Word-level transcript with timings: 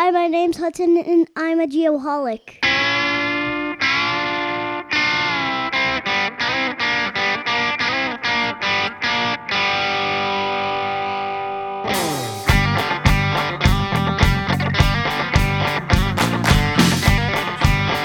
Hi, 0.00 0.12
my 0.12 0.28
name's 0.28 0.58
Hudson, 0.58 0.96
and 0.96 1.28
I'm 1.34 1.58
a 1.58 1.66
geoholic. 1.66 2.58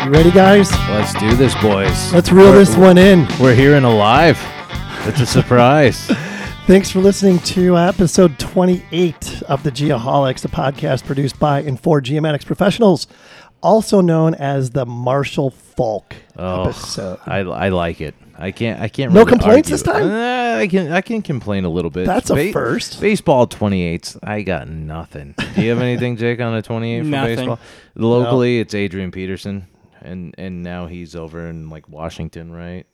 You 0.04 0.12
ready, 0.12 0.32
guys? 0.32 0.72
Let's 0.90 1.14
do 1.14 1.36
this, 1.36 1.54
boys. 1.62 2.12
Let's 2.12 2.32
reel 2.32 2.48
We're- 2.48 2.58
this 2.58 2.76
one 2.76 2.98
in. 2.98 3.28
We're 3.40 3.54
here 3.54 3.76
and 3.76 3.86
alive. 3.86 4.40
It's 5.06 5.22
a 5.22 5.28
surprise. 5.28 6.08
Thanks 6.66 6.90
for 6.90 7.02
listening 7.02 7.38
to 7.40 7.78
episode 7.78 8.40
28 8.40 9.33
of 9.44 9.64
the 9.64 9.72
Geoholics, 9.72 10.44
a 10.46 10.48
podcast 10.48 11.06
produced 11.06 11.40
by 11.40 11.60
and 11.62 11.80
for 11.80 12.02
geomatics 12.02 12.46
professionals, 12.46 13.08
also 13.62 14.02
known 14.02 14.34
as 14.36 14.72
the 14.72 14.86
Marshall 14.86 15.50
Faulk 15.52 16.16
Oh, 16.36 16.64
episode. 16.64 17.20
I, 17.26 17.40
I 17.40 17.70
like 17.70 18.02
it. 18.02 18.16
I 18.38 18.52
can't. 18.52 18.82
I 18.82 18.88
can't. 18.88 19.14
No 19.14 19.20
really 19.22 19.30
complaints 19.32 19.72
argue. 19.72 19.74
this 19.76 19.84
time? 19.84 20.10
Uh, 20.10 20.58
I 20.60 20.68
can. 20.68 20.92
I 20.92 21.02
can 21.02 21.22
complain 21.22 21.66
a 21.66 21.70
little 21.70 21.92
bit. 21.92 22.06
That's 22.08 22.32
a 22.32 22.52
first. 22.52 23.00
Baseball 23.00 23.46
28s. 23.48 24.18
I 24.24 24.42
got 24.42 24.68
nothing. 24.68 25.36
Do 25.56 25.62
you 25.62 25.70
have 25.70 25.80
anything, 25.80 26.18
Jake, 26.18 26.42
on 26.42 26.56
a 26.56 26.62
28 26.64 27.00
for 27.02 27.06
Nothing. 27.06 27.36
baseball? 27.36 27.60
Locally, 27.96 28.60
it's 28.60 28.74
Adrian 28.74 29.12
Peterson, 29.12 29.68
and 30.02 30.34
and 30.40 30.64
now 30.64 30.88
he's 30.88 31.16
over 31.16 31.48
in 31.48 31.70
like 31.70 31.88
Washington, 31.88 32.52
right? 32.52 32.88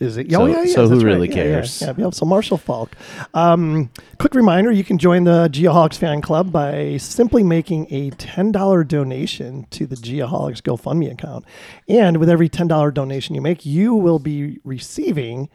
Is 0.00 0.16
it? 0.16 0.30
So- 0.32 0.42
oh, 0.42 0.46
yeah, 0.46 0.62
yeah. 0.62 0.74
so 0.74 0.82
who 0.84 0.88
that's 0.88 1.04
right. 1.04 1.12
really 1.12 1.28
Yeah, 1.28 1.34
yeah, 1.36 1.42
cares? 1.42 1.82
Yeah, 1.82 1.92
yeah, 1.96 2.10
So 2.10 2.24
Marshall 2.26 2.56
Faulk. 2.56 2.96
Um, 3.34 3.90
quick 4.18 4.34
reminder: 4.34 4.72
you 4.72 4.82
can 4.82 4.96
join 4.98 5.24
the 5.24 5.48
Geoholics 5.52 5.98
fan 5.98 6.22
club 6.22 6.50
by 6.50 6.96
simply 6.96 7.42
making 7.42 7.86
a 7.92 8.10
ten 8.10 8.50
dollar 8.50 8.82
donation 8.82 9.66
to 9.70 9.86
the 9.86 9.96
Geoholics 9.96 10.62
GoFundMe 10.62 11.12
account, 11.12 11.44
and 11.88 12.16
with 12.16 12.30
every 12.30 12.48
ten 12.48 12.66
dollar 12.66 12.90
donation 12.90 13.34
you 13.34 13.42
make, 13.42 13.66
you 13.66 13.94
will 13.94 14.18
be 14.18 14.58
receiving 14.64 15.48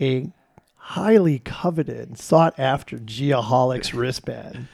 a 0.00 0.26
highly 0.74 1.38
coveted, 1.38 2.18
sought 2.18 2.58
after 2.58 2.98
Geoholics 2.98 3.96
wristband. 3.96 4.66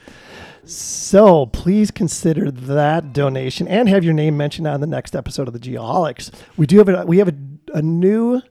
So 0.65 1.45
please 1.47 1.91
consider 1.91 2.51
that 2.51 3.13
donation 3.13 3.67
and 3.67 3.87
have 3.89 4.03
your 4.03 4.13
name 4.13 4.35
mentioned 4.37 4.67
on 4.67 4.81
the 4.81 4.87
next 4.87 5.15
episode 5.15 5.47
of 5.47 5.53
the 5.53 5.59
Geoholics. 5.59 6.31
We 6.57 6.65
do 6.65 6.77
have 6.79 6.89
a 6.89 7.05
we 7.05 7.19
have 7.19 7.27
a, 7.29 7.35
a 7.75 7.81
new 7.81 8.41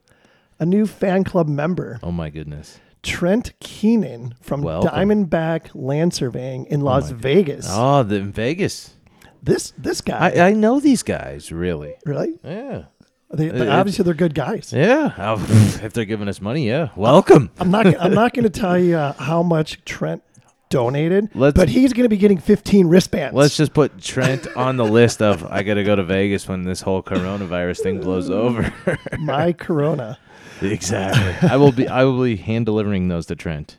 a 0.58 0.66
new 0.66 0.86
fan 0.86 1.24
club 1.24 1.48
member, 1.48 1.98
Oh 2.02 2.12
my 2.12 2.30
goodness. 2.30 2.78
Trent 3.02 3.52
Keenan 3.60 4.34
from 4.40 4.62
Welcome. 4.62 4.90
Diamondback 4.90 5.70
Land 5.74 6.12
Surveying 6.14 6.66
in 6.66 6.80
Las 6.80 7.10
my 7.12 7.16
Vegas. 7.18 7.66
Oh, 7.68 8.02
the 8.02 8.16
in 8.16 8.32
Vegas. 8.32 8.94
This 9.42 9.72
this 9.78 10.00
guy, 10.00 10.32
I, 10.36 10.48
I 10.48 10.52
know 10.52 10.80
these 10.80 11.02
guys 11.04 11.52
really. 11.52 11.94
really? 12.04 12.38
Yeah. 12.42 12.84
They, 13.30 13.46
it- 13.48 13.68
obviously, 13.68 14.04
they're 14.04 14.14
good 14.14 14.34
guys. 14.34 14.72
Yeah. 14.72 15.12
Oh, 15.16 15.34
if 15.82 15.92
they're 15.92 16.04
giving 16.06 16.28
us 16.28 16.40
money, 16.40 16.66
yeah. 16.66 16.88
Welcome. 16.96 17.50
I'm 17.60 17.70
not. 17.70 17.86
I'm 18.00 18.14
not 18.14 18.32
going 18.34 18.44
to 18.44 18.50
tell 18.50 18.78
you 18.78 18.96
uh, 18.96 19.12
how 19.12 19.42
much 19.42 19.84
Trent 19.84 20.22
donated, 20.70 21.28
Let's- 21.34 21.54
but 21.54 21.68
he's 21.68 21.92
going 21.92 22.04
to 22.04 22.08
be 22.08 22.16
getting 22.16 22.38
15 22.38 22.88
wristbands. 22.88 23.34
Let's 23.34 23.56
just 23.56 23.72
put 23.74 23.98
Trent 24.00 24.46
on 24.56 24.76
the 24.76 24.84
list 24.84 25.22
of 25.22 25.44
I 25.44 25.62
got 25.62 25.74
to 25.74 25.84
go 25.84 25.94
to 25.94 26.02
Vegas 26.04 26.48
when 26.48 26.64
this 26.64 26.80
whole 26.80 27.02
coronavirus 27.02 27.78
thing 27.80 28.00
blows 28.00 28.28
over. 28.28 28.72
my 29.18 29.52
Corona. 29.58 30.18
exactly. 30.62 31.48
I 31.48 31.56
will 31.56 31.72
be 31.72 31.88
I 31.88 32.04
will 32.04 32.22
be 32.22 32.36
hand 32.36 32.66
delivering 32.66 33.08
those 33.08 33.26
to 33.26 33.36
Trent. 33.36 33.78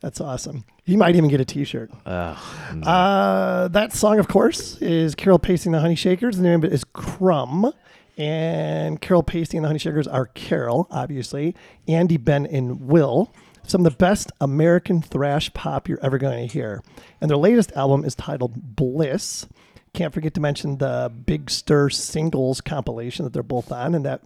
That's 0.00 0.20
awesome. 0.20 0.64
He 0.84 0.96
might 0.96 1.14
even 1.14 1.28
get 1.28 1.40
a 1.40 1.44
T-shirt. 1.44 1.90
Ugh, 2.06 2.38
no. 2.74 2.86
Uh, 2.86 3.68
that 3.68 3.92
song, 3.92 4.18
of 4.18 4.28
course, 4.28 4.80
is 4.80 5.14
Carol 5.14 5.38
Pasting 5.38 5.72
the 5.72 5.80
Honey 5.80 5.94
Shakers. 5.94 6.38
The 6.38 6.42
name 6.42 6.60
of 6.60 6.64
it 6.64 6.72
is 6.72 6.84
Crumb. 6.84 7.72
And 8.16 9.00
Carol 9.00 9.22
Pacey 9.22 9.56
and 9.56 9.64
the 9.64 9.68
Honey 9.68 9.78
Shakers 9.78 10.06
are 10.06 10.26
Carol, 10.26 10.86
obviously, 10.90 11.54
Andy, 11.88 12.18
Ben, 12.18 12.44
and 12.44 12.80
Will. 12.82 13.32
Some 13.66 13.84
of 13.86 13.92
the 13.92 13.96
best 13.96 14.32
American 14.40 15.00
thrash 15.00 15.52
pop 15.54 15.88
you're 15.88 16.00
ever 16.02 16.18
going 16.18 16.46
to 16.46 16.52
hear. 16.52 16.82
And 17.20 17.30
their 17.30 17.38
latest 17.38 17.72
album 17.72 18.04
is 18.04 18.14
titled 18.14 18.76
Bliss. 18.76 19.46
Can't 19.94 20.12
forget 20.12 20.34
to 20.34 20.40
mention 20.40 20.78
the 20.78 21.10
Big 21.24 21.50
Stir 21.50 21.88
singles 21.88 22.60
compilation 22.60 23.24
that 23.24 23.32
they're 23.32 23.42
both 23.42 23.72
on. 23.72 23.94
And 23.94 24.04
that 24.04 24.22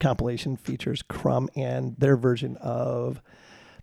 compilation 0.00 0.56
features 0.56 1.02
Crumb 1.02 1.48
and 1.56 1.96
their 1.96 2.16
version 2.16 2.56
of 2.58 3.22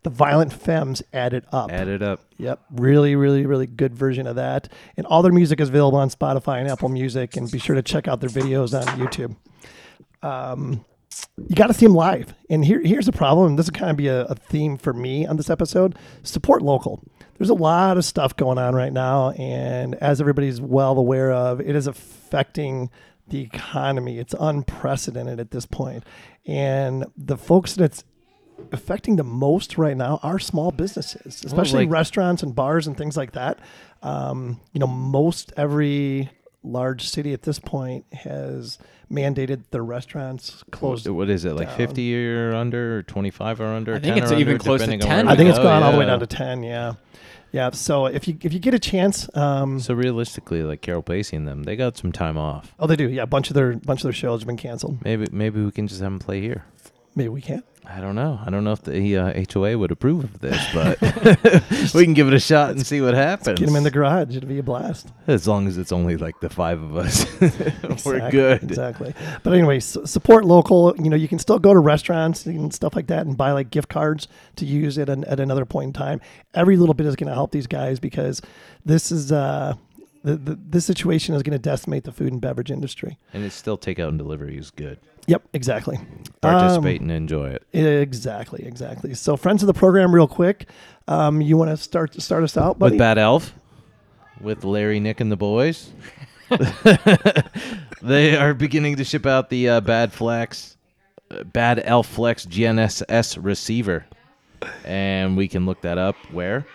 the 0.03 0.09
Violent 0.09 0.51
Femmes 0.51 1.03
added 1.13 1.45
up. 1.51 1.71
Added 1.71 2.01
up. 2.01 2.21
Yep, 2.37 2.59
really, 2.71 3.15
really, 3.15 3.45
really 3.45 3.67
good 3.67 3.93
version 3.93 4.25
of 4.25 4.35
that. 4.35 4.67
And 4.97 5.05
all 5.05 5.21
their 5.21 5.31
music 5.31 5.59
is 5.59 5.69
available 5.69 5.99
on 5.99 6.09
Spotify 6.09 6.59
and 6.59 6.69
Apple 6.69 6.89
Music. 6.89 7.37
And 7.37 7.51
be 7.51 7.59
sure 7.59 7.75
to 7.75 7.83
check 7.83 8.07
out 8.07 8.19
their 8.19 8.29
videos 8.29 8.79
on 8.79 8.85
YouTube. 8.99 9.35
Um, 10.23 10.83
you 11.37 11.55
got 11.55 11.67
to 11.67 11.73
see 11.73 11.85
them 11.85 11.95
live. 11.95 12.33
And 12.49 12.65
here, 12.65 12.81
here's 12.81 13.05
the 13.05 13.11
problem. 13.11 13.55
This 13.55 13.67
will 13.67 13.77
kind 13.77 13.91
of 13.91 13.97
be 13.97 14.07
a, 14.07 14.25
a 14.25 14.35
theme 14.35 14.77
for 14.77 14.93
me 14.93 15.25
on 15.25 15.37
this 15.37 15.49
episode: 15.49 15.95
support 16.23 16.61
local. 16.61 17.03
There's 17.37 17.49
a 17.49 17.55
lot 17.55 17.97
of 17.97 18.05
stuff 18.05 18.35
going 18.35 18.57
on 18.57 18.75
right 18.75 18.93
now, 18.93 19.31
and 19.31 19.95
as 19.95 20.21
everybody's 20.21 20.61
well 20.61 20.97
aware 20.97 21.31
of, 21.31 21.59
it 21.59 21.75
is 21.75 21.87
affecting 21.87 22.91
the 23.31 23.41
economy. 23.41 24.19
It's 24.19 24.35
unprecedented 24.39 25.39
at 25.39 25.51
this 25.51 25.65
point, 25.65 26.03
and 26.45 27.05
the 27.17 27.37
folks 27.37 27.73
that's 27.73 28.03
affecting 28.71 29.15
the 29.15 29.23
most 29.23 29.77
right 29.77 29.97
now 29.97 30.19
are 30.21 30.37
small 30.37 30.71
businesses, 30.71 31.43
especially 31.43 31.85
like- 31.85 31.93
restaurants 31.93 32.43
and 32.43 32.53
bars 32.53 32.85
and 32.87 32.95
things 32.95 33.17
like 33.17 33.31
that. 33.31 33.59
Um, 34.03 34.59
you 34.73 34.79
know, 34.79 34.87
most 34.87 35.51
every 35.57 36.29
large 36.63 37.09
city 37.09 37.33
at 37.33 37.41
this 37.41 37.57
point 37.59 38.05
has 38.13 38.77
mandated 39.11 39.63
their 39.71 39.83
restaurants 39.83 40.63
closed. 40.71 41.07
What 41.07 41.29
is 41.29 41.43
it 41.43 41.53
like 41.53 41.69
down. 41.69 41.77
50 41.77 42.27
or 42.35 42.53
under 42.55 42.99
or 42.99 43.03
25 43.03 43.61
or 43.61 43.65
under? 43.65 43.95
I 43.95 43.99
think 43.99 44.15
10 44.15 44.23
it's 44.23 44.31
or 44.31 44.35
even 44.35 44.53
under, 44.53 44.63
close 44.63 44.81
to 44.81 44.97
10 44.97 45.27
I 45.27 45.35
think 45.35 45.49
it's 45.49 45.59
gone 45.59 45.83
all 45.83 45.91
the 45.91 45.97
way 45.97 46.05
down 46.05 46.19
to 46.19 46.27
ten. 46.27 46.63
Yeah, 46.63 46.93
yeah. 47.51 47.71
So 47.71 48.05
if 48.05 48.27
you 48.27 48.37
if 48.41 48.53
you 48.53 48.59
get 48.59 48.73
a 48.73 48.79
chance, 48.79 49.29
um, 49.35 49.79
So 49.79 49.93
realistically, 49.93 50.63
like 50.63 50.81
Carol 50.81 51.01
Pacey 51.01 51.35
and 51.35 51.47
them, 51.47 51.63
they 51.63 51.75
got 51.75 51.97
some 51.97 52.11
time 52.11 52.37
off. 52.37 52.73
oh, 52.79 52.87
they 52.87 52.95
do. 52.95 53.09
Yeah, 53.09 53.23
a 53.23 53.27
bunch 53.27 53.49
of 53.49 53.53
their 53.55 53.73
bunch 53.77 53.99
of 54.01 54.03
their 54.03 54.13
shows 54.13 54.41
have 54.41 54.47
been 54.47 54.57
canceled. 54.57 55.03
Maybe 55.03 55.27
maybe 55.31 55.63
we 55.63 55.71
can 55.71 55.87
just 55.87 56.01
have 56.01 56.11
them 56.11 56.19
play 56.19 56.41
here. 56.41 56.65
Maybe 57.15 57.29
we 57.29 57.41
can't. 57.41 57.65
I 57.83 57.99
don't 57.99 58.15
know. 58.15 58.39
I 58.45 58.49
don't 58.51 58.63
know 58.63 58.73
if 58.73 58.83
the 58.83 59.17
uh, 59.17 59.43
HOA 59.51 59.77
would 59.77 59.91
approve 59.91 60.23
of 60.23 60.39
this, 60.39 60.65
but 60.73 61.01
we 61.93 62.05
can 62.05 62.13
give 62.13 62.27
it 62.27 62.33
a 62.33 62.39
shot 62.39 62.69
and 62.69 62.85
see 62.85 63.01
what 63.01 63.15
happens. 63.15 63.59
Get 63.59 63.65
them 63.65 63.75
in 63.75 63.83
the 63.83 63.91
garage. 63.91 64.35
It'd 64.35 64.47
be 64.47 64.59
a 64.59 64.63
blast. 64.63 65.09
As 65.27 65.47
long 65.47 65.67
as 65.67 65.77
it's 65.77 65.91
only 65.91 66.15
like 66.15 66.39
the 66.39 66.49
five 66.49 66.81
of 66.81 66.95
us, 66.95 67.25
we're 68.05 68.29
good. 68.29 68.63
Exactly. 68.63 69.13
But 69.43 69.53
anyway, 69.53 69.79
support 69.79 70.45
local. 70.45 70.95
You 70.97 71.09
know, 71.09 71.15
you 71.15 71.27
can 71.27 71.39
still 71.39 71.57
go 71.57 71.73
to 71.73 71.79
restaurants 71.79 72.45
and 72.45 72.71
stuff 72.73 72.95
like 72.95 73.07
that 73.07 73.25
and 73.25 73.35
buy 73.35 73.51
like 73.51 73.71
gift 73.71 73.89
cards 73.89 74.27
to 74.57 74.65
use 74.65 74.99
at, 74.99 75.09
an, 75.09 75.23
at 75.25 75.39
another 75.39 75.65
point 75.65 75.87
in 75.87 75.93
time. 75.93 76.21
Every 76.53 76.77
little 76.77 76.93
bit 76.93 77.07
is 77.07 77.15
going 77.15 77.29
to 77.29 77.33
help 77.33 77.51
these 77.51 77.67
guys 77.67 77.99
because 77.99 78.41
this 78.85 79.11
is 79.11 79.31
uh, 79.31 79.73
the, 80.23 80.35
the 80.35 80.59
this 80.69 80.85
situation 80.85 81.33
is 81.33 81.41
going 81.41 81.53
to 81.53 81.59
decimate 81.59 82.03
the 82.03 82.11
food 82.11 82.31
and 82.31 82.39
beverage 82.39 82.71
industry. 82.71 83.17
And 83.33 83.43
it's 83.43 83.55
still 83.55 83.77
takeout 83.77 84.09
and 84.09 84.19
delivery 84.19 84.57
is 84.57 84.69
good. 84.69 84.99
Yep, 85.27 85.43
exactly. 85.53 85.99
Participate 86.41 87.01
and 87.01 87.11
enjoy 87.11 87.49
it. 87.49 87.63
Exactly, 87.73 88.65
exactly. 88.65 89.13
So, 89.13 89.37
friends 89.37 89.61
of 89.61 89.67
the 89.67 89.73
program, 89.73 90.13
real 90.13 90.27
quick, 90.27 90.67
um, 91.07 91.41
you 91.41 91.57
want 91.57 91.69
to 91.69 91.77
start 91.77 92.19
start 92.21 92.43
us 92.43 92.57
out, 92.57 92.79
buddy? 92.79 92.93
With 92.93 92.99
Bad 92.99 93.17
Elf, 93.17 93.53
with 94.39 94.63
Larry, 94.63 94.99
Nick, 94.99 95.19
and 95.19 95.31
the 95.31 95.37
boys. 95.37 95.91
they 98.01 98.35
are 98.35 98.53
beginning 98.53 98.97
to 98.97 99.03
ship 99.03 99.25
out 99.25 99.49
the 99.49 99.69
uh, 99.69 99.81
Bad 99.81 100.11
Flex, 100.11 100.75
uh, 101.29 101.43
Bad 101.43 101.81
Elf 101.85 102.07
Flex 102.07 102.45
GNSS 102.45 103.37
receiver, 103.41 104.05
and 104.83 105.37
we 105.37 105.47
can 105.47 105.65
look 105.65 105.81
that 105.81 105.97
up 105.97 106.15
where 106.31 106.65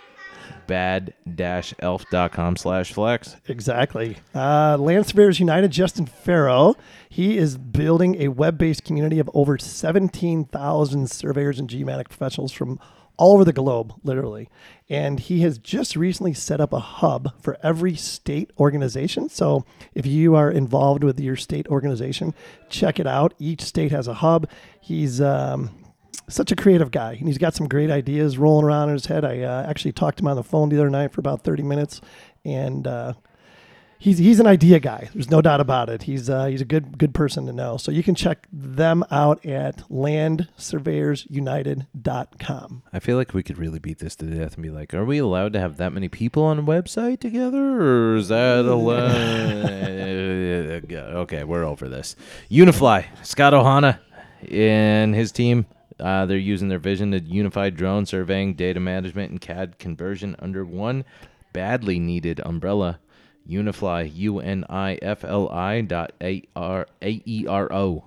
bad-elf.com 0.66 2.56
slash 2.56 2.92
flex. 2.92 3.36
Exactly. 3.48 4.16
Uh, 4.34 4.76
Land 4.78 5.06
Surveyors 5.06 5.40
United, 5.40 5.70
Justin 5.70 6.06
Farrow, 6.06 6.74
he 7.08 7.38
is 7.38 7.56
building 7.56 8.20
a 8.20 8.28
web 8.28 8.58
based 8.58 8.84
community 8.84 9.18
of 9.18 9.30
over 9.34 9.58
17,000 9.58 11.10
surveyors 11.10 11.58
and 11.58 11.70
geomatic 11.70 12.08
professionals 12.08 12.52
from 12.52 12.78
all 13.16 13.34
over 13.34 13.44
the 13.44 13.52
globe, 13.52 13.94
literally. 14.02 14.48
And 14.88 15.18
he 15.18 15.40
has 15.40 15.58
just 15.58 15.96
recently 15.96 16.34
set 16.34 16.60
up 16.60 16.72
a 16.72 16.78
hub 16.78 17.32
for 17.40 17.58
every 17.62 17.96
state 17.96 18.50
organization. 18.58 19.28
So 19.28 19.64
if 19.94 20.06
you 20.06 20.34
are 20.34 20.50
involved 20.50 21.02
with 21.02 21.18
your 21.18 21.36
state 21.36 21.66
organization, 21.68 22.34
check 22.68 23.00
it 23.00 23.06
out. 23.06 23.34
Each 23.38 23.62
state 23.62 23.90
has 23.92 24.06
a 24.06 24.14
hub. 24.14 24.48
He's 24.80 25.20
um, 25.20 25.70
such 26.28 26.52
a 26.52 26.56
creative 26.56 26.90
guy, 26.90 27.14
and 27.14 27.28
he's 27.28 27.38
got 27.38 27.54
some 27.54 27.68
great 27.68 27.90
ideas 27.90 28.36
rolling 28.38 28.64
around 28.64 28.88
in 28.88 28.94
his 28.94 29.06
head. 29.06 29.24
I 29.24 29.40
uh, 29.40 29.66
actually 29.68 29.92
talked 29.92 30.18
to 30.18 30.24
him 30.24 30.28
on 30.28 30.36
the 30.36 30.42
phone 30.42 30.68
the 30.68 30.76
other 30.76 30.90
night 30.90 31.12
for 31.12 31.20
about 31.20 31.42
30 31.42 31.62
minutes, 31.62 32.02
and 32.44 32.86
uh, 32.86 33.14
he's 33.98 34.18
he's 34.18 34.38
an 34.40 34.46
idea 34.46 34.78
guy. 34.80 35.08
There's 35.14 35.30
no 35.30 35.40
doubt 35.40 35.60
about 35.60 35.88
it. 35.88 36.02
He's 36.02 36.28
uh, 36.28 36.46
he's 36.46 36.60
a 36.60 36.64
good 36.64 36.98
good 36.98 37.14
person 37.14 37.46
to 37.46 37.52
know. 37.52 37.76
So 37.76 37.92
you 37.92 38.02
can 38.02 38.14
check 38.14 38.46
them 38.52 39.04
out 39.10 39.44
at 39.46 39.88
landsurveyorsunited.com. 39.88 42.82
I 42.92 42.98
feel 42.98 43.16
like 43.16 43.34
we 43.34 43.42
could 43.42 43.58
really 43.58 43.78
beat 43.78 43.98
this 43.98 44.16
to 44.16 44.26
death 44.26 44.54
and 44.54 44.62
be 44.62 44.70
like, 44.70 44.94
are 44.94 45.04
we 45.04 45.18
allowed 45.18 45.52
to 45.54 45.60
have 45.60 45.76
that 45.76 45.92
many 45.92 46.08
people 46.08 46.44
on 46.44 46.58
a 46.58 46.62
website 46.62 47.20
together? 47.20 47.80
Or 47.80 48.16
is 48.16 48.28
that 48.28 48.64
allowed? 48.64 49.66
okay, 50.92 51.44
we're 51.44 51.64
over 51.64 51.88
this. 51.88 52.16
Unifli, 52.50 53.06
Scott 53.22 53.52
Ohana 53.52 53.98
and 54.50 55.14
his 55.14 55.32
team. 55.32 55.66
Uh, 55.98 56.26
they're 56.26 56.36
using 56.36 56.68
their 56.68 56.78
vision 56.78 57.10
to 57.12 57.20
unify 57.20 57.70
drone 57.70 58.04
surveying, 58.06 58.54
data 58.54 58.80
management, 58.80 59.30
and 59.30 59.40
CAD 59.40 59.78
conversion 59.78 60.36
under 60.38 60.64
one 60.64 61.04
badly 61.52 61.98
needed 61.98 62.40
umbrella. 62.44 62.98
Unifli, 63.48 64.10
U 64.14 64.40
N 64.40 64.64
I 64.68 64.98
F 65.00 65.24
L 65.24 65.48
I 65.48 65.80
dot 65.80 66.12
A 66.20 66.42
R 66.54 66.86
A 67.00 67.22
E 67.24 67.46
R 67.46 67.72
O. 67.72 68.04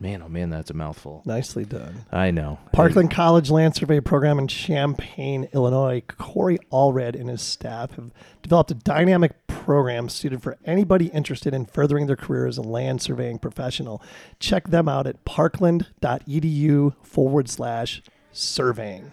Man, 0.00 0.22
oh 0.22 0.28
man, 0.28 0.48
that's 0.50 0.70
a 0.70 0.74
mouthful. 0.74 1.22
Nicely 1.24 1.64
done. 1.64 2.04
I 2.12 2.30
know. 2.30 2.60
Parkland 2.72 3.10
College 3.10 3.50
Land 3.50 3.74
Survey 3.74 3.98
Program 3.98 4.38
in 4.38 4.46
Champaign, 4.46 5.48
Illinois. 5.52 6.02
Corey 6.06 6.58
Allred 6.70 7.18
and 7.18 7.28
his 7.28 7.42
staff 7.42 7.96
have 7.96 8.12
developed 8.42 8.70
a 8.70 8.74
dynamic 8.74 9.46
program 9.48 10.08
suited 10.08 10.40
for 10.40 10.56
anybody 10.64 11.06
interested 11.06 11.52
in 11.52 11.66
furthering 11.66 12.06
their 12.06 12.16
career 12.16 12.46
as 12.46 12.58
a 12.58 12.62
land 12.62 13.02
surveying 13.02 13.38
professional. 13.40 14.00
Check 14.38 14.68
them 14.68 14.88
out 14.88 15.08
at 15.08 15.24
parkland.edu 15.24 16.94
forward 17.02 17.48
slash 17.48 18.00
surveying. 18.30 19.12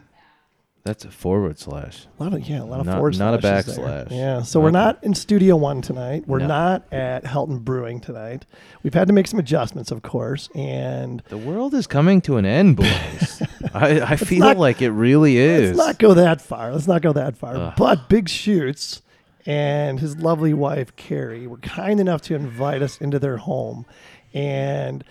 That's 0.85 1.03
a 1.03 1.09
forward 1.09 1.57
slash. 1.57 2.05
A 2.19 2.23
lot 2.23 2.33
of 2.35 2.47
yeah, 2.47 2.61
a 2.61 2.63
lot 2.63 2.79
of 2.79 2.85
Not- 2.85 2.93
forward 2.97 3.17
not 3.17 3.33
a 3.33 3.41
slashes 3.41 3.75
there. 3.75 3.85
backslash. 4.05 4.11
Yeah, 4.11 4.41
so 4.43 4.59
we're 4.61 4.69
not 4.69 5.03
in 5.03 5.15
Studio 5.15 5.55
One 5.55 5.81
tonight. 5.81 6.25
We're 6.27 6.37
No. 6.39 6.45
not 6.47 6.83
at 6.93 7.23
Helton 7.23 7.61
Brewing 7.61 7.99
tonight. 7.99 8.45
We've 8.83 8.93
had 8.93 9.07
to 9.07 9.13
make 9.13 9.25
some 9.25 9.39
adjustments, 9.39 9.89
of 9.89 10.03
course, 10.03 10.47
and 10.53 11.23
The 11.29 11.37
world 11.39 11.73
is 11.73 11.87
coming 11.87 12.21
to 12.21 12.37
an 12.37 12.45
end, 12.45 12.77
boys. 12.77 13.41
I, 13.73 13.99
I 14.01 14.15
feel 14.15 14.41
not- 14.41 14.57
like 14.57 14.83
it 14.83 14.91
really 14.91 15.37
is. 15.37 15.75
Let's 15.75 15.87
not 15.87 15.97
go 15.97 16.13
that 16.13 16.39
far. 16.39 16.71
Let's 16.71 16.87
not 16.87 17.01
go 17.01 17.13
that 17.13 17.35
far. 17.35 17.55
Ugh. 17.55 17.73
But 17.75 18.07
Big 18.07 18.29
Shoots 18.29 19.01
and 19.47 19.99
his 19.99 20.17
lovely 20.17 20.53
wife 20.53 20.95
Kerrie 20.95 21.47
were 21.47 21.57
kind 21.57 21.99
enough 21.99 22.21
to 22.23 22.35
invite 22.35 22.83
us 22.83 22.99
into 23.01 23.17
their 23.17 23.37
home, 23.37 23.87
and 24.35 25.03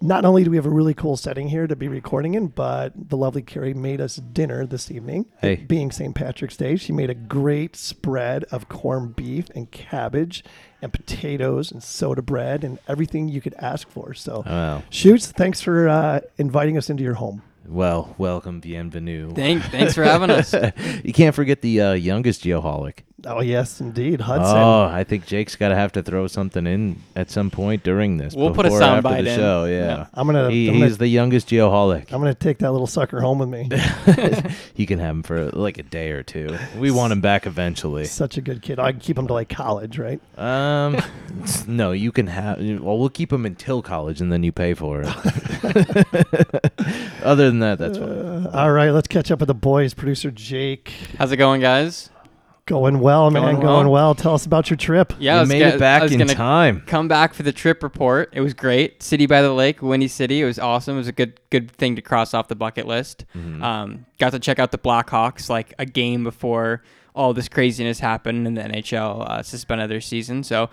not 0.00 0.24
only 0.24 0.44
do 0.44 0.50
we 0.50 0.56
have 0.56 0.66
a 0.66 0.70
really 0.70 0.94
cool 0.94 1.16
setting 1.16 1.48
here 1.48 1.66
to 1.66 1.74
be 1.74 1.88
recording 1.88 2.34
in, 2.34 2.48
but 2.48 2.92
the 2.96 3.16
lovely 3.16 3.42
Kerrie 3.42 3.74
made 3.74 4.00
us 4.00 4.16
dinner 4.16 4.64
this 4.66 4.90
evening. 4.90 5.26
Hey. 5.40 5.54
It 5.54 5.68
being 5.68 5.90
St. 5.90 6.14
Patrick's 6.14 6.56
Day, 6.56 6.76
she 6.76 6.92
made 6.92 7.10
a 7.10 7.14
great 7.14 7.74
spread 7.74 8.44
of 8.44 8.68
corned 8.68 9.16
beef 9.16 9.48
and 9.54 9.70
cabbage 9.70 10.44
and 10.80 10.92
potatoes 10.92 11.72
and 11.72 11.82
soda 11.82 12.22
bread 12.22 12.62
and 12.62 12.78
everything 12.86 13.28
you 13.28 13.40
could 13.40 13.54
ask 13.54 13.88
for. 13.88 14.14
So, 14.14 14.44
Wow. 14.46 14.82
Shoots, 14.90 15.32
thanks 15.32 15.60
for 15.60 15.88
uh, 15.88 16.20
inviting 16.36 16.78
us 16.78 16.88
into 16.88 17.02
your 17.02 17.14
home. 17.14 17.42
Well, 17.66 18.14
welcome, 18.16 18.60
bienvenue. 18.60 19.32
Thank, 19.34 19.62
thanks 19.64 19.94
for 19.94 20.02
having 20.04 20.30
us. 20.30 20.54
you 21.04 21.12
can't 21.12 21.34
forget 21.34 21.60
the 21.60 21.80
uh, 21.80 21.92
youngest 21.92 22.44
geoholic. 22.44 23.00
Oh 23.26 23.40
yes, 23.40 23.80
indeed, 23.80 24.20
Hudson. 24.20 24.56
Oh, 24.56 24.84
I 24.84 25.02
think 25.02 25.26
Jake's 25.26 25.56
got 25.56 25.70
to 25.70 25.74
have 25.74 25.90
to 25.92 26.04
throw 26.04 26.28
something 26.28 26.68
in 26.68 27.02
at 27.16 27.32
some 27.32 27.50
point 27.50 27.82
during 27.82 28.16
this. 28.16 28.32
We'll 28.32 28.54
put 28.54 28.64
a 28.64 28.68
before 28.68 28.80
or 28.80 28.84
after 28.84 29.08
soundbite 29.08 29.24
the 29.24 29.30
in. 29.30 29.36
show. 29.36 29.64
Yeah. 29.64 29.78
Yeah, 29.78 30.06
I'm 30.14 30.26
gonna, 30.26 30.50
He, 30.50 30.68
I'm, 30.68 30.74
gonna 30.74 30.86
he's 30.86 30.98
the 30.98 31.08
youngest 31.08 31.48
geoholic. 31.48 32.12
I'm 32.12 32.20
gonna 32.20 32.32
take 32.34 32.58
that 32.58 32.70
little 32.70 32.86
sucker 32.86 33.20
home 33.20 33.40
with 33.40 33.48
me. 33.48 33.68
you 34.76 34.86
can 34.86 35.00
have 35.00 35.16
him 35.16 35.22
for 35.24 35.50
like 35.50 35.78
a 35.78 35.82
day 35.82 36.12
or 36.12 36.22
two. 36.22 36.56
We 36.76 36.92
want 36.92 37.12
him 37.12 37.20
back 37.20 37.44
eventually. 37.44 38.04
Such 38.04 38.36
a 38.36 38.40
good 38.40 38.62
kid. 38.62 38.78
I 38.78 38.92
can 38.92 39.00
keep 39.00 39.18
him 39.18 39.26
to 39.26 39.32
like 39.32 39.48
college, 39.48 39.98
right? 39.98 40.20
Um, 40.38 41.02
no, 41.66 41.90
you 41.90 42.12
can 42.12 42.28
have. 42.28 42.58
Well, 42.58 42.98
we'll 42.98 43.08
keep 43.08 43.32
him 43.32 43.46
until 43.46 43.82
college, 43.82 44.20
and 44.20 44.32
then 44.32 44.44
you 44.44 44.52
pay 44.52 44.74
for 44.74 45.02
it. 45.04 45.08
Other 47.24 47.48
than 47.48 47.58
that, 47.60 47.78
that's 47.78 47.98
fine. 47.98 48.08
Uh, 48.08 48.50
all 48.54 48.70
right, 48.70 48.90
let's 48.90 49.08
catch 49.08 49.32
up 49.32 49.40
with 49.40 49.48
the 49.48 49.54
boys. 49.54 49.92
Producer 49.92 50.30
Jake, 50.30 50.92
How's 51.18 51.32
it 51.32 51.36
going, 51.36 51.60
guys? 51.60 52.10
Going 52.68 53.00
well, 53.00 53.30
man, 53.30 53.42
Going 53.42 53.56
going 53.60 53.88
well. 53.88 54.08
well. 54.10 54.14
Tell 54.14 54.34
us 54.34 54.46
about 54.46 54.70
your 54.70 54.76
trip. 54.76 55.12
Yeah, 55.18 55.32
I 55.32 55.34
you 55.36 55.40
was 55.40 55.48
made 55.48 55.58
get- 55.58 55.74
it 55.74 55.80
back 55.80 56.02
I 56.02 56.04
was 56.04 56.12
in 56.12 56.26
time. 56.28 56.82
Come 56.86 57.08
back 57.08 57.34
for 57.34 57.42
the 57.42 57.50
trip 57.52 57.82
report. 57.82 58.30
It 58.32 58.40
was 58.40 58.54
great. 58.54 59.02
City 59.02 59.26
by 59.26 59.42
the 59.42 59.52
Lake, 59.52 59.82
Windy 59.82 60.06
City. 60.08 60.40
It 60.40 60.44
was 60.44 60.58
awesome. 60.60 60.94
It 60.94 60.98
was 60.98 61.08
a 61.08 61.12
good 61.12 61.40
good 61.50 61.70
thing 61.72 61.96
to 61.96 62.02
cross 62.02 62.32
off 62.34 62.46
the 62.48 62.54
bucket 62.54 62.86
list. 62.86 63.24
Mm-hmm. 63.36 63.62
Um, 63.62 64.06
got 64.20 64.30
to 64.30 64.38
check 64.38 64.58
out 64.60 64.70
the 64.70 64.78
Blackhawks 64.78 65.48
like 65.48 65.74
a 65.78 65.86
game 65.86 66.22
before 66.22 66.82
all 67.14 67.34
this 67.34 67.48
craziness 67.48 67.98
happened 67.98 68.46
and 68.46 68.56
the 68.56 68.62
NHL 68.62 69.28
uh, 69.28 69.42
suspended 69.42 69.90
their 69.90 70.00
season. 70.00 70.44
So 70.44 70.70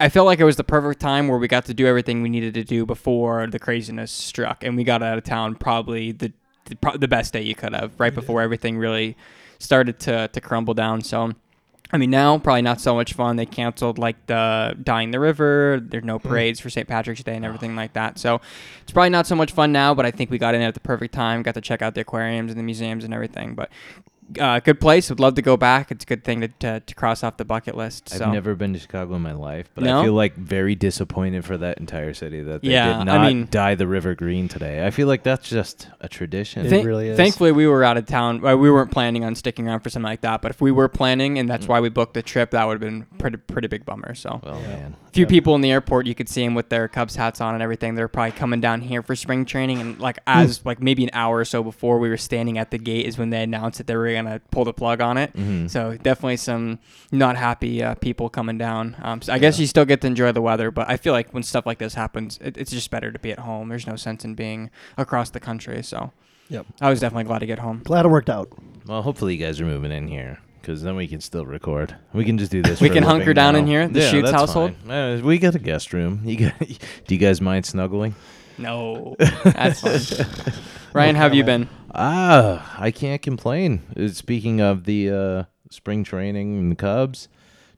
I 0.00 0.08
felt 0.08 0.24
like 0.26 0.40
it 0.40 0.44
was 0.44 0.56
the 0.56 0.64
perfect 0.64 1.00
time 1.00 1.28
where 1.28 1.38
we 1.38 1.46
got 1.48 1.66
to 1.66 1.74
do 1.74 1.86
everything 1.86 2.22
we 2.22 2.28
needed 2.30 2.54
to 2.54 2.64
do 2.64 2.86
before 2.86 3.46
the 3.46 3.58
craziness 3.58 4.10
struck, 4.10 4.64
and 4.64 4.76
we 4.76 4.84
got 4.84 5.02
out 5.02 5.18
of 5.18 5.24
town 5.24 5.54
probably 5.56 6.12
the 6.12 6.32
the, 6.66 6.76
pro- 6.76 6.96
the 6.96 7.08
best 7.08 7.32
day 7.32 7.42
you 7.42 7.56
could 7.56 7.74
have, 7.74 7.92
right 7.98 8.14
before 8.14 8.40
everything 8.40 8.78
really 8.78 9.16
started 9.62 9.98
to 10.00 10.28
to 10.28 10.40
crumble 10.40 10.74
down. 10.74 11.02
So. 11.02 11.32
I 11.94 11.98
mean, 11.98 12.08
now 12.08 12.38
probably 12.38 12.62
not 12.62 12.80
so 12.80 12.94
much 12.94 13.12
fun. 13.12 13.36
They 13.36 13.44
canceled 13.44 13.98
like 13.98 14.24
the 14.24 14.74
Dying 14.82 15.10
the 15.10 15.20
River. 15.20 15.78
There's 15.78 16.04
no 16.04 16.16
hmm. 16.16 16.26
parades 16.26 16.58
for 16.58 16.70
St. 16.70 16.88
Patrick's 16.88 17.22
Day 17.22 17.36
and 17.36 17.44
everything 17.44 17.76
like 17.76 17.92
that. 17.92 18.18
So 18.18 18.40
it's 18.80 18.92
probably 18.92 19.10
not 19.10 19.26
so 19.26 19.36
much 19.36 19.52
fun 19.52 19.72
now. 19.72 19.92
But 19.92 20.06
I 20.06 20.10
think 20.10 20.30
we 20.30 20.38
got 20.38 20.54
in 20.54 20.62
at 20.62 20.72
the 20.72 20.80
perfect 20.80 21.12
time. 21.12 21.42
Got 21.42 21.52
to 21.56 21.60
check 21.60 21.82
out 21.82 21.94
the 21.94 22.00
aquariums 22.00 22.50
and 22.50 22.58
the 22.58 22.64
museums 22.64 23.04
and 23.04 23.12
everything. 23.12 23.54
But 23.54 23.70
uh, 24.40 24.60
good 24.60 24.80
place. 24.80 25.10
Would 25.10 25.20
love 25.20 25.34
to 25.34 25.42
go 25.42 25.56
back. 25.56 25.90
It's 25.90 26.04
a 26.04 26.06
good 26.06 26.24
thing 26.24 26.40
to, 26.40 26.48
to, 26.48 26.80
to 26.80 26.94
cross 26.94 27.22
off 27.22 27.36
the 27.36 27.44
bucket 27.44 27.76
list. 27.76 28.14
I've 28.14 28.32
never 28.32 28.54
been 28.54 28.72
to 28.72 28.78
Chicago 28.78 29.14
in 29.16 29.22
my 29.22 29.32
life, 29.32 29.68
but 29.74 29.84
No? 29.84 30.00
I 30.00 30.04
feel 30.04 30.14
like 30.14 30.36
very 30.36 30.74
disappointed 30.74 31.44
for 31.44 31.56
that 31.58 31.78
entire 31.78 32.14
city 32.14 32.40
that 32.42 32.62
they 32.62 32.68
Yeah, 32.70 32.98
did 32.98 33.04
not 33.04 33.26
mean- 33.26 33.48
dye 33.50 33.74
the 33.74 33.86
river 33.86 34.14
green 34.14 34.48
today. 34.48 34.86
I 34.86 34.90
feel 34.90 35.06
like 35.08 35.22
that's 35.22 35.48
just 35.48 35.88
a 36.00 36.08
tradition. 36.08 36.64
It 36.66 36.84
really 36.84 37.08
is. 37.08 37.16
Thankfully, 37.16 37.52
we 37.52 37.66
were 37.66 37.84
out 37.84 37.96
of 37.98 38.06
town. 38.06 38.40
Well, 38.40 38.56
we 38.56 38.70
weren't 38.70 38.90
planning 38.90 39.24
on 39.24 39.34
sticking 39.34 39.68
around 39.68 39.80
for 39.80 39.90
something 39.90 40.08
like 40.08 40.22
that. 40.22 40.40
But 40.40 40.50
if 40.50 40.60
we 40.60 40.72
were 40.72 40.88
planning, 40.88 41.38
and 41.38 41.48
that's 41.48 41.68
why 41.68 41.80
we 41.80 41.88
booked 41.88 42.14
the 42.14 42.22
trip, 42.22 42.52
that 42.52 42.66
would 42.66 42.74
have 42.74 42.80
been 42.80 43.06
pretty 43.18 43.36
pretty 43.36 43.68
big 43.68 43.84
bummer. 43.84 44.14
So 44.14 44.40
well, 44.42 44.60
man. 44.60 44.96
a 45.08 45.10
few 45.12 45.24
Yeah. 45.24 45.28
people 45.28 45.54
in 45.54 45.60
the 45.60 45.70
airport 45.70 46.06
you 46.06 46.14
could 46.14 46.28
see 46.28 46.44
them 46.44 46.54
with 46.54 46.68
their 46.70 46.88
cubs 46.88 47.16
hats 47.16 47.40
on 47.40 47.54
and 47.54 47.62
everything 47.62 47.94
they're 47.94 48.08
probably 48.08 48.32
coming 48.32 48.60
down 48.60 48.80
here 48.80 49.02
for 49.02 49.14
spring 49.14 49.44
training 49.44 49.80
and 49.80 49.98
like 50.00 50.18
as 50.26 50.64
like 50.64 50.80
maybe 50.80 51.04
an 51.04 51.10
hour 51.12 51.38
or 51.38 51.44
so 51.44 51.62
before 51.62 51.98
we 51.98 52.08
were 52.08 52.16
standing 52.16 52.56
at 52.58 52.70
the 52.70 52.78
gate 52.78 53.04
is 53.06 53.18
when 53.18 53.30
they 53.30 53.42
announced 53.42 53.78
that 53.78 53.86
they 53.86 53.96
were 53.96 54.06
gonna 54.14 54.40
pull 54.50 54.64
the 54.64 54.72
plug 54.72 55.00
on 55.00 55.16
it 55.18 55.32
Mhm. 55.34 55.68
so 55.70 55.96
definitely 56.02 56.36
some 56.36 56.78
not 57.10 57.36
happy 57.36 57.82
uh, 57.82 57.94
people 57.96 58.28
coming 58.28 58.58
down 58.58 58.96
um, 59.02 59.22
so 59.22 59.32
i 59.32 59.38
guess 59.38 59.58
you 59.58 59.66
still 59.66 59.84
get 59.84 60.00
to 60.00 60.06
enjoy 60.06 60.32
the 60.32 60.42
weather 60.42 60.70
but 60.70 60.88
i 60.90 60.96
feel 60.96 61.12
like 61.12 61.32
when 61.32 61.42
stuff 61.42 61.66
like 61.66 61.78
this 61.78 61.94
happens 61.94 62.38
it, 62.42 62.56
it's 62.56 62.70
just 62.70 62.90
better 62.90 63.10
to 63.12 63.18
be 63.18 63.30
at 63.32 63.40
home 63.40 63.68
there's 63.68 63.86
no 63.86 63.96
sense 63.96 64.24
in 64.24 64.34
being 64.34 64.70
across 64.96 65.30
the 65.30 65.40
country 65.40 65.82
so 65.82 66.12
Yep. 66.48 66.66
i 66.80 66.90
was 66.90 67.00
definitely 67.00 67.24
glad 67.24 67.38
to 67.40 67.46
get 67.46 67.58
home 67.60 67.80
Glad 67.84 68.04
it 68.04 68.08
worked 68.08 68.28
out. 68.30 68.48
Well, 68.86 69.02
hopefully 69.02 69.34
you 69.36 69.44
guys 69.44 69.60
are 69.60 69.64
moving 69.64 69.92
in 69.92 70.08
here 70.08 70.38
because 70.60 70.82
then 70.82 70.96
we 70.96 71.06
can 71.06 71.20
still 71.20 71.46
record. 71.46 71.94
We 72.12 72.24
can 72.24 72.36
just 72.36 72.50
do 72.50 72.62
this. 72.62 72.80
We 72.80 72.88
for 72.88 72.94
can 72.94 73.04
living 73.04 73.18
hunker 73.20 73.32
down 73.34 73.54
in 73.56 73.66
here, 73.66 73.86
the 73.88 74.00
yeah, 74.00 74.10
Shoots 74.10 74.30
household? 74.32 74.72
Uh, 74.88 75.20
we 75.22 75.38
got 75.38 75.54
a 75.54 75.58
guest 75.60 75.92
room. 75.92 76.20
You 76.24 76.36
got, 76.50 76.58
do 77.06 77.14
you 77.14 77.18
guys 77.18 77.40
mind 77.40 77.64
snuggling? 77.64 78.14
No 78.58 79.16
that's 79.44 79.80
fine 79.80 80.54
ryan 80.92 81.14
how 81.16 81.22
have 81.22 81.34
you 81.34 81.44
been 81.44 81.68
Ah, 81.94 82.74
I 82.78 82.90
can't 82.90 83.20
complain. 83.20 83.82
Uh, 83.94 84.08
Speaking 84.08 84.62
of 84.62 84.84
the 84.84 85.10
uh, 85.10 85.44
spring 85.70 86.04
training 86.04 86.56
and 86.58 86.72
the 86.72 86.76
Cubs, 86.76 87.28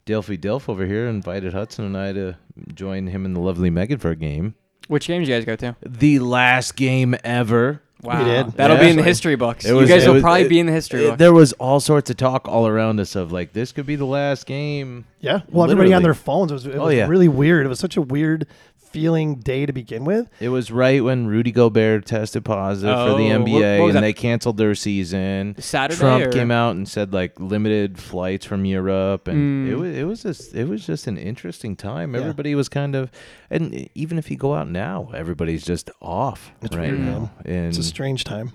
Dilfy 0.06 0.38
Dilf 0.38 0.68
over 0.68 0.86
here 0.86 1.08
invited 1.08 1.52
Hudson 1.52 1.84
and 1.84 1.96
I 1.98 2.12
to 2.12 2.36
join 2.74 3.08
him 3.08 3.24
in 3.24 3.34
the 3.34 3.40
lovely 3.40 3.70
Megan 3.70 3.98
for 3.98 4.10
a 4.10 4.16
game. 4.16 4.54
which 4.86 5.08
game 5.08 5.20
did 5.22 5.28
you 5.28 5.34
guys 5.34 5.44
go 5.44 5.56
to 5.56 5.74
The 5.84 6.20
last 6.20 6.76
game 6.76 7.16
ever. 7.24 7.80
Wow, 8.02 8.22
did. 8.22 8.52
that'll 8.52 8.76
Yeah. 8.76 8.82
be 8.84 8.90
in 8.90 8.96
the 8.96 9.02
history 9.02 9.34
books. 9.34 9.64
It 9.64 9.74
you 9.74 9.86
guys 9.86 10.04
it 10.04 10.08
will 10.08 10.14
was- 10.14 10.22
probably 10.22 10.42
it- 10.42 10.48
be 10.50 10.60
in 10.60 10.66
the 10.66 10.72
history 10.72 11.04
It- 11.04 11.08
books. 11.08 11.18
there 11.18 11.32
was 11.32 11.52
all 11.54 11.80
sorts 11.80 12.10
of 12.10 12.16
talk 12.18 12.46
all 12.46 12.68
around 12.68 13.00
us 13.00 13.16
of 13.16 13.32
like 13.32 13.52
this 13.54 13.72
could 13.72 13.86
be 13.86 13.96
the 13.96 14.04
last 14.04 14.46
game. 14.46 15.06
Yeah. 15.20 15.40
Well, 15.50 15.64
everybody 15.64 15.92
on 15.92 16.02
Literally. 16.02 16.04
their 16.04 16.14
phones. 16.14 16.50
It 16.52 16.54
was, 16.54 16.66
it 16.66 16.74
Oh, 16.76 16.84
was 16.84 16.94
yeah. 16.94 17.08
really 17.08 17.28
weird. 17.28 17.64
It 17.66 17.68
was 17.70 17.80
such 17.80 17.96
a 17.96 18.02
weird 18.02 18.46
feeling 18.94 19.34
day 19.40 19.66
to 19.66 19.72
begin 19.72 20.04
with. 20.04 20.28
It 20.38 20.50
was 20.50 20.70
right 20.70 21.02
when 21.02 21.26
Rudy 21.26 21.50
Gobert 21.50 22.06
tested 22.06 22.44
positive 22.44 22.94
for 22.96 23.16
the 23.18 23.32
Oh, 23.32 23.40
what- 23.40 23.48
NBA 23.48 23.80
what 23.80 23.86
and 23.88 23.96
that? 23.96 24.00
they 24.02 24.12
canceled 24.12 24.56
their 24.56 24.74
season. 24.76 25.56
Saturday 25.58 25.98
Trump 25.98 26.24
or- 26.26 26.30
came 26.32 26.52
out 26.52 26.76
and 26.76 26.88
said 26.88 27.12
like 27.12 27.38
limited 27.40 27.98
flights 27.98 28.46
from 28.46 28.64
Europe, 28.64 29.26
and 29.26 29.68
Mm. 29.68 29.70
it 29.72 29.74
was 29.76 29.96
it 29.96 30.04
was 30.04 30.22
just 30.22 30.54
it 30.54 30.68
was 30.68 30.86
just 30.86 31.08
an 31.08 31.18
interesting 31.18 31.74
time. 31.74 32.14
Yeah. 32.14 32.20
Everybody 32.20 32.54
was 32.54 32.68
kind 32.68 32.94
of, 32.94 33.10
and 33.50 33.88
even 33.96 34.16
if 34.16 34.30
you 34.30 34.36
go 34.36 34.54
out 34.54 34.70
now, 34.70 35.10
everybody's 35.14 35.64
just 35.64 35.90
off 36.00 36.52
It's 36.62 36.76
right 36.76 36.90
weird, 36.90 37.00
now. 37.00 37.18
man. 37.18 37.30
And 37.44 37.66
It's 37.68 37.78
a 37.78 37.82
strange 37.82 38.22
time. 38.22 38.52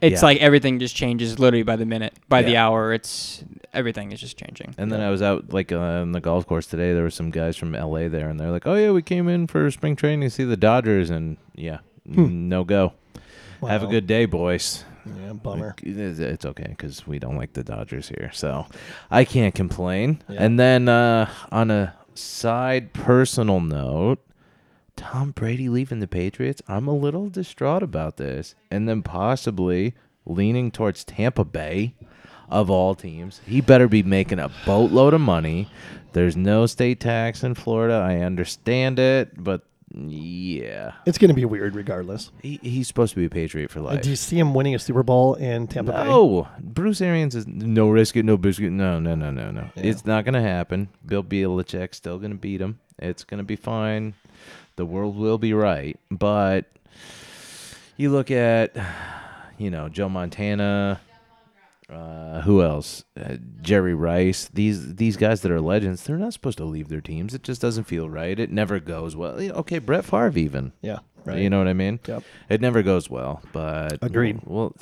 It's 0.00 0.22
Yeah. 0.22 0.26
like 0.26 0.38
everything 0.38 0.78
just 0.78 0.94
changes 0.96 1.38
literally 1.38 1.62
by 1.62 1.76
the 1.76 1.86
minute, 1.86 2.14
by 2.28 2.42
the 2.42 2.56
hour. 2.56 2.92
It's 2.92 3.44
everything 3.74 4.12
is 4.12 4.20
just 4.20 4.36
changing. 4.38 4.74
And 4.78 4.90
then 4.92 5.00
I 5.00 5.10
was 5.10 5.22
out 5.22 5.52
like 5.52 5.72
uh, 5.72 5.78
on 5.78 6.12
the 6.12 6.20
golf 6.20 6.46
course 6.46 6.66
today. 6.66 6.92
There 6.94 7.02
were 7.02 7.10
some 7.10 7.30
guys 7.30 7.56
from 7.56 7.72
LA 7.74 8.08
there, 8.08 8.28
and 8.28 8.38
they're 8.38 8.50
like, 8.50 8.66
"Oh 8.66 8.74
yeah, 8.74 8.90
we 8.92 9.02
came 9.02 9.28
in 9.28 9.46
for 9.46 9.70
spring 9.70 9.96
training 9.96 10.20
to 10.22 10.30
see 10.30 10.44
the 10.44 10.56
Dodgers," 10.56 11.10
and 11.10 11.36
yeah, 11.54 11.78
Hmm. 12.12 12.48
no 12.48 12.64
go. 12.64 12.92
Have 13.66 13.82
a 13.82 13.86
good 13.88 14.06
day, 14.06 14.24
boys. 14.24 14.84
Yeah, 15.04 15.32
bummer. 15.32 15.74
It's 15.82 16.18
it's 16.20 16.44
okay 16.44 16.66
because 16.68 17.06
we 17.06 17.18
don't 17.18 17.36
like 17.36 17.54
the 17.54 17.64
Dodgers 17.64 18.08
here, 18.08 18.30
so 18.32 18.66
I 19.10 19.24
can't 19.24 19.54
complain. 19.54 20.22
Yeah. 20.28 20.44
And 20.44 20.60
then 20.60 20.88
uh, 20.88 21.28
on 21.50 21.70
a 21.70 21.94
side 22.14 22.92
personal 22.92 23.60
note, 23.60 24.20
Tom 24.98 25.30
Brady 25.30 25.68
leaving 25.68 26.00
the 26.00 26.08
Patriots, 26.08 26.60
I'm 26.68 26.88
a 26.88 26.94
little 26.94 27.30
distraught 27.30 27.82
about 27.82 28.16
this. 28.16 28.54
And 28.70 28.88
then 28.88 29.02
possibly 29.02 29.94
leaning 30.26 30.70
towards 30.70 31.04
Tampa 31.04 31.44
Bay 31.44 31.94
of 32.50 32.68
all 32.68 32.94
teams. 32.94 33.40
He 33.46 33.60
better 33.60 33.88
be 33.88 34.02
making 34.02 34.40
a 34.40 34.50
boatload 34.66 35.14
of 35.14 35.20
money. 35.20 35.70
There's 36.12 36.36
no 36.36 36.66
state 36.66 37.00
tax 37.00 37.44
in 37.44 37.54
Florida. 37.54 37.94
I 37.94 38.18
understand 38.18 38.98
it, 38.98 39.32
but 39.42 39.62
yeah. 39.94 40.92
It's 41.06 41.16
going 41.16 41.28
to 41.28 41.34
be 41.34 41.44
weird 41.44 41.74
regardless. 41.74 42.32
He, 42.42 42.58
he's 42.62 42.88
supposed 42.88 43.14
to 43.14 43.20
be 43.20 43.26
a 43.26 43.30
Patriot 43.30 43.70
for 43.70 43.80
life. 43.80 44.02
Do 44.02 44.10
you 44.10 44.16
see 44.16 44.38
him 44.38 44.52
winning 44.52 44.74
a 44.74 44.78
Super 44.78 45.02
Bowl 45.02 45.34
in 45.34 45.68
Tampa 45.68 45.92
Bay? 45.92 46.04
No, 46.04 46.48
Bruce 46.60 47.00
Arians 47.00 47.34
is 47.34 47.46
no 47.46 47.88
risk 47.88 48.16
it, 48.16 48.24
no 48.24 48.36
biscuit. 48.36 48.72
No, 48.72 48.98
no, 48.98 49.14
no, 49.14 49.30
no, 49.30 49.50
no. 49.50 49.70
It's 49.76 50.04
not 50.04 50.24
gonna 50.24 50.42
happen. 50.42 50.88
Bill 51.06 51.22
Belichick's 51.22 51.96
still 51.96 52.18
gonna 52.18 52.34
beat 52.34 52.60
him. 52.60 52.80
It's 52.98 53.24
gonna 53.24 53.44
be 53.44 53.56
fine. 53.56 54.14
The 54.78 54.86
world 54.86 55.16
will 55.16 55.38
be 55.38 55.52
right. 55.52 55.98
But 56.10 56.66
you 57.96 58.10
look 58.10 58.30
at, 58.30 58.76
you 59.58 59.70
know, 59.70 59.88
Joe 59.88 60.08
Montana. 60.08 61.00
Uh, 61.90 62.42
who 62.42 62.62
else? 62.62 63.04
Uh, 63.18 63.36
Jerry 63.62 63.94
Rice. 63.94 64.48
These 64.52 64.96
these 64.96 65.16
guys 65.16 65.40
that 65.40 65.50
are 65.50 65.60
legends. 65.60 66.04
They're 66.04 66.18
not 66.18 66.34
supposed 66.34 66.58
to 66.58 66.64
leave 66.64 66.88
their 66.88 67.00
teams. 67.00 67.32
It 67.34 67.42
just 67.42 67.62
doesn't 67.62 67.84
feel 67.84 68.08
right. 68.10 68.38
It 68.38 68.50
never 68.52 68.78
goes 68.78 69.16
well. 69.16 69.40
Okay, 69.40 69.78
Brett 69.78 70.04
Favre 70.04 70.38
even. 70.38 70.72
Yeah. 70.82 70.98
Right. 71.24 71.38
You 71.40 71.50
know 71.50 71.58
what 71.58 71.66
I 71.68 71.72
mean? 71.74 71.98
Yep. 72.06 72.22
It 72.48 72.60
never 72.62 72.82
goes 72.82 73.10
well, 73.10 73.42
but 73.52 73.98
Agreed. 74.00 74.40
Well, 74.44 74.74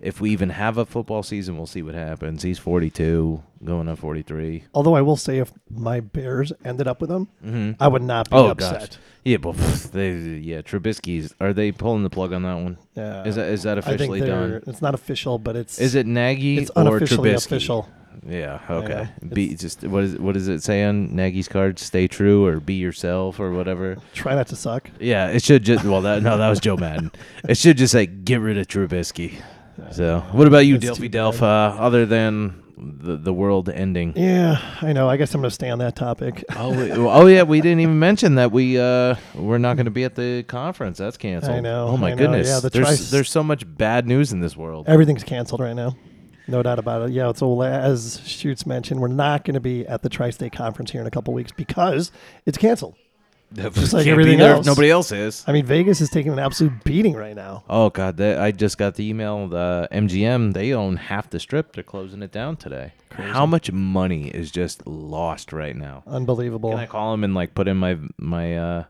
if 0.00 0.18
we 0.20 0.30
even 0.30 0.48
have 0.50 0.78
a 0.78 0.86
football 0.86 1.22
season, 1.22 1.56
we'll 1.58 1.66
see 1.66 1.82
what 1.82 1.94
happens. 1.94 2.42
He's 2.42 2.58
42, 2.58 3.42
going 3.64 3.86
on 3.88 3.96
43. 3.96 4.64
Although 4.72 4.94
I 4.94 5.02
will 5.02 5.16
say, 5.18 5.38
if 5.38 5.52
my 5.68 6.00
Bears 6.00 6.52
ended 6.64 6.88
up 6.88 7.02
with 7.02 7.10
him, 7.10 7.28
Mhm. 7.44 7.76
I 7.80 7.88
would 7.88 8.02
not 8.02 8.30
be 8.30 8.36
Oh 8.36 8.46
upset. 8.48 8.80
gosh, 8.90 8.98
yeah, 9.24 9.36
but 9.36 9.56
they, 9.92 10.12
yeah, 10.12 10.62
Trubisky's. 10.62 11.34
Are 11.40 11.52
they 11.52 11.72
pulling 11.72 12.02
the 12.02 12.10
plug 12.10 12.32
on 12.32 12.42
that 12.42 12.54
one? 12.54 12.78
Yeah. 12.94 13.24
Is 13.24 13.36
that 13.36 13.48
is 13.48 13.62
that 13.64 13.78
officially 13.78 14.20
done? 14.20 14.62
It's 14.66 14.82
not 14.82 14.94
official, 14.94 15.38
but 15.38 15.56
it's 15.56 15.78
Is 15.78 15.94
it 15.94 16.06
Nagy 16.06 16.58
It's 16.58 16.70
or 16.70 16.82
unofficially 16.82 17.30
Trubisky? 17.30 17.46
official. 17.46 17.88
Yeah. 18.26 18.60
Okay. 18.68 19.08
know. 19.22 19.34
Be 19.34 19.54
just 19.54 19.82
what 19.84 20.04
is 20.04 20.18
what 20.18 20.34
does 20.34 20.48
it 20.48 20.62
say 20.62 20.84
on 20.84 21.14
Nagy's 21.14 21.48
card? 21.48 21.78
Stay 21.78 22.06
true 22.08 22.44
or 22.44 22.60
be 22.60 22.74
yourself 22.74 23.40
or 23.40 23.52
whatever. 23.52 23.96
Try 24.14 24.34
not 24.34 24.48
to 24.48 24.56
suck. 24.56 24.90
Yeah, 24.98 25.28
it 25.28 25.42
should 25.42 25.64
just 25.64 25.84
well 25.84 26.02
that 26.02 26.22
no 26.22 26.36
that 26.36 26.48
was 26.48 26.60
Joe 26.60 26.76
Maddon. 26.76 27.12
It 27.48 27.56
should 27.56 27.76
just 27.78 27.92
say 27.92 28.06
get 28.06 28.40
rid 28.40 28.58
of 28.58 28.66
Trubisky. 28.66 29.34
So 29.92 30.20
what 30.32 30.46
about 30.46 30.66
you, 30.66 30.76
Dilfy 30.78 31.10
bad. 31.10 31.12
Delpha? 31.12 31.74
Other 31.80 32.04
than 32.04 32.62
the 32.80 33.16
the 33.16 33.32
world 33.32 33.68
ending. 33.68 34.14
Yeah, 34.16 34.60
I 34.80 34.92
know. 34.92 35.08
I 35.08 35.16
guess 35.16 35.34
I'm 35.34 35.40
going 35.40 35.50
to 35.50 35.54
stay 35.54 35.68
on 35.70 35.78
that 35.80 35.96
topic. 35.96 36.44
Oh, 36.56 36.70
we, 36.76 36.90
oh 36.92 37.26
yeah, 37.26 37.42
we 37.42 37.60
didn't 37.60 37.80
even 37.80 37.98
mention 37.98 38.34
that 38.36 38.52
we 38.52 38.78
uh 38.78 39.14
we're 39.34 39.58
not 39.58 39.76
going 39.76 39.86
to 39.86 39.90
be 39.90 40.04
at 40.04 40.14
the 40.14 40.42
conference. 40.48 40.98
That's 40.98 41.16
canceled. 41.16 41.56
I 41.56 41.60
know, 41.60 41.88
Oh 41.88 41.96
my 41.96 42.10
know. 42.10 42.16
goodness. 42.16 42.48
Yeah, 42.48 42.60
the 42.60 42.70
there's 42.70 42.86
Trice- 42.86 43.10
there's 43.10 43.30
so 43.30 43.42
much 43.42 43.64
bad 43.76 44.06
news 44.06 44.32
in 44.32 44.40
this 44.40 44.56
world. 44.56 44.86
Everything's 44.88 45.24
canceled 45.24 45.60
right 45.60 45.74
now. 45.74 45.96
No 46.48 46.62
doubt 46.62 46.78
about 46.80 47.08
it. 47.08 47.12
Yeah, 47.12 47.32
so 47.32 47.62
as 47.62 48.20
Shoots 48.26 48.66
mentioned, 48.66 49.00
we're 49.00 49.08
not 49.08 49.44
going 49.44 49.54
to 49.54 49.60
be 49.60 49.86
at 49.86 50.02
the 50.02 50.08
Tri-State 50.08 50.52
Conference 50.52 50.90
here 50.90 51.00
in 51.00 51.06
a 51.06 51.10
couple 51.10 51.32
weeks 51.32 51.52
because 51.52 52.10
it's 52.44 52.58
canceled. 52.58 52.96
Just 53.54 53.92
like 53.92 54.06
everything 54.06 54.40
else. 54.40 54.64
nobody 54.64 54.90
else 54.90 55.10
is. 55.12 55.44
I 55.46 55.52
mean, 55.52 55.66
Vegas 55.66 56.00
is 56.00 56.08
taking 56.08 56.32
an 56.32 56.38
absolute 56.38 56.84
beating 56.84 57.14
right 57.14 57.34
now. 57.34 57.64
Oh 57.68 57.90
god, 57.90 58.16
that, 58.18 58.38
I 58.38 58.52
just 58.52 58.78
got 58.78 58.94
the 58.94 59.08
email. 59.08 59.48
The 59.48 59.88
MGM 59.90 60.52
they 60.52 60.72
own 60.72 60.96
half 60.96 61.30
the 61.30 61.40
strip. 61.40 61.72
They're 61.72 61.82
closing 61.82 62.22
it 62.22 62.30
down 62.32 62.56
today. 62.56 62.92
How 63.10 63.44
much 63.46 63.72
money 63.72 64.28
is 64.28 64.50
just 64.50 64.86
lost 64.86 65.52
right 65.52 65.74
now? 65.76 66.04
Unbelievable. 66.06 66.70
Can 66.70 66.78
I 66.78 66.86
call 66.86 67.10
them 67.10 67.24
and 67.24 67.34
like 67.34 67.54
put 67.54 67.66
in 67.68 67.76
my 67.76 67.98
my 68.18 68.56
uh 68.56 68.84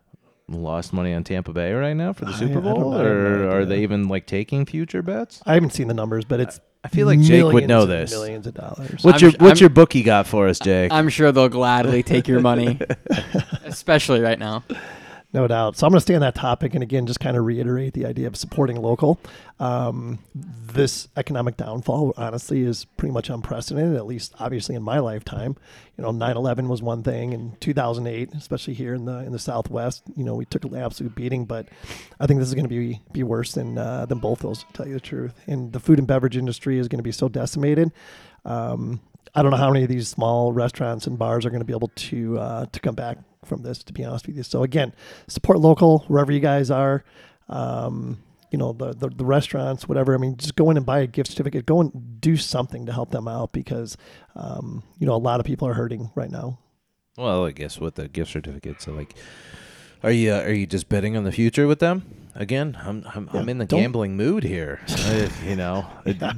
lost 0.49 0.93
money 0.93 1.14
on 1.14 1.23
Tampa 1.25 1.52
Bay 1.52 1.73
right 1.73 1.95
now 1.95 2.12
for 2.12 2.25
the 2.26 2.33
I- 2.33 2.38
Super 2.38 2.61
Bowl, 2.61 2.90
know. 2.90 2.93
I 2.93 2.99
have 2.99 3.07
no 3.07 3.12
or 3.12 3.50
are 3.61 3.64
they 3.64 3.83
even 3.83 4.09
like 4.09 4.26
taking 4.26 4.67
future 4.67 5.00
bets? 5.02 5.40
I 5.47 5.55
haven't 5.55 5.71
seen 5.71 5.88
the 5.88 5.95
numbers, 5.95 6.25
but 6.25 6.40
it's. 6.40 6.61
I 6.83 6.88
feel 6.88 7.07
like 7.07 7.21
Jake 7.21 7.45
would 7.45 7.69
know 7.69 7.85
this. 7.85 8.11
Millions 8.11 8.47
of 8.47 8.55
dollars. 8.55 9.05
What's 9.05 9.23
I'm 9.23 9.31
your 9.31 9.38
What's 9.38 9.61
I'm- 9.61 9.64
your 9.64 9.69
bookie 9.71 10.02
got 10.02 10.26
for 10.26 10.49
us, 10.49 10.59
Jake? 10.59 10.90
I'm 10.93 11.09
sure 11.11 11.31
they'll 11.31 11.49
gladly 11.50 12.02
take 12.02 12.26
your 12.26 12.40
money, 12.40 12.79
especially 13.70 14.20
right 14.20 14.38
now. 14.38 14.64
No 15.32 15.46
doubt. 15.46 15.76
So 15.76 15.86
I'm 15.86 15.92
going 15.92 15.98
to 15.98 16.02
stay 16.02 16.16
on 16.16 16.22
that 16.22 16.34
topic 16.34 16.74
and 16.74 16.82
again, 16.82 17.06
just 17.06 17.20
kind 17.20 17.36
of 17.36 17.44
reiterate 17.44 17.94
the 17.94 18.04
idea 18.04 18.26
of 18.26 18.36
supporting 18.36 18.82
local. 18.82 19.20
Um, 19.60 20.18
this 20.34 21.06
economic 21.16 21.56
downfall, 21.56 22.14
honestly, 22.16 22.62
is 22.62 22.84
pretty 22.84 23.12
much 23.12 23.30
unprecedented, 23.30 23.96
at 23.96 24.06
least 24.06 24.34
obviously 24.40 24.74
in 24.74 24.82
my 24.82 24.98
lifetime. 24.98 25.56
You 25.96 26.02
know, 26.02 26.10
9 26.10 26.36
11 26.36 26.68
was 26.68 26.82
one 26.82 27.04
thing 27.04 27.32
in 27.32 27.56
2008, 27.60 28.34
especially 28.34 28.74
here 28.74 28.92
in 28.92 29.04
the 29.04 29.18
in 29.18 29.30
the 29.30 29.38
Southwest. 29.38 30.02
You 30.16 30.24
know, 30.24 30.34
we 30.34 30.46
took 30.46 30.64
an 30.64 30.74
absolute 30.74 31.14
beating, 31.14 31.44
but 31.44 31.68
I 32.18 32.26
think 32.26 32.40
this 32.40 32.48
is 32.48 32.54
going 32.54 32.68
to 32.68 32.68
be, 32.68 33.00
be 33.12 33.22
worse 33.22 33.52
than, 33.52 33.78
uh, 33.78 34.06
than 34.06 34.18
both 34.18 34.40
those, 34.40 34.64
to 34.64 34.72
tell 34.72 34.88
you 34.88 34.94
the 34.94 35.00
truth. 35.00 35.34
And 35.46 35.72
the 35.72 35.80
food 35.80 36.00
and 36.00 36.08
beverage 36.08 36.36
industry 36.36 36.78
is 36.78 36.88
going 36.88 36.98
to 36.98 37.04
be 37.04 37.12
so 37.12 37.28
decimated. 37.28 37.92
Um, 38.44 39.00
I 39.32 39.42
don't 39.42 39.52
know 39.52 39.58
how 39.58 39.70
many 39.70 39.84
of 39.84 39.88
these 39.88 40.08
small 40.08 40.52
restaurants 40.52 41.06
and 41.06 41.16
bars 41.16 41.46
are 41.46 41.50
going 41.50 41.60
to 41.60 41.66
be 41.66 41.72
able 41.72 41.92
to 41.94 42.38
uh, 42.38 42.66
to 42.66 42.80
come 42.80 42.96
back 42.96 43.18
from 43.44 43.62
this. 43.62 43.82
To 43.85 43.92
be 43.92 44.04
honest 44.04 44.26
with 44.26 44.37
you, 44.37 44.42
so 44.42 44.62
again, 44.62 44.92
support 45.28 45.59
local 45.59 46.00
wherever 46.09 46.32
you 46.32 46.40
guys 46.40 46.70
are. 46.70 47.04
Um, 47.49 48.18
you 48.50 48.59
know 48.59 48.73
the, 48.73 48.92
the 48.92 49.09
the 49.09 49.25
restaurants, 49.25 49.88
whatever. 49.88 50.14
I 50.14 50.18
mean, 50.18 50.37
just 50.37 50.56
go 50.56 50.70
in 50.70 50.76
and 50.76 50.85
buy 50.85 51.00
a 51.00 51.06
gift 51.06 51.30
certificate. 51.30 51.66
Go 51.66 51.80
and 51.80 52.20
do 52.20 52.37
something 52.37 52.87
to 52.87 52.92
help 52.92 53.11
them 53.11 53.28
out 53.28 53.52
because 53.52 53.97
um, 54.35 54.82
you 54.99 55.06
know 55.06 55.14
a 55.14 55.18
lot 55.18 55.40
of 55.40 55.47
people 55.47 55.68
are 55.68 55.75
hurting 55.75 56.11
right 56.14 56.30
now. 56.30 56.59
well, 57.16 57.47
I 57.47 57.52
guess 57.52 57.78
with 57.78 57.94
the 57.94 58.09
gift 58.09 58.32
certificates, 58.32 58.85
so 58.85 58.92
like, 58.92 59.14
are 60.02 60.11
you 60.11 60.32
uh, 60.32 60.42
are 60.42 60.52
you 60.52 60.66
just 60.66 60.88
betting 60.88 61.16
on 61.16 61.25
the 61.25 61.32
future 61.32 61.66
with 61.66 61.78
them? 61.78 62.19
Again, 62.37 62.78
I'm 62.80 63.04
I'm, 63.14 63.28
I'm 63.32 63.49
in 63.49 63.58
the 63.58 63.64
don't- 63.66 63.80
gambling 63.80 64.16
mood 64.16 64.44
here. 64.44 64.80
Uh, 65.10 65.28
you 65.44 65.56
know, 65.56 65.84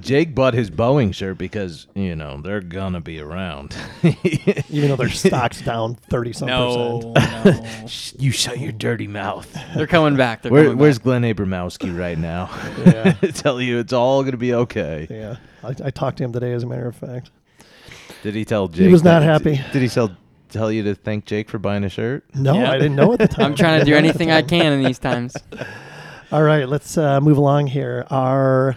Jake 0.01 0.35
bought 0.35 0.55
his 0.55 0.71
Boeing 0.71 1.13
shirt 1.15 1.37
because 1.37 1.87
you 1.95 2.17
know 2.17 2.41
they're 2.41 2.63
gonna 2.63 3.01
be 3.03 3.21
around. 3.21 3.77
Even 4.71 4.89
though 4.89 4.97
their 4.97 5.09
stocks 5.11 5.61
down 5.61 5.95
thirty 5.97 6.33
some 6.33 6.49
No, 6.49 7.13
percent. 7.15 7.63
no. 7.63 7.89
You 8.19 8.31
shut 8.31 8.59
your 8.59 8.73
dirty 8.73 9.07
mouth. 9.09 9.55
They're 9.75 9.87
coming 9.87 10.17
back. 10.17 10.41
They're 10.41 10.51
Where, 10.53 10.65
coming 10.65 10.79
where's 10.79 10.99
back. 10.99 11.05
Glenn 11.05 11.23
Abramowski 11.23 11.97
right 11.97 12.17
now? 12.17 12.49
Yeah. 12.87 13.13
Tell 13.35 13.61
you 13.61 13.79
it's 13.79 13.93
all 13.93 14.25
gonna 14.25 14.39
be 14.39 14.55
okay. 14.55 15.07
Yeah, 15.11 15.37
I, 15.63 15.75
I 15.87 15.91
talked 15.91 16.17
to 16.19 16.25
him 16.25 16.33
today, 16.33 16.53
as 16.53 16.63
a 16.63 16.67
matter 16.67 16.87
of 16.89 16.97
fact. 16.97 17.31
Did 18.23 18.35
he 18.35 18.45
tell 18.47 18.69
Jake? 18.69 18.87
He 18.87 18.93
was 18.93 19.05
not 19.05 19.21
that- 19.21 19.27
happy. 19.43 19.61
Did 19.73 19.83
he 19.83 19.89
tell 19.89 20.17
tell 20.53 20.71
you 20.71 20.83
to 20.85 20.95
thank 20.95 21.25
Jake 21.25 21.49
for 21.49 21.59
buying 21.59 21.85
a 21.85 21.89
shirt? 21.89 22.25
No, 22.35 22.55
Yeah. 22.55 22.71
I 22.71 22.75
didn't 22.75 22.97
know 22.97 23.13
at 23.13 23.19
the 23.19 23.29
time. 23.37 23.47
I'm 23.47 23.55
trying 23.55 23.81
to 23.81 23.87
do 23.87 23.95
anything 23.97 24.31
I 24.31 24.43
can 24.43 24.73
in 24.73 24.83
these 24.85 24.99
times. 24.99 25.37
All 26.33 26.43
right, 26.43 26.69
let's 26.69 26.97
uh, 26.97 27.21
move 27.21 27.37
along 27.37 27.67
here. 27.69 28.07
Our 28.11 28.77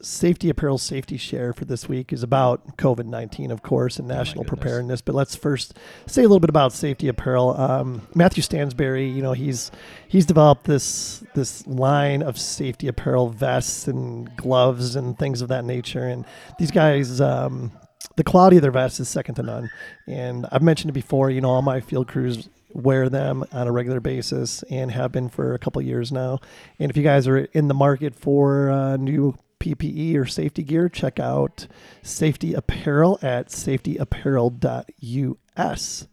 safety 0.00 0.50
apparel 0.50 0.76
safety 0.76 1.16
share 1.16 1.54
for 1.54 1.64
this 1.64 1.88
week 1.88 2.12
is 2.12 2.22
about 2.22 2.76
COVID 2.76 3.06
19, 3.06 3.50
of 3.50 3.62
course, 3.62 3.98
and 3.98 4.06
national 4.06 4.44
goodness. 4.44 4.60
preparedness. 4.60 5.00
But 5.00 5.14
let's 5.14 5.34
first 5.34 5.76
say 6.06 6.20
a 6.22 6.24
little 6.28 6.40
bit 6.40 6.50
about 6.50 6.72
safety 6.72 7.08
apparel. 7.08 7.58
Um, 7.58 8.06
Matthew 8.14 8.42
Stansberry, 8.42 9.12
you 9.12 9.22
know, 9.22 9.32
he's 9.32 9.70
he's 10.06 10.26
developed 10.26 10.64
this 10.64 11.24
this 11.34 11.66
line 11.66 12.22
of 12.22 12.38
safety 12.38 12.86
apparel 12.86 13.28
vests 13.30 13.88
and 13.88 14.34
gloves 14.36 14.94
and 14.94 15.18
things 15.18 15.40
of 15.40 15.48
that 15.48 15.64
nature. 15.64 16.04
And 16.04 16.24
these 16.58 16.70
guys, 16.70 17.20
um, 17.20 17.72
the 18.16 18.24
quality 18.24 18.56
of 18.56 18.62
their 18.62 18.70
vests 18.70 19.00
is 19.00 19.08
second 19.08 19.36
to 19.36 19.42
none. 19.42 19.70
And 20.06 20.46
I've 20.52 20.62
mentioned 20.62 20.90
it 20.90 20.94
before, 20.94 21.30
you 21.30 21.40
know, 21.40 21.50
all 21.50 21.62
my 21.62 21.80
field 21.80 22.08
crews 22.08 22.48
wear 22.72 23.08
them 23.08 23.44
on 23.52 23.68
a 23.68 23.72
regular 23.72 24.00
basis 24.00 24.62
and 24.64 24.90
have 24.90 25.12
been 25.12 25.28
for 25.28 25.54
a 25.54 25.58
couple 25.58 25.80
years 25.80 26.12
now. 26.12 26.40
And 26.78 26.90
if 26.90 26.96
you 26.96 27.02
guys 27.02 27.28
are 27.28 27.38
in 27.38 27.68
the 27.68 27.74
market 27.74 28.14
for 28.14 28.70
uh, 28.70 28.96
new 28.96 29.36
PPE 29.60 30.16
or 30.16 30.26
safety 30.26 30.62
gear, 30.62 30.88
check 30.88 31.18
out 31.18 31.66
safety 32.02 32.54
apparel 32.54 33.18
at 33.22 33.48
safetyapparel.us. 33.48 36.08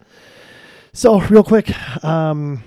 So, 0.94 1.22
real 1.22 1.44
quick, 1.44 2.04
um, 2.04 2.64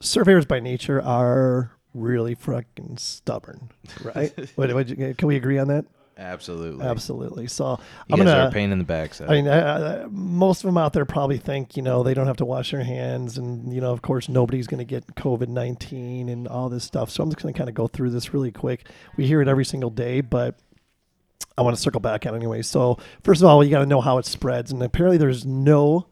surveyors 0.00 0.46
by 0.46 0.60
nature 0.60 1.02
are 1.02 1.72
really 1.94 2.34
fucking 2.34 2.96
stubborn, 2.98 3.70
right? 4.02 4.32
what, 4.56 4.72
what, 4.72 4.86
can 4.86 5.28
we 5.28 5.36
agree 5.36 5.58
on 5.58 5.68
that? 5.68 5.84
Absolutely. 6.18 6.84
Absolutely. 6.86 7.46
So, 7.46 7.78
You 8.08 8.14
I'm 8.14 8.18
guys 8.20 8.26
gonna. 8.28 8.44
are 8.44 8.48
a 8.48 8.52
pain 8.52 8.72
in 8.72 8.78
the 8.78 8.84
backside. 8.84 9.28
I 9.28 9.32
mean, 9.32 9.48
uh, 9.48 10.06
most 10.10 10.64
of 10.64 10.68
them 10.68 10.78
out 10.78 10.92
there 10.94 11.04
probably 11.04 11.36
think, 11.38 11.76
you 11.76 11.82
know, 11.82 12.02
they 12.02 12.14
don't 12.14 12.26
have 12.26 12.38
to 12.38 12.44
wash 12.46 12.70
their 12.70 12.82
hands. 12.84 13.36
And, 13.36 13.72
you 13.72 13.80
know, 13.82 13.92
of 13.92 14.00
course, 14.00 14.28
nobody's 14.28 14.66
going 14.66 14.78
to 14.78 14.84
get 14.84 15.06
COVID 15.14 15.48
19 15.48 16.28
and 16.30 16.48
all 16.48 16.68
this 16.70 16.84
stuff. 16.84 17.10
So 17.10 17.22
I'm 17.22 17.28
just 17.30 17.42
going 17.42 17.52
to 17.52 17.58
kind 17.58 17.68
of 17.68 17.74
go 17.74 17.86
through 17.86 18.10
this 18.10 18.32
really 18.32 18.50
quick. 18.50 18.86
We 19.16 19.26
hear 19.26 19.42
it 19.42 19.48
every 19.48 19.64
single 19.66 19.90
day, 19.90 20.22
but 20.22 20.58
I 21.58 21.62
want 21.62 21.76
to 21.76 21.82
circle 21.82 22.00
back 22.00 22.24
on 22.26 22.32
it 22.32 22.36
anyway. 22.38 22.62
So, 22.62 22.98
first 23.22 23.42
of 23.42 23.48
all, 23.48 23.62
you 23.62 23.70
got 23.70 23.80
to 23.80 23.86
know 23.86 24.00
how 24.00 24.18
it 24.18 24.24
spreads. 24.26 24.72
And 24.72 24.82
apparently, 24.82 25.18
there's 25.18 25.44
no 25.44 26.06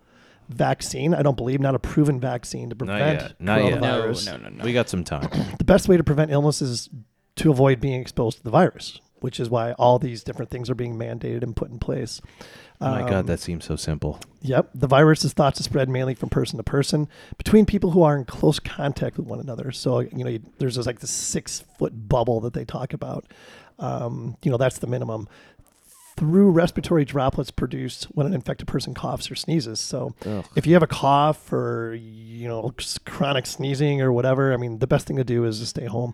vaccine, 0.51 1.15
I 1.15 1.23
don't 1.23 1.37
believe, 1.37 1.61
not 1.61 1.75
a 1.75 1.79
proven 1.79 2.21
vaccine 2.21 2.69
to 2.69 2.75
Not 2.77 2.87
prevent 2.87 3.21
yet. 3.23 3.41
Not 3.41 3.65
yet. 3.65 3.81
No, 3.81 4.03
coronavirus. 4.03 4.27
no, 4.27 4.37
no, 4.37 4.49
no. 4.57 4.65
we 4.65 4.73
got 4.75 4.89
some 4.91 5.05
time. 5.05 5.29
The 5.59 5.65
best 5.65 5.89
way 5.89 5.97
to 5.97 6.05
prevent 6.05 6.31
illness 6.31 6.61
is 6.61 6.91
to 7.37 7.51
avoid 7.51 7.81
being 7.81 8.01
exposed 8.01 8.39
to 8.39 8.45
the 8.45 8.51
virus. 8.51 9.01
Which 9.25 9.41
is 9.41 9.49
why 9.49 9.73
all 9.79 9.99
these 9.99 10.23
different 10.23 10.51
things 10.51 10.69
are 10.69 10.75
being 10.75 10.99
mandated 10.99 11.43
and 11.43 11.57
put 11.57 11.71
in 11.71 11.79
place. 11.79 12.21
Oh 12.79 12.91
my 12.91 13.01
Um, 13.01 13.09
God, 13.09 13.27
that 13.27 13.41
seems 13.41 13.65
so 13.65 13.75
simple. 13.75 14.21
Yep. 14.43 14.69
The 14.75 14.87
virus 14.87 15.25
is 15.25 15.33
thought 15.33 15.55
to 15.55 15.63
spread 15.63 15.89
mainly 15.89 16.15
from 16.15 16.29
person 16.29 16.59
to 16.59 16.63
person 16.63 17.09
between 17.39 17.65
people 17.65 17.93
who 17.93 18.03
are 18.03 18.19
in 18.19 18.27
close 18.27 18.59
contact 18.59 19.17
with 19.17 19.27
one 19.27 19.41
another. 19.41 19.73
So, 19.73 20.01
you 20.01 20.25
know, 20.25 20.29
you, 20.29 20.43
there's 20.59 20.77
this, 20.77 20.85
like 20.85 21.01
this 21.01 21.11
six 21.11 21.65
foot 21.79 22.07
bubble 22.07 22.43
that 22.43 22.53
they 22.53 22.67
talk 22.67 22.93
about. 22.93 23.25
Um, 23.79 24.37
you 24.43 24.51
know, 24.51 24.59
that's 24.59 24.77
the 24.77 24.87
minimum. 24.87 25.27
Through 26.19 26.51
respiratory 26.51 27.07
droplets 27.07 27.51
produced 27.51 28.05
when 28.13 28.27
an 28.27 28.35
infected 28.35 28.69
person 28.69 28.93
coughs 28.93 29.31
or 29.31 29.37
sneezes. 29.37 29.81
So, 29.81 30.15
Ugh. 30.27 30.45
if 30.55 30.67
you 30.67 30.75
have 30.75 30.83
a 30.83 30.87
cough 30.87 31.51
or, 31.51 31.95
you 31.95 32.47
know, 32.47 32.75
chronic 33.07 33.47
sneezing 33.47 34.03
or 34.03 34.13
whatever, 34.13 34.53
I 34.53 34.59
mean, 34.59 34.81
the 34.81 34.87
best 34.87 35.07
thing 35.07 35.17
to 35.17 35.25
do 35.25 35.47
is 35.47 35.61
to 35.61 35.67
stay 35.67 35.87
home. 35.87 36.13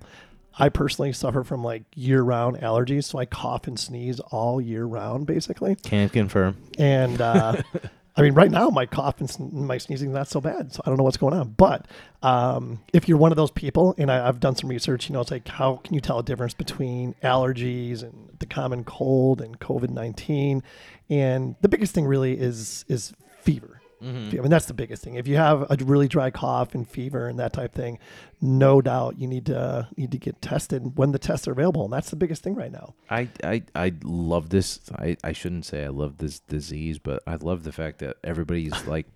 I 0.59 0.69
personally 0.69 1.12
suffer 1.12 1.45
from 1.45 1.62
like 1.62 1.85
year 1.95 2.23
round 2.23 2.59
allergies. 2.59 3.04
So 3.04 3.19
I 3.19 3.25
cough 3.25 3.66
and 3.66 3.78
sneeze 3.78 4.21
all 4.21 4.61
year 4.61 4.85
round, 4.85 5.26
basically. 5.26 5.76
Can't 5.76 6.12
confirm. 6.12 6.57
And 6.78 7.21
uh, 7.21 7.62
I 8.16 8.23
mean, 8.23 8.35
right 8.35 8.50
now 8.50 8.69
my 8.69 8.87
cough 8.87 9.21
and 9.21 9.30
sn- 9.30 9.64
my 9.66 9.78
sneezing 9.78 10.11
is 10.11 10.14
not 10.14 10.28
so 10.28 10.40
bad, 10.40 10.73
so 10.73 10.83
I 10.85 10.90
don't 10.90 10.99
know 10.99 11.04
what's 11.04 11.16
going 11.16 11.35
on. 11.35 11.50
But 11.50 11.87
um, 12.23 12.80
if 12.92 13.09
you're 13.09 13.19
one 13.19 13.33
of 13.33 13.37
those 13.37 13.50
people, 13.50 13.95
and 13.97 14.11
I, 14.11 14.26
I've 14.26 14.40
done 14.40 14.57
some 14.57 14.69
research, 14.69 15.09
you 15.09 15.12
know, 15.12 15.21
it's 15.21 15.30
like 15.30 15.49
how 15.49 15.76
can 15.76 15.95
you 15.95 16.00
tell 16.00 16.19
a 16.19 16.23
difference 16.23 16.52
between 16.52 17.14
allergies 17.23 18.02
and 18.02 18.37
the 18.38 18.47
common 18.47 18.85
cold 18.85 19.40
and 19.40 19.59
COVID 19.59 19.90
nineteen? 19.90 20.62
And 21.09 21.57
the 21.61 21.69
biggest 21.69 21.95
thing 21.95 22.04
really 22.04 22.38
is 22.38 22.85
is 22.88 23.14
fever. 23.40 23.79
Mm-hmm. 24.02 24.38
I 24.38 24.40
mean, 24.42 24.50
that's 24.50 24.66
the 24.66 24.75
biggest 24.75 25.02
thing. 25.02 25.14
If 25.14 25.28
you 25.28 25.37
have 25.37 25.62
a 25.71 25.76
really 25.85 26.09
dry 26.09 26.30
cough 26.30 26.75
and 26.75 26.88
fever 26.88 27.28
and 27.28 27.38
that 27.38 27.52
type 27.52 27.75
thing, 27.75 27.99
no 28.40 28.80
doubt 28.80 29.19
you 29.19 29.26
need 29.26 29.47
to 29.47 29.88
need 29.97 30.11
to 30.12 30.19
get 30.19 30.40
tested 30.40 30.97
when 30.97 31.12
the 31.12 31.19
tests 31.19 31.47
are 31.47 31.52
available, 31.52 31.85
and 31.85 31.92
that's 31.92 32.11
the 32.11 32.16
biggest 32.16 32.42
thing 32.42 32.54
right 32.54 32.73
now. 32.73 32.95
I, 33.11 33.28
I, 33.45 33.62
I 33.75 33.92
love 34.02 34.49
this. 34.50 34.80
I, 34.97 35.16
I 35.23 35.33
shouldn't 35.33 35.66
say 35.66 35.85
I 35.85 35.88
love 35.88 36.16
this 36.19 36.40
disease, 36.40 36.99
but 36.99 37.23
I 37.26 37.35
love 37.37 37.62
the 37.64 37.73
fact 37.73 37.99
that 37.99 38.16
everybody's 38.25 38.87
like 38.87 39.07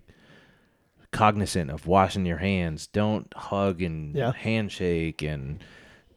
cognizant 1.11 1.71
of 1.71 1.87
washing 1.87 2.25
your 2.25 2.37
hands. 2.37 2.87
Don't 2.87 3.33
hug 3.35 3.81
and 3.81 4.15
Yeah. 4.15 4.33
handshake 4.33 5.21
and 5.21 5.63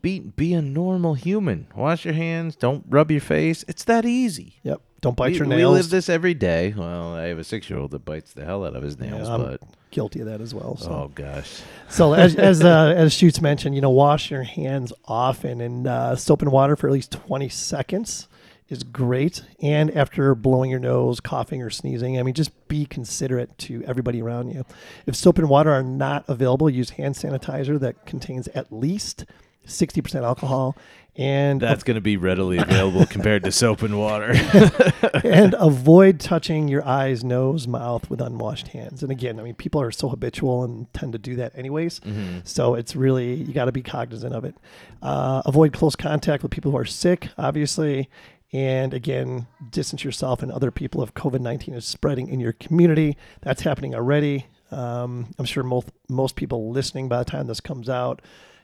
be 0.03 0.21
be 0.21 0.55
a 0.55 0.63
normal 0.63 1.15
human. 1.15 1.67
Wash 1.75 2.05
your 2.05 2.15
hands. 2.15 2.57
Don't 2.57 2.85
rub 2.89 3.11
your 3.11 3.21
face. 3.21 3.65
It's 3.69 3.85
that 3.85 4.05
easy. 4.05 4.61
Yep. 4.63 4.81
Don't 5.01 5.17
bite 5.17 5.33
we, 5.33 5.39
your 5.39 5.47
nails. 5.47 5.59
we 5.59 5.79
live 5.79 5.91
this 5.91 6.09
every 6.09 6.35
day. 6.35 6.75
Well, 6.77 7.15
I 7.15 7.27
have 7.27 7.39
a 7.39 7.45
six 7.45 7.71
year 7.71 7.79
old 7.79 7.93
that 7.93 8.05
bites 8.05 8.33
the 8.33 8.45
hell 8.45 8.65
out 8.65 8.75
of 8.75 8.83
his 8.83 8.99
nails, 8.99 9.29
I'm 9.29 9.43
but 9.43 9.63
guilty 9.91 10.21
of 10.21 10.27
that 10.27 10.41
as 10.41 10.53
well. 10.55 10.77
So. 10.77 10.91
oh 10.91 11.13
gosh, 11.15 11.61
So 11.89 12.15
as 12.15 12.35
as 12.37 12.63
uh, 12.65 12.95
as 12.97 13.13
Shoots 13.13 13.41
mentioned, 13.41 13.75
you 13.75 13.81
know, 13.81 13.91
wash 13.91 14.31
your 14.31 14.43
hands 14.43 14.93
often 15.05 15.61
and 15.61 15.87
uh, 15.87 16.17
soap 16.17 16.43
and 16.43 16.51
water 16.51 16.75
for 16.75 16.89
at 16.89 16.93
least 16.93 17.13
twenty 17.13 17.49
seconds 17.49 18.29
is 18.69 18.83
great. 18.83 19.43
And 19.63 19.97
after 19.97 20.35
blowing 20.35 20.71
your 20.71 20.81
nose, 20.81 21.21
coughing 21.21 21.63
or 21.63 21.71
sneezing, 21.71 22.19
I 22.19 22.23
mean, 22.23 22.35
just 22.35 22.69
be 22.69 22.85
considerate 22.85 23.57
to 23.59 23.83
everybody 23.85 24.21
around 24.21 24.51
you. 24.51 24.65
If 25.07 25.17
soap 25.17 25.39
and 25.39 25.49
water 25.49 25.71
are 25.71 25.83
not 25.83 26.25
available, 26.29 26.69
use 26.69 26.91
hand 26.91 27.15
sanitizer 27.15 27.81
that 27.81 28.05
contains 28.05 28.49
at 28.49 28.73
least 28.73 29.25
sixty 29.69 30.01
percent 30.01 30.25
alcohol. 30.25 30.77
And 31.19 31.61
that's 31.61 31.83
going 31.83 31.97
to 31.97 32.01
be 32.01 32.17
readily 32.17 32.59
available 32.59 33.05
compared 33.05 33.43
to 33.43 33.51
soap 33.51 33.83
and 33.83 33.99
water. 33.99 34.35
and 35.25 35.53
avoid 35.59 36.21
touching 36.21 36.69
your 36.69 36.87
eyes, 36.87 37.25
nose, 37.25 37.67
mouth 37.67 38.09
with 38.09 38.21
unwashed 38.21 38.69
hands. 38.69 39.03
And 39.03 39.11
again, 39.11 39.41
I 39.41 39.43
mean, 39.43 39.55
people 39.55 39.81
are 39.81 39.91
so 39.91 40.09
habitual 40.09 40.63
and 40.63 40.93
tend 40.95 41.13
to 41.15 41.19
do 41.19 41.35
that 41.35 41.59
anyways. 41.59 42.01
So 42.45 42.77
it's 42.77 42.95
really, 42.95 43.35
you 43.35 43.53
got 43.53 43.65
to 43.65 43.73
be 43.73 43.83
cognizant 43.83 44.33
of 44.33 44.45
it. 44.45 44.55
Uh, 45.03 45.43
avoid 45.45 45.73
close 45.73 45.97
contact 45.97 46.45
with 46.45 46.53
people 46.53 46.71
who 46.71 46.79
are 46.79 46.85
sick, 46.85 47.31
obviously. 47.37 48.09
And 48.53 48.95
again, 48.95 49.49
distance 49.71 50.05
yourself 50.05 50.41
and 50.43 50.53
other 50.53 50.71
people 50.71 51.03
if 51.03 51.13
COVID 51.15 51.41
19 51.41 51.75
is 51.75 51.85
spreading 51.85 52.29
in 52.29 52.39
your 52.39 52.53
community. 52.53 53.17
That's 53.43 53.63
happening 53.63 53.93
already. 53.93 54.47
Um, 54.71 55.35
I'm 55.37 55.45
sure 55.47 55.65
most, 55.65 55.89
most 56.09 56.37
people 56.37 56.71
listening 56.71 57.09
by 57.09 57.19
the 57.19 57.25
time 57.25 57.49
this 57.49 57.61
comes 57.61 57.89
out 57.89 58.23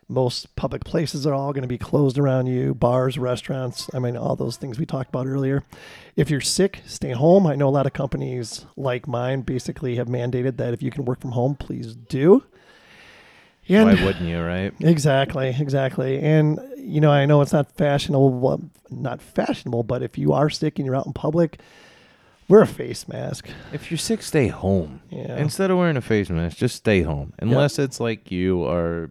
most 0.08 0.54
public 0.56 0.84
places 0.84 1.26
are 1.26 1.34
all 1.34 1.52
going 1.52 1.62
to 1.62 1.68
be 1.68 1.78
closed 1.78 2.18
around 2.18 2.46
you 2.46 2.74
bars 2.74 3.18
restaurants 3.18 3.88
i 3.94 3.98
mean 3.98 4.16
all 4.16 4.36
those 4.36 4.56
things 4.56 4.78
we 4.78 4.86
talked 4.86 5.08
about 5.08 5.26
earlier 5.26 5.62
if 6.16 6.30
you're 6.30 6.40
sick 6.40 6.80
stay 6.86 7.12
home 7.12 7.46
i 7.46 7.54
know 7.54 7.68
a 7.68 7.70
lot 7.70 7.86
of 7.86 7.92
companies 7.92 8.66
like 8.76 9.08
mine 9.08 9.40
basically 9.40 9.96
have 9.96 10.08
mandated 10.08 10.56
that 10.56 10.74
if 10.74 10.82
you 10.82 10.90
can 10.90 11.04
work 11.04 11.20
from 11.20 11.32
home 11.32 11.54
please 11.54 11.94
do 11.94 12.44
and 13.66 13.88
Why 13.88 14.04
wouldn't 14.04 14.26
you, 14.26 14.42
right? 14.42 14.74
exactly 14.80 15.54
exactly 15.58 16.20
and 16.20 16.60
you 16.76 17.00
know 17.00 17.10
i 17.10 17.24
know 17.24 17.40
it's 17.40 17.52
not 17.52 17.72
fashionable 17.72 18.30
well, 18.30 18.60
not 18.90 19.22
fashionable 19.22 19.82
but 19.84 20.02
if 20.02 20.18
you 20.18 20.32
are 20.32 20.50
sick 20.50 20.78
and 20.78 20.84
you're 20.86 20.96
out 20.96 21.06
in 21.06 21.12
public 21.14 21.58
wear 22.48 22.60
a 22.60 22.66
face 22.66 23.08
mask 23.08 23.48
If 23.72 23.90
you're 23.90 23.98
sick, 23.98 24.22
stay 24.22 24.48
home. 24.48 25.00
Yeah. 25.08 25.38
Instead 25.38 25.70
of 25.70 25.78
wearing 25.78 25.96
a 25.96 26.02
face 26.02 26.28
mask, 26.28 26.58
just 26.58 26.76
stay 26.76 27.00
home. 27.00 27.32
Unless 27.38 27.78
it's 27.78 28.00
like 28.00 28.30
you 28.30 28.64
are 28.64 29.10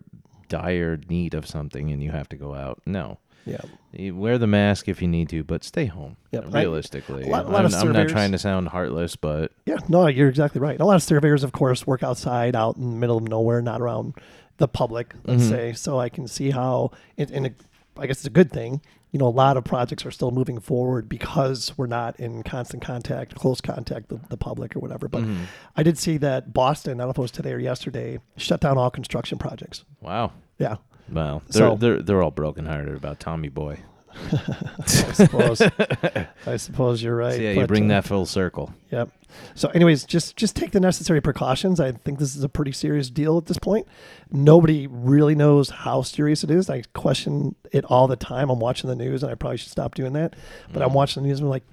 dire 0.54 1.00
need 1.10 1.34
of 1.34 1.48
something 1.48 1.90
and 1.90 2.04
you 2.04 2.12
have 2.12 2.30
to 2.30 2.36
go 2.36 2.54
out. 2.54 2.80
No. 2.86 3.18
yeah 3.46 3.62
You 3.92 4.16
wear 4.16 4.38
the 4.38 4.46
mask 4.46 4.88
if 4.88 5.02
you 5.02 5.08
need 5.08 5.30
to, 5.30 5.44
but 5.44 5.64
stay 5.64 5.86
home. 5.86 6.18
Yep. 6.32 6.54
Realistically. 6.54 7.24
a 7.24 7.28
lot- 7.28 7.46
a 7.46 7.50
lot 7.50 7.66
I'm, 7.66 7.74
I'm 7.74 7.92
not 7.92 8.10
trying 8.10 8.32
to 8.34 8.38
sound 8.38 8.68
heartless, 8.68 9.16
but 9.16 9.52
Yeah, 9.66 9.78
no, 9.90 10.06
you're 10.08 10.30
exactly 10.30 10.62
right. 10.62 10.80
A 10.80 10.86
lot 10.86 10.96
of 10.96 11.04
surveyors, 11.04 11.44
of 11.44 11.54
course, 11.54 11.88
work 11.88 12.04
outside, 12.04 12.56
out 12.56 12.78
in 12.78 12.92
the 12.92 12.98
middle 12.98 13.18
of 13.18 13.28
nowhere, 13.28 13.62
not 13.62 13.82
around 13.82 14.14
the 14.58 14.68
public, 14.68 15.16
let's 15.26 15.44
mm-hmm. 15.44 15.52
say. 15.52 15.74
So 15.74 16.00
I 16.00 16.10
can 16.10 16.28
see 16.28 16.52
how, 16.52 16.92
and, 17.18 17.32
and 17.32 17.46
it, 17.48 17.56
I 17.98 18.06
guess 18.06 18.18
it's 18.18 18.28
a 18.28 18.32
good 18.42 18.52
thing. 18.52 18.82
You 19.12 19.20
know, 19.20 19.28
a 19.28 19.30
lot 19.30 19.58
of 19.58 19.64
projects 19.64 20.06
are 20.06 20.12
still 20.12 20.32
moving 20.32 20.60
forward 20.60 21.10
because 21.10 21.76
we're 21.78 21.88
not 21.88 22.20
in 22.20 22.44
constant 22.44 22.84
contact, 22.84 23.36
close 23.36 23.62
contact 23.62 24.12
with 24.12 24.28
the 24.30 24.38
public 24.38 24.76
or 24.76 24.80
whatever. 24.80 25.08
But 25.08 25.24
mm-hmm. 25.24 25.44
I 25.76 25.84
did 25.84 25.98
see 25.98 26.18
that 26.18 26.54
Boston, 26.54 27.00
I 27.00 27.04
don't 27.04 27.08
know 27.08 27.12
if 27.12 27.18
it 27.18 27.22
was 27.22 27.32
today 27.32 27.54
or 27.54 27.60
yesterday, 27.60 28.20
shut 28.38 28.62
down 28.62 28.78
all 28.78 28.92
construction 28.92 29.38
projects. 29.38 29.84
wow. 30.02 30.32
Yeah, 30.64 30.76
Well, 31.12 31.42
they're 31.50 31.70
So- 31.70 31.76
they're 31.76 32.02
they're 32.02 32.22
all 32.24 32.32
brokenhearted 32.32 32.96
about 32.96 33.20
Tommy 33.20 33.50
Boy. 33.50 33.80
I 34.16 34.86
suppose. 34.86 35.62
I 36.48 36.58
suppose 36.58 37.02
you're 37.02 37.16
right. 37.16 37.34
So 37.36 37.42
yeah, 37.42 37.52
you 37.52 37.66
bring 37.68 37.86
uh, 37.86 37.96
that 37.96 38.06
full 38.06 38.26
circle. 38.28 38.72
Yep. 38.92 39.10
So, 39.56 39.70
anyways, 39.70 40.04
just 40.06 40.36
just 40.38 40.56
take 40.56 40.70
the 40.72 40.80
necessary 40.80 41.20
precautions. 41.20 41.80
I 41.80 41.94
think 41.94 42.20
this 42.20 42.36
is 42.36 42.44
a 42.44 42.50
pretty 42.50 42.72
serious 42.74 43.10
deal 43.10 43.40
at 43.40 43.48
this 43.48 43.58
point. 43.58 43.88
Nobody 44.32 44.86
really 44.86 45.34
knows 45.34 45.72
how 45.72 46.04
serious 46.04 46.44
it 46.44 46.52
is. 46.52 46.70
I 46.70 46.84
question 46.94 47.56
it 47.72 47.86
all 47.86 48.08
the 48.08 48.16
time. 48.16 48.52
I'm 48.52 48.60
watching 48.60 48.88
the 48.88 48.96
news, 48.96 49.24
and 49.24 49.32
I 49.32 49.36
probably 49.36 49.58
should 49.58 49.72
stop 49.72 49.96
doing 49.96 50.14
that. 50.14 50.36
But 50.72 50.84
Mm. 50.84 50.86
I'm 50.86 50.94
watching 50.94 51.24
the 51.24 51.30
news, 51.30 51.40
and 51.40 51.48
I'm 51.48 51.50
like, 51.50 51.64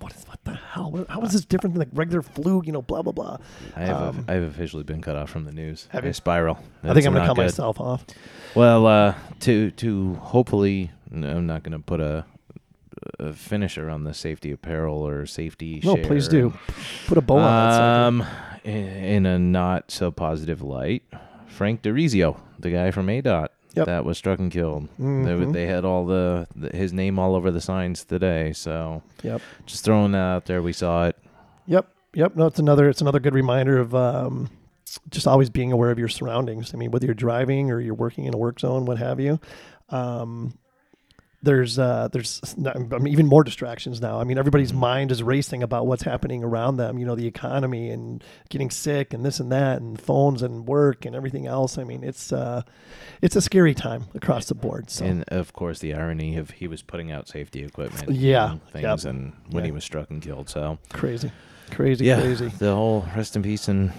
what 0.00 0.12
is 0.14 0.24
what 0.26 0.42
the 0.44 0.54
hell? 0.54 1.04
How 1.08 1.20
is 1.22 1.32
this 1.32 1.44
different 1.44 1.74
than 1.74 1.80
like 1.80 1.88
regular 1.92 2.22
flu? 2.22 2.62
You 2.64 2.72
know, 2.72 2.82
blah 2.82 3.02
blah 3.02 3.12
blah. 3.12 3.38
I 3.76 3.80
have 3.84 3.96
Um, 4.02 4.24
I've 4.28 4.42
officially 4.42 4.82
been 4.84 5.00
cut 5.00 5.16
off 5.16 5.30
from 5.30 5.44
the 5.44 5.52
news. 5.52 5.88
Have 5.90 6.04
I 6.04 6.08
you? 6.08 6.12
spiral. 6.12 6.58
I 6.82 6.92
think 6.94 7.06
I'm 7.06 7.12
gonna 7.12 7.26
cut 7.26 7.36
good. 7.36 7.42
myself 7.42 7.80
off. 7.80 8.04
Well, 8.54 8.86
uh, 8.86 9.14
to 9.40 9.70
to 9.72 10.14
hopefully, 10.14 10.90
no, 11.10 11.28
I'm 11.36 11.46
not 11.46 11.62
going 11.62 11.72
to 11.72 11.78
put 11.78 12.00
a, 12.00 12.24
a 13.18 13.32
finisher 13.32 13.88
on 13.88 14.04
the 14.04 14.12
safety 14.14 14.52
apparel 14.52 15.06
or 15.06 15.24
safety. 15.26 15.80
No, 15.84 15.94
share 15.96 16.04
please 16.04 16.28
do. 16.28 16.52
Put 17.06 17.16
a 17.18 17.22
bow 17.22 17.38
on 17.38 17.42
that. 17.70 17.80
Um, 17.80 18.26
in, 18.64 18.74
in 18.86 19.26
a 19.26 19.38
not 19.38 19.90
so 19.90 20.10
positive 20.10 20.60
light, 20.62 21.02
Frank 21.46 21.82
DeRizio, 21.82 22.38
the 22.58 22.70
guy 22.70 22.90
from 22.90 23.06
ADOT, 23.06 23.48
Yep. 23.74 23.86
that 23.86 24.04
was 24.04 24.18
struck 24.18 24.38
and 24.38 24.50
killed. 24.52 24.88
They, 24.98 25.04
Mhm. 25.04 25.52
they 25.52 25.66
had 25.66 25.84
all 25.84 26.04
the, 26.06 26.46
the 26.54 26.76
his 26.76 26.92
name 26.92 27.18
all 27.18 27.34
over 27.34 27.50
the 27.50 27.60
signs 27.60 28.04
today. 28.04 28.52
So 28.52 29.02
Yep. 29.22 29.40
just 29.66 29.84
throwing 29.84 30.12
that 30.12 30.18
out 30.18 30.44
there. 30.46 30.62
We 30.62 30.72
saw 30.72 31.06
it. 31.06 31.16
Yep. 31.66 31.86
Yep. 32.14 32.36
No, 32.36 32.46
it's 32.46 32.58
another 32.58 32.88
it's 32.88 33.00
another 33.00 33.20
good 33.20 33.34
reminder 33.34 33.78
of 33.78 33.94
um, 33.94 34.50
just 35.10 35.26
always 35.26 35.48
being 35.48 35.72
aware 35.72 35.90
of 35.90 35.98
your 35.98 36.08
surroundings. 36.08 36.74
I 36.74 36.76
mean, 36.76 36.90
whether 36.90 37.06
you're 37.06 37.14
driving 37.14 37.70
or 37.70 37.80
you're 37.80 37.94
working 37.94 38.24
in 38.24 38.34
a 38.34 38.36
work 38.36 38.60
zone, 38.60 38.84
what 38.84 38.98
have 38.98 39.18
you. 39.20 39.40
Um, 39.88 40.54
there's 41.42 41.78
uh, 41.78 42.08
there's 42.12 42.56
not, 42.56 42.76
I 42.76 42.98
mean, 42.98 43.12
even 43.12 43.26
more 43.26 43.42
distractions 43.42 44.00
now. 44.00 44.20
I 44.20 44.24
mean, 44.24 44.38
everybody's 44.38 44.72
mind 44.72 45.10
is 45.10 45.22
racing 45.22 45.62
about 45.62 45.86
what's 45.86 46.02
happening 46.02 46.44
around 46.44 46.76
them. 46.76 46.98
You 46.98 47.06
know, 47.06 47.16
the 47.16 47.26
economy 47.26 47.90
and 47.90 48.22
getting 48.48 48.70
sick 48.70 49.12
and 49.12 49.24
this 49.24 49.40
and 49.40 49.50
that 49.50 49.80
and 49.80 50.00
phones 50.00 50.42
and 50.42 50.66
work 50.66 51.04
and 51.04 51.16
everything 51.16 51.46
else. 51.46 51.78
I 51.78 51.84
mean, 51.84 52.04
it's 52.04 52.32
uh, 52.32 52.62
it's 53.20 53.34
a 53.34 53.40
scary 53.40 53.74
time 53.74 54.04
across 54.14 54.46
the 54.46 54.54
board. 54.54 54.88
So 54.88 55.04
And 55.04 55.24
of 55.28 55.52
course, 55.52 55.80
the 55.80 55.94
irony 55.94 56.36
of 56.36 56.50
he 56.50 56.68
was 56.68 56.82
putting 56.82 57.10
out 57.10 57.28
safety 57.28 57.64
equipment. 57.64 58.10
Yeah, 58.10 58.52
and 58.52 58.60
yep. 58.60 58.72
things, 58.72 59.04
and 59.04 59.32
when 59.50 59.64
he 59.64 59.72
was 59.72 59.82
struck 59.82 60.10
and 60.10 60.22
killed. 60.22 60.48
So 60.48 60.78
crazy, 60.90 61.32
crazy, 61.72 62.04
yeah, 62.04 62.20
crazy. 62.20 62.48
the 62.48 62.74
whole 62.74 63.06
rest 63.16 63.36
in 63.36 63.42
peace 63.42 63.68
and. 63.68 63.92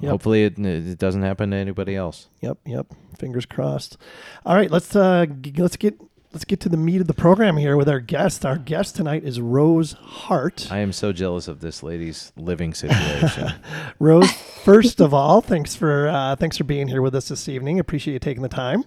Yep. 0.00 0.10
Hopefully 0.10 0.44
it, 0.44 0.58
it 0.58 0.98
doesn't 0.98 1.22
happen 1.22 1.52
to 1.52 1.56
anybody 1.56 1.94
else. 1.94 2.28
Yep, 2.40 2.58
yep. 2.66 2.86
Fingers 3.16 3.46
crossed. 3.46 3.96
All 4.44 4.56
right, 4.56 4.68
let's 4.70 4.94
uh 4.96 5.24
g- 5.26 5.54
let's 5.56 5.76
get 5.76 5.98
let's 6.34 6.44
get 6.44 6.58
to 6.58 6.68
the 6.68 6.76
meat 6.76 7.00
of 7.00 7.06
the 7.06 7.14
program 7.14 7.56
here 7.56 7.76
with 7.76 7.88
our 7.88 8.00
guest. 8.00 8.44
Our 8.44 8.58
guest 8.58 8.96
tonight 8.96 9.22
is 9.22 9.40
Rose 9.40 9.92
Hart. 9.92 10.66
I 10.70 10.78
am 10.78 10.92
so 10.92 11.12
jealous 11.12 11.46
of 11.46 11.60
this 11.60 11.80
lady's 11.80 12.32
living 12.36 12.74
situation. 12.74 13.52
Rose, 14.00 14.32
first 14.32 15.00
of 15.00 15.14
all, 15.14 15.40
thanks 15.40 15.76
for 15.76 16.08
uh, 16.08 16.34
thanks 16.34 16.56
for 16.58 16.64
being 16.64 16.88
here 16.88 17.02
with 17.02 17.14
us 17.14 17.28
this 17.28 17.48
evening. 17.48 17.78
Appreciate 17.78 18.14
you 18.14 18.18
taking 18.18 18.42
the 18.42 18.48
time. 18.48 18.84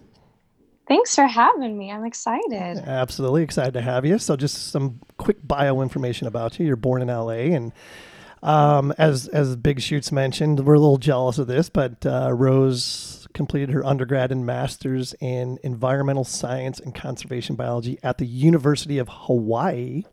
Thanks 0.90 1.16
for 1.16 1.26
having 1.26 1.78
me. 1.78 1.90
I'm 1.90 2.06
excited. 2.06 2.80
Absolutely 2.86 3.44
excited 3.44 3.74
to 3.76 3.82
have 3.82 4.06
you. 4.06 4.20
So, 4.20 4.36
just 4.36 4.72
some 4.72 5.00
quick 5.18 5.38
bio 5.42 5.82
information 5.82 6.28
about 6.28 6.60
you. 6.60 6.66
You're 6.66 6.76
born 6.76 7.02
in 7.02 7.08
LA, 7.08 7.56
and 7.56 7.72
um, 8.44 8.94
as 8.98 9.30
as 9.30 9.56
Big 9.56 9.80
Shoots 9.80 10.12
mentioned, 10.12 10.66
we're 10.66 10.76
a 10.76 10.80
little 10.80 10.98
jealous 10.98 11.38
of 11.38 11.48
this, 11.48 11.70
but 11.70 12.06
uh, 12.06 12.34
Rose 12.34 13.27
completed 13.38 13.70
her 13.70 13.86
undergrad 13.86 14.32
and 14.34 14.46
master's 14.46 15.16
in 15.22 15.60
environmental 15.64 16.26
science 16.26 16.80
and 16.82 16.94
conservation 16.94 17.56
biology 17.56 17.98
at 18.04 18.18
the 18.18 18.26
University 18.26 18.98
of 18.98 19.08
Hawaii. 19.10 20.04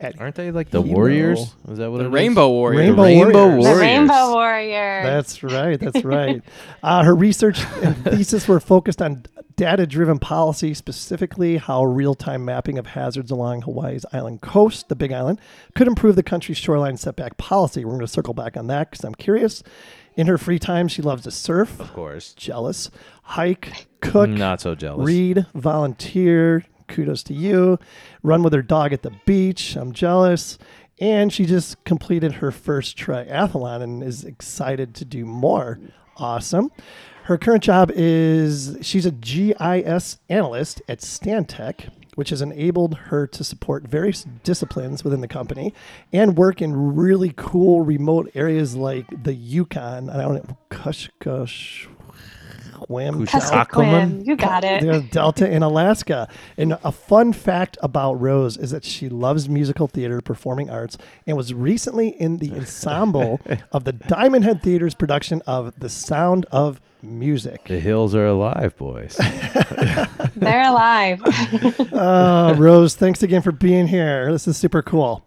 At 0.00 0.20
Aren't 0.20 0.36
they 0.36 0.52
like 0.52 0.70
the 0.70 0.80
Hilo. 0.80 0.94
Warriors? 0.94 1.40
Is 1.68 1.78
that 1.78 1.90
what 1.90 1.98
The 1.98 2.04
it 2.04 2.06
is? 2.06 2.12
Rainbow 2.12 2.48
Warrior. 2.50 2.78
Rainbow 2.78 3.02
the 3.02 3.08
Rainbow 3.08 3.32
Warriors. 3.32 3.64
The 3.64 3.70
Warriors. 3.70 3.80
Rainbow 3.80 4.32
Warrior. 4.32 5.02
That's 5.02 5.42
right. 5.42 5.80
That's 5.80 6.04
right. 6.04 6.42
Uh, 6.84 7.02
her 7.02 7.16
research 7.16 7.60
and 7.82 7.96
thesis 8.04 8.46
were 8.46 8.60
focused 8.60 9.02
on 9.02 9.24
data 9.56 9.88
driven 9.88 10.20
policy, 10.20 10.72
specifically 10.72 11.56
how 11.56 11.84
real 11.84 12.14
time 12.14 12.44
mapping 12.44 12.78
of 12.78 12.86
hazards 12.86 13.32
along 13.32 13.62
Hawaii's 13.62 14.06
island 14.12 14.40
coast, 14.40 14.88
the 14.88 14.94
Big 14.94 15.10
Island, 15.10 15.40
could 15.74 15.88
improve 15.88 16.14
the 16.14 16.22
country's 16.22 16.58
shoreline 16.58 16.96
setback 16.96 17.36
policy. 17.36 17.84
We're 17.84 17.90
going 17.94 18.00
to 18.02 18.06
circle 18.06 18.34
back 18.34 18.56
on 18.56 18.68
that 18.68 18.92
because 18.92 19.04
I'm 19.04 19.16
curious. 19.16 19.64
In 20.18 20.26
her 20.26 20.36
free 20.36 20.58
time, 20.58 20.88
she 20.88 21.00
loves 21.00 21.22
to 21.22 21.30
surf, 21.30 21.78
Of 21.80 21.92
course. 21.94 22.34
jealous, 22.34 22.90
hike, 23.22 23.86
cook, 24.00 24.28
Not 24.28 24.60
so 24.60 24.74
jealous. 24.74 25.06
read, 25.06 25.46
volunteer. 25.54 26.64
Kudos 26.88 27.22
to 27.24 27.34
you. 27.34 27.78
Run 28.22 28.42
with 28.42 28.52
her 28.54 28.62
dog 28.62 28.92
at 28.92 29.02
the 29.02 29.12
beach. 29.26 29.76
I'm 29.76 29.92
jealous. 29.92 30.58
And 31.00 31.32
she 31.32 31.46
just 31.46 31.84
completed 31.84 32.32
her 32.32 32.50
first 32.50 32.96
triathlon 32.98 33.80
and 33.82 34.02
is 34.02 34.24
excited 34.24 34.94
to 34.96 35.04
do 35.04 35.24
more. 35.24 35.78
Awesome. 36.16 36.72
Her 37.24 37.38
current 37.38 37.62
job 37.62 37.92
is 37.94 38.76
she's 38.80 39.06
a 39.06 39.10
GIS 39.12 40.18
analyst 40.28 40.82
at 40.88 40.98
Stantec, 41.00 41.90
which 42.18 42.30
has 42.30 42.42
enabled 42.42 42.94
her 42.96 43.28
to 43.28 43.44
support 43.44 43.84
various 43.84 44.24
disciplines 44.42 45.04
within 45.04 45.20
the 45.20 45.28
company 45.28 45.72
and 46.12 46.36
work 46.36 46.60
in 46.60 46.96
really 46.96 47.32
cool 47.36 47.82
remote 47.82 48.28
areas 48.34 48.74
like 48.74 49.06
the 49.22 49.32
Yukon. 49.32 50.10
And 50.10 50.20
I 50.20 50.22
don't 50.22 50.34
know, 50.34 50.58
Kush, 50.68 51.10
Kush, 52.80 52.88
Wham, 52.88 53.26
Kuskokwim. 53.26 54.26
You 54.26 54.36
got 54.36 54.64
it. 54.64 54.82
the 54.82 55.00
Delta 55.00 55.50
in 55.50 55.62
Alaska. 55.62 56.28
And 56.56 56.78
a 56.84 56.92
fun 56.92 57.32
fact 57.32 57.78
about 57.82 58.14
Rose 58.14 58.56
is 58.56 58.70
that 58.70 58.84
she 58.84 59.08
loves 59.08 59.48
musical 59.48 59.86
theater, 59.88 60.20
performing 60.20 60.70
arts, 60.70 60.98
and 61.26 61.36
was 61.36 61.52
recently 61.54 62.08
in 62.08 62.38
the 62.38 62.52
ensemble 62.52 63.40
of 63.72 63.84
the 63.84 63.92
Diamond 63.92 64.44
Head 64.44 64.62
Theater's 64.62 64.94
production 64.94 65.42
of 65.46 65.78
The 65.78 65.88
Sound 65.88 66.46
of 66.50 66.80
Music. 67.02 67.64
The 67.64 67.78
hills 67.80 68.14
are 68.14 68.26
alive, 68.26 68.76
boys. 68.76 69.16
They're 70.36 70.68
alive. 70.68 71.22
Uh, 71.98 72.54
Rose, 72.56 72.94
thanks 72.94 73.22
again 73.24 73.42
for 73.42 73.50
being 73.50 73.88
here. 73.88 74.30
This 74.30 74.46
is 74.46 74.56
super 74.56 74.82
cool. 74.82 75.24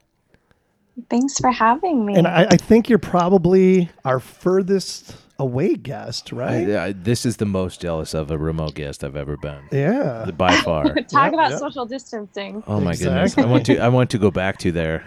Thanks 1.09 1.37
for 1.37 1.51
having 1.51 2.05
me. 2.05 2.15
And 2.15 2.25
I, 2.27 2.47
I 2.51 2.55
think 2.57 2.87
you're 2.87 2.99
probably 2.99 3.89
our 4.05 4.19
furthest 4.21 5.15
away 5.41 5.75
guest, 5.75 6.31
right? 6.31 6.69
I- 6.69 6.85
I- 6.87 6.91
this 6.93 7.25
is 7.25 7.37
the 7.37 7.45
most 7.45 7.81
jealous 7.81 8.13
of 8.13 8.29
a 8.31 8.37
remote 8.37 8.75
guest 8.75 9.03
I've 9.03 9.15
ever 9.15 9.37
been. 9.37 9.61
Yeah. 9.71 10.29
By 10.37 10.55
far. 10.67 10.83
Talk 10.93 11.11
Yep, 11.11 11.33
about 11.33 11.49
yep. 11.51 11.59
social 11.59 11.85
distancing. 11.85 12.63
Oh 12.67 12.79
my 12.79 12.95
goodness! 12.95 13.37
I 13.37 13.45
want 13.45 13.65
to. 13.65 13.77
I 13.79 13.87
want 13.89 14.09
to 14.11 14.17
go 14.17 14.31
back 14.31 14.57
to 14.59 14.71
there. 14.71 15.03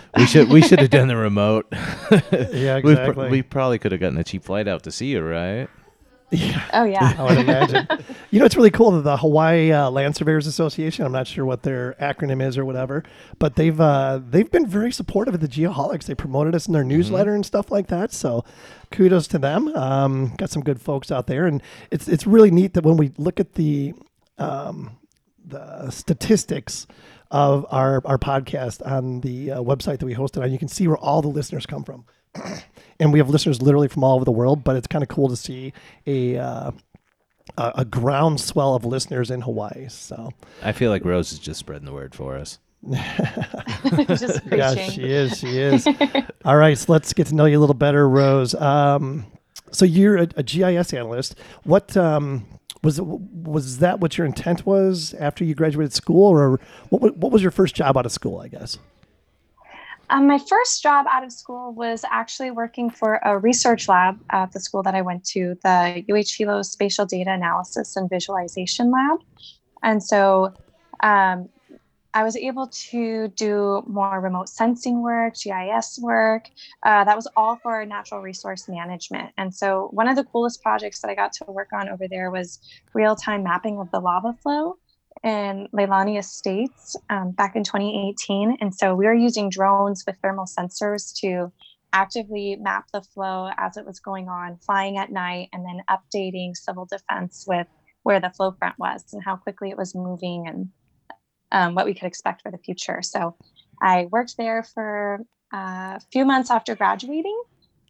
we 0.16 0.26
should. 0.26 0.48
We 0.50 0.60
should 0.62 0.80
have 0.80 0.90
done 0.90 1.08
the 1.08 1.16
remote. 1.16 1.66
Yeah, 1.72 2.76
we, 2.82 2.94
pr- 2.94 3.00
exactly. 3.00 3.28
we 3.30 3.42
probably 3.42 3.78
could 3.78 3.92
have 3.92 4.00
gotten 4.00 4.18
a 4.18 4.24
cheap 4.24 4.44
flight 4.44 4.68
out 4.68 4.82
to 4.84 4.90
see 4.92 5.06
you, 5.06 5.22
right? 5.22 5.68
Oh 6.74 6.84
yeah. 6.84 7.14
I 7.18 7.22
would 7.22 7.38
imagine. 7.38 7.86
you 8.30 8.38
know, 8.38 8.44
it's 8.44 8.56
really 8.56 8.70
cool 8.70 8.90
that 8.90 9.02
the 9.02 9.16
Hawaii 9.16 9.72
uh, 9.72 9.90
Land 9.90 10.16
Surveyors 10.16 10.46
Association. 10.46 11.06
I'm 11.06 11.12
not 11.12 11.26
sure 11.26 11.44
what 11.44 11.62
their 11.62 11.94
acronym 12.00 12.46
is 12.46 12.58
or 12.58 12.64
whatever, 12.64 13.02
but 13.38 13.56
they've 13.56 13.80
uh, 13.80 14.20
they've 14.28 14.50
been 14.50 14.66
very 14.66 14.92
supportive 14.92 15.34
of 15.34 15.40
the 15.40 15.48
Geoholics. 15.48 16.04
They 16.04 16.14
promoted 16.14 16.54
us 16.54 16.66
in 16.66 16.74
their 16.74 16.84
newsletter 16.84 17.34
and 17.34 17.46
stuff 17.46 17.70
like 17.70 17.86
that. 17.88 18.12
So, 18.12 18.44
kudos 18.90 19.26
to 19.28 19.38
them. 19.38 19.68
Um, 19.68 20.34
got 20.36 20.50
some 20.50 20.62
good 20.62 20.80
folks 20.80 21.10
out 21.10 21.26
there, 21.26 21.46
and 21.46 21.62
it's 21.90 22.08
it's 22.08 22.26
really 22.26 22.50
neat 22.50 22.74
that 22.74 22.84
when 22.84 22.98
we 22.98 23.12
look 23.16 23.40
at 23.40 23.54
the 23.54 23.94
um, 24.36 24.98
the 25.46 25.90
statistics 25.90 26.86
of 27.30 27.66
our 27.70 28.02
our 28.04 28.18
podcast 28.18 28.86
on 28.86 29.20
the 29.20 29.52
uh, 29.52 29.62
website 29.62 29.98
that 29.98 30.06
we 30.06 30.14
hosted 30.14 30.42
on, 30.42 30.52
you 30.52 30.58
can 30.58 30.68
see 30.68 30.86
where 30.86 30.98
all 30.98 31.22
the 31.22 31.28
listeners 31.28 31.64
come 31.64 31.84
from. 31.84 32.04
and 33.00 33.12
we 33.12 33.18
have 33.18 33.28
listeners 33.28 33.62
literally 33.62 33.88
from 33.88 34.04
all 34.04 34.16
over 34.16 34.24
the 34.24 34.32
world, 34.32 34.64
but 34.64 34.76
it's 34.76 34.86
kind 34.86 35.02
of 35.02 35.08
cool 35.08 35.28
to 35.28 35.36
see 35.36 35.72
a 36.06 36.36
uh, 36.36 36.70
a, 37.56 37.72
a 37.76 37.84
groundswell 37.84 38.74
of 38.74 38.84
listeners 38.84 39.30
in 39.30 39.40
Hawaii. 39.40 39.88
So 39.88 40.32
I 40.62 40.72
feel 40.72 40.90
like 40.90 41.04
Rose 41.04 41.32
is 41.32 41.38
just 41.38 41.60
spreading 41.60 41.86
the 41.86 41.92
word 41.92 42.14
for 42.14 42.36
us. 42.36 42.58
Just 44.06 44.46
preaching. 44.46 44.58
yeah, 44.58 44.74
she 44.74 45.02
is. 45.02 45.38
She 45.38 45.58
is. 45.58 45.86
All 46.44 46.56
right, 46.56 46.78
so 46.78 46.92
let's 46.92 47.12
get 47.12 47.26
to 47.26 47.34
know 47.34 47.44
you 47.44 47.58
a 47.58 47.60
little 47.60 47.74
better, 47.74 48.08
Rose. 48.08 48.54
Um, 48.54 49.26
so 49.72 49.84
you're 49.84 50.16
a, 50.16 50.28
a 50.36 50.44
GIS 50.44 50.94
analyst. 50.94 51.34
What 51.64 51.96
um, 51.96 52.46
was 52.84 53.00
it, 53.00 53.04
was 53.04 53.78
that? 53.78 53.98
What 53.98 54.16
your 54.16 54.26
intent 54.26 54.64
was 54.64 55.12
after 55.14 55.44
you 55.44 55.56
graduated 55.56 55.92
school, 55.92 56.30
or 56.30 56.60
what? 56.90 57.16
What 57.16 57.32
was 57.32 57.42
your 57.42 57.50
first 57.50 57.74
job 57.74 57.96
out 57.96 58.06
of 58.06 58.12
school? 58.12 58.38
I 58.38 58.48
guess. 58.48 58.78
Um, 60.10 60.26
my 60.26 60.38
first 60.38 60.82
job 60.82 61.06
out 61.10 61.22
of 61.22 61.32
school 61.32 61.72
was 61.72 62.04
actually 62.10 62.50
working 62.50 62.88
for 62.90 63.20
a 63.24 63.38
research 63.38 63.88
lab 63.88 64.18
at 64.30 64.52
the 64.52 64.60
school 64.60 64.82
that 64.82 64.94
I 64.94 65.02
went 65.02 65.24
to, 65.26 65.58
the 65.62 66.04
UH 66.10 66.36
Hilo 66.36 66.62
Spatial 66.62 67.04
Data 67.04 67.30
Analysis 67.30 67.94
and 67.96 68.08
Visualization 68.08 68.90
Lab. 68.90 69.20
And 69.82 70.02
so 70.02 70.54
um, 71.00 71.50
I 72.14 72.24
was 72.24 72.36
able 72.36 72.68
to 72.68 73.28
do 73.28 73.82
more 73.86 74.20
remote 74.20 74.48
sensing 74.48 75.02
work, 75.02 75.34
GIS 75.34 75.98
work. 76.00 76.48
Uh, 76.82 77.04
that 77.04 77.14
was 77.14 77.28
all 77.36 77.56
for 77.56 77.84
natural 77.84 78.22
resource 78.22 78.66
management. 78.66 79.30
And 79.36 79.54
so 79.54 79.88
one 79.92 80.08
of 80.08 80.16
the 80.16 80.24
coolest 80.24 80.62
projects 80.62 81.00
that 81.00 81.10
I 81.10 81.14
got 81.14 81.34
to 81.34 81.44
work 81.48 81.68
on 81.72 81.88
over 81.88 82.08
there 82.08 82.30
was 82.30 82.60
real 82.94 83.14
time 83.14 83.42
mapping 83.42 83.78
of 83.78 83.90
the 83.90 84.00
lava 84.00 84.34
flow 84.42 84.78
in 85.24 85.68
Leilani 85.72 86.18
Estates 86.18 86.96
um, 87.10 87.32
back 87.32 87.56
in 87.56 87.64
2018. 87.64 88.58
And 88.60 88.74
so 88.74 88.94
we 88.94 89.06
were 89.06 89.14
using 89.14 89.50
drones 89.50 90.04
with 90.06 90.16
thermal 90.22 90.46
sensors 90.46 91.14
to 91.20 91.52
actively 91.92 92.56
map 92.56 92.84
the 92.92 93.02
flow 93.02 93.50
as 93.56 93.76
it 93.76 93.84
was 93.84 94.00
going 94.00 94.28
on, 94.28 94.58
flying 94.58 94.98
at 94.98 95.10
night, 95.10 95.48
and 95.52 95.64
then 95.64 95.82
updating 95.88 96.56
civil 96.56 96.86
defense 96.86 97.44
with 97.48 97.66
where 98.02 98.20
the 98.20 98.30
flow 98.30 98.52
front 98.52 98.78
was 98.78 99.04
and 99.12 99.22
how 99.22 99.36
quickly 99.36 99.70
it 99.70 99.76
was 99.76 99.94
moving 99.94 100.46
and 100.46 100.68
um, 101.52 101.74
what 101.74 101.86
we 101.86 101.94
could 101.94 102.06
expect 102.06 102.42
for 102.42 102.50
the 102.50 102.58
future. 102.58 103.00
So 103.02 103.36
I 103.82 104.06
worked 104.10 104.36
there 104.36 104.62
for 104.62 105.20
uh, 105.52 105.96
a 105.96 106.00
few 106.12 106.24
months 106.24 106.50
after 106.50 106.74
graduating 106.74 107.40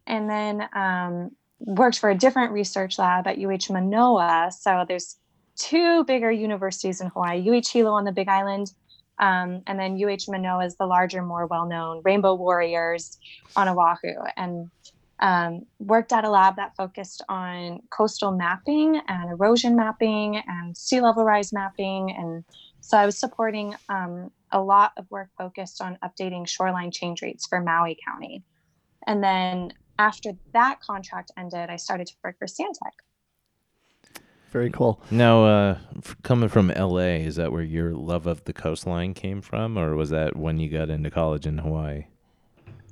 and 0.07 0.29
then 0.29 0.67
um, 0.73 1.31
worked 1.59 1.99
for 1.99 2.09
a 2.09 2.15
different 2.15 2.51
research 2.51 2.97
lab 2.97 3.27
at 3.27 3.37
UH 3.37 3.71
Manoa. 3.71 4.51
So 4.57 4.85
there's 4.87 5.17
two 5.59 6.03
bigger 6.05 6.31
universities 6.31 7.01
in 7.01 7.07
Hawaii, 7.07 7.47
UH 7.47 7.69
Hilo 7.71 7.91
on 7.91 8.05
the 8.05 8.11
Big 8.11 8.27
Island, 8.27 8.73
um, 9.19 9.61
and 9.67 9.77
then 9.77 10.01
UH 10.01 10.31
Manoa 10.31 10.65
is 10.65 10.75
the 10.77 10.85
larger, 10.85 11.21
more 11.21 11.45
well-known 11.45 12.01
Rainbow 12.03 12.33
Warriors 12.33 13.19
on 13.55 13.67
Oahu. 13.67 14.15
And 14.37 14.71
um, 15.19 15.65
worked 15.79 16.13
at 16.13 16.23
a 16.23 16.29
lab 16.29 16.55
that 16.55 16.75
focused 16.77 17.21
on 17.27 17.81
coastal 17.91 18.31
mapping 18.31 19.01
and 19.09 19.29
erosion 19.29 19.75
mapping 19.75 20.37
and 20.47 20.75
sea 20.77 21.01
level 21.01 21.25
rise 21.25 21.51
mapping. 21.51 22.11
And 22.11 22.45
so 22.79 22.97
I 22.97 23.05
was 23.05 23.19
supporting 23.19 23.75
um, 23.89 24.31
a 24.51 24.61
lot 24.61 24.93
of 24.95 25.11
work 25.11 25.29
focused 25.37 25.81
on 25.81 25.97
updating 26.03 26.47
shoreline 26.47 26.91
change 26.91 27.21
rates 27.21 27.45
for 27.45 27.59
Maui 27.59 27.97
County. 28.07 28.43
And 29.07 29.21
then 29.21 29.73
after 29.97 30.31
that 30.53 30.79
contract 30.79 31.31
ended, 31.37 31.69
I 31.69 31.75
started 31.75 32.07
to 32.07 32.13
work 32.23 32.37
for 32.39 32.47
Stantec. 32.47 32.93
Very 34.51 34.71
cool. 34.71 34.99
Now, 35.11 35.45
uh, 35.45 35.77
f- 35.97 36.15
coming 36.23 36.49
from 36.49 36.69
LA, 36.69 37.19
is 37.21 37.35
that 37.35 37.51
where 37.51 37.61
your 37.61 37.93
love 37.93 38.25
of 38.25 38.43
the 38.45 38.53
coastline 38.53 39.13
came 39.13 39.41
from, 39.41 39.77
or 39.77 39.95
was 39.95 40.09
that 40.09 40.35
when 40.35 40.59
you 40.59 40.69
got 40.69 40.89
into 40.89 41.11
college 41.11 41.45
in 41.45 41.59
Hawaii? 41.59 42.05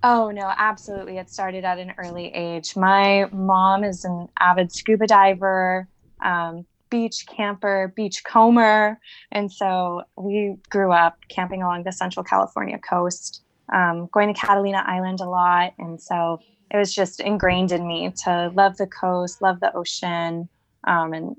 Oh, 0.03 0.29
no, 0.29 0.53
absolutely. 0.55 1.17
It 1.17 1.29
started 1.29 1.65
at 1.65 1.79
an 1.79 1.93
early 1.97 2.27
age. 2.27 2.75
My 2.75 3.27
mom 3.31 3.83
is 3.83 4.05
an 4.05 4.27
avid 4.39 4.71
scuba 4.71 5.07
diver, 5.07 5.87
um, 6.23 6.65
beach 6.91 7.25
camper, 7.27 7.91
beach 7.95 8.23
comber. 8.23 8.99
And 9.31 9.51
so 9.51 10.03
we 10.15 10.55
grew 10.69 10.91
up 10.91 11.17
camping 11.29 11.63
along 11.63 11.83
the 11.83 11.91
Central 11.91 12.23
California 12.23 12.77
coast, 12.77 13.41
um, 13.73 14.07
going 14.11 14.31
to 14.31 14.39
Catalina 14.39 14.83
Island 14.85 15.19
a 15.21 15.29
lot. 15.29 15.73
And 15.79 15.99
so 15.99 16.39
it 16.71 16.77
was 16.77 16.93
just 16.93 17.19
ingrained 17.19 17.71
in 17.71 17.87
me 17.87 18.13
to 18.23 18.51
love 18.53 18.77
the 18.77 18.87
coast, 18.87 19.41
love 19.41 19.59
the 19.59 19.75
ocean. 19.75 20.47
Um, 20.83 21.13
and 21.13 21.35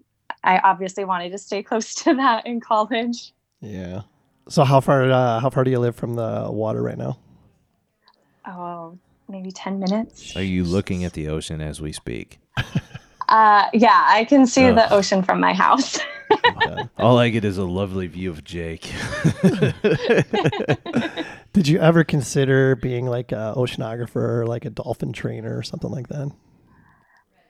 I 0.48 0.58
obviously 0.64 1.04
wanted 1.04 1.30
to 1.32 1.38
stay 1.38 1.62
close 1.62 1.94
to 1.96 2.14
that 2.14 2.46
in 2.46 2.58
college. 2.58 3.34
Yeah. 3.60 4.02
So 4.48 4.64
how 4.64 4.80
far 4.80 5.10
uh, 5.10 5.40
how 5.40 5.50
far 5.50 5.62
do 5.62 5.70
you 5.70 5.78
live 5.78 5.94
from 5.94 6.14
the 6.14 6.48
water 6.50 6.82
right 6.82 6.96
now? 6.96 7.18
Oh, 8.46 8.96
maybe 9.28 9.52
10 9.52 9.78
minutes. 9.78 10.34
Are 10.36 10.42
you 10.42 10.64
looking 10.64 11.04
at 11.04 11.12
the 11.12 11.28
ocean 11.28 11.60
as 11.60 11.80
we 11.80 11.92
speak? 11.92 12.38
Uh, 13.28 13.68
yeah, 13.74 14.06
I 14.06 14.24
can 14.24 14.46
see 14.46 14.64
Ugh. 14.64 14.74
the 14.74 14.90
ocean 14.90 15.22
from 15.22 15.38
my 15.38 15.52
house. 15.52 15.98
All 16.98 17.18
I 17.18 17.28
get 17.28 17.44
is 17.44 17.58
a 17.58 17.64
lovely 17.64 18.06
view 18.06 18.30
of 18.30 18.42
Jake. 18.42 18.90
Did 21.52 21.68
you 21.68 21.78
ever 21.78 22.04
consider 22.04 22.74
being 22.74 23.04
like 23.04 23.32
a 23.32 23.52
oceanographer 23.54 24.16
or 24.16 24.46
like 24.46 24.64
a 24.64 24.70
dolphin 24.70 25.12
trainer 25.12 25.58
or 25.58 25.62
something 25.62 25.90
like 25.90 26.08
that? 26.08 26.32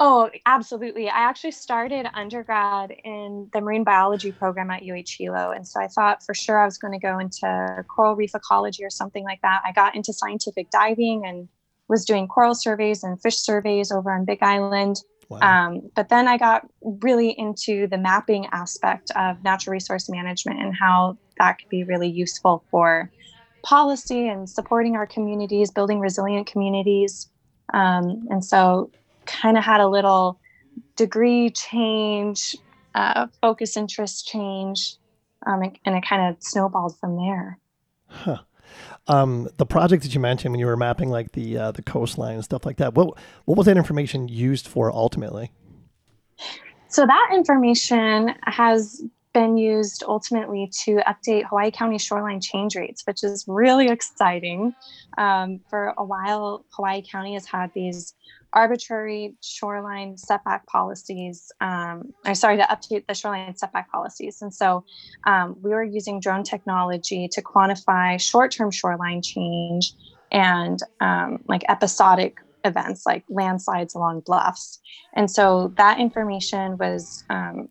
Oh, 0.00 0.30
absolutely. 0.46 1.08
I 1.08 1.18
actually 1.18 1.50
started 1.50 2.06
undergrad 2.14 2.92
in 3.02 3.48
the 3.52 3.60
marine 3.60 3.82
biology 3.82 4.30
program 4.30 4.70
at 4.70 4.82
UH 4.82 5.10
Hilo. 5.18 5.50
And 5.50 5.66
so 5.66 5.80
I 5.80 5.88
thought 5.88 6.22
for 6.22 6.34
sure 6.34 6.60
I 6.60 6.64
was 6.64 6.78
going 6.78 6.92
to 6.92 7.00
go 7.00 7.18
into 7.18 7.84
coral 7.88 8.14
reef 8.14 8.32
ecology 8.34 8.84
or 8.84 8.90
something 8.90 9.24
like 9.24 9.40
that. 9.42 9.62
I 9.64 9.72
got 9.72 9.96
into 9.96 10.12
scientific 10.12 10.70
diving 10.70 11.26
and 11.26 11.48
was 11.88 12.04
doing 12.04 12.28
coral 12.28 12.54
surveys 12.54 13.02
and 13.02 13.20
fish 13.20 13.38
surveys 13.38 13.90
over 13.90 14.12
on 14.12 14.24
Big 14.24 14.40
Island. 14.40 15.02
Wow. 15.30 15.40
Um, 15.40 15.90
but 15.96 16.10
then 16.10 16.28
I 16.28 16.38
got 16.38 16.66
really 16.80 17.30
into 17.36 17.88
the 17.88 17.98
mapping 17.98 18.46
aspect 18.52 19.10
of 19.16 19.42
natural 19.42 19.72
resource 19.72 20.08
management 20.08 20.60
and 20.60 20.74
how 20.78 21.18
that 21.38 21.58
could 21.58 21.68
be 21.70 21.82
really 21.82 22.08
useful 22.08 22.62
for 22.70 23.10
policy 23.62 24.28
and 24.28 24.48
supporting 24.48 24.94
our 24.94 25.06
communities, 25.06 25.72
building 25.72 25.98
resilient 25.98 26.46
communities. 26.46 27.28
Um, 27.74 28.26
and 28.30 28.44
so 28.44 28.90
kind 29.28 29.56
of 29.56 29.64
had 29.64 29.80
a 29.80 29.88
little 29.88 30.40
degree 30.96 31.50
change, 31.50 32.56
uh, 32.94 33.26
focus 33.40 33.76
interest 33.76 34.26
change, 34.26 34.96
um, 35.46 35.62
and, 35.84 35.96
it 35.96 36.04
kind 36.04 36.28
of 36.28 36.42
snowballed 36.42 36.98
from 36.98 37.16
there. 37.16 37.58
Huh. 38.06 38.38
Um, 39.06 39.48
the 39.56 39.66
project 39.66 40.02
that 40.02 40.14
you 40.14 40.20
mentioned 40.20 40.52
when 40.52 40.60
you 40.60 40.66
were 40.66 40.76
mapping 40.76 41.08
like 41.08 41.32
the 41.32 41.56
uh, 41.56 41.70
the 41.72 41.82
coastline 41.82 42.34
and 42.34 42.44
stuff 42.44 42.66
like 42.66 42.76
that, 42.76 42.94
what 42.94 43.16
what 43.46 43.56
was 43.56 43.66
that 43.66 43.76
information 43.76 44.28
used 44.28 44.66
for 44.66 44.92
ultimately? 44.92 45.50
So 46.88 47.06
that 47.06 47.30
information 47.32 48.34
has 48.44 49.02
been 49.34 49.56
used 49.56 50.02
ultimately 50.06 50.70
to 50.84 50.96
update 51.06 51.44
Hawaii 51.44 51.70
County 51.70 51.98
shoreline 51.98 52.40
change 52.40 52.76
rates, 52.76 53.06
which 53.06 53.22
is 53.22 53.44
really 53.46 53.88
exciting. 53.96 54.74
Um, 55.16 55.60
for 55.68 55.94
a 55.96 56.04
while, 56.04 56.64
Hawaii 56.70 57.02
County 57.02 57.34
has 57.34 57.46
had 57.46 57.72
these 57.74 58.14
arbitrary 58.52 59.34
shoreline 59.42 60.16
setback 60.16 60.66
policies. 60.66 61.50
Um, 61.60 62.12
or 62.26 62.34
sorry, 62.34 62.56
to 62.56 62.64
update 62.64 63.06
the 63.06 63.14
shoreline 63.14 63.56
setback 63.56 63.90
policies. 63.90 64.40
And 64.42 64.52
so 64.52 64.84
um, 65.26 65.56
we 65.62 65.70
were 65.70 65.82
using 65.82 66.20
drone 66.20 66.42
technology 66.42 67.28
to 67.32 67.42
quantify 67.42 68.20
short 68.20 68.50
term 68.50 68.70
shoreline 68.70 69.22
change 69.22 69.92
and 70.30 70.80
um, 71.00 71.42
like 71.46 71.64
episodic 71.68 72.38
events 72.64 73.06
like 73.06 73.24
landslides 73.28 73.94
along 73.94 74.20
bluffs. 74.20 74.80
And 75.14 75.30
so 75.30 75.72
that 75.76 76.00
information 76.00 76.76
was 76.78 77.24
um, 77.30 77.68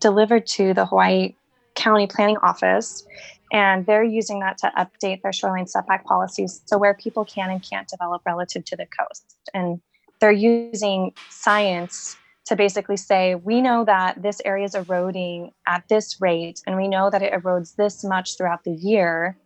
delivered 0.00 0.46
to 0.48 0.74
the 0.74 0.86
Hawaii 0.86 1.34
County 1.74 2.06
Planning 2.06 2.38
Office. 2.38 3.06
And 3.50 3.86
they're 3.86 4.04
using 4.04 4.40
that 4.40 4.58
to 4.58 4.72
update 4.76 5.22
their 5.22 5.32
shoreline 5.32 5.66
setback 5.66 6.04
policies. 6.04 6.60
So, 6.66 6.76
where 6.76 6.92
people 6.92 7.24
can 7.24 7.50
and 7.50 7.62
can't 7.62 7.88
develop 7.88 8.20
relative 8.26 8.62
to 8.66 8.76
the 8.76 8.84
coast. 8.84 9.36
And 9.54 9.80
they're 10.20 10.32
using 10.32 11.12
science 11.30 12.16
to 12.46 12.56
basically 12.56 12.96
say 12.96 13.34
we 13.34 13.60
know 13.60 13.84
that 13.84 14.22
this 14.22 14.40
area 14.44 14.64
is 14.64 14.74
eroding 14.74 15.52
at 15.66 15.84
this 15.88 16.20
rate 16.20 16.62
and 16.66 16.76
we 16.76 16.88
know 16.88 17.10
that 17.10 17.22
it 17.22 17.32
erodes 17.32 17.76
this 17.76 18.02
much 18.04 18.36
throughout 18.36 18.64
the 18.64 18.72
year 18.72 19.36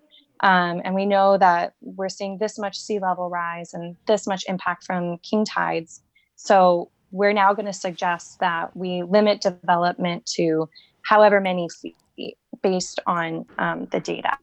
um, 0.43 0.83
and 0.85 0.95
we 0.95 1.07
know 1.07 1.39
that 1.39 1.75
we're 1.81 2.09
seeing 2.09 2.39
this 2.39 2.59
much 2.59 2.77
sea 2.77 2.99
level 2.99 3.31
rise 3.31 3.75
and 3.75 3.97
this 4.07 4.27
much 4.27 4.45
impact 4.49 4.85
from 4.85 5.19
king 5.19 5.45
tides. 5.45 6.03
So 6.35 6.91
we're 7.13 7.33
now 7.33 7.55
going 7.55 7.67
to 7.67 7.73
suggest 7.73 8.41
that 8.41 8.77
we 8.77 9.03
limit 9.05 9.41
development 9.41 10.27
to 10.35 10.69
however 11.03 11.41
many 11.41 11.69
feet 11.69 12.37
based 12.61 12.99
on 13.07 13.47
um, 13.59 13.87
the 13.93 14.01
data. 14.01 14.37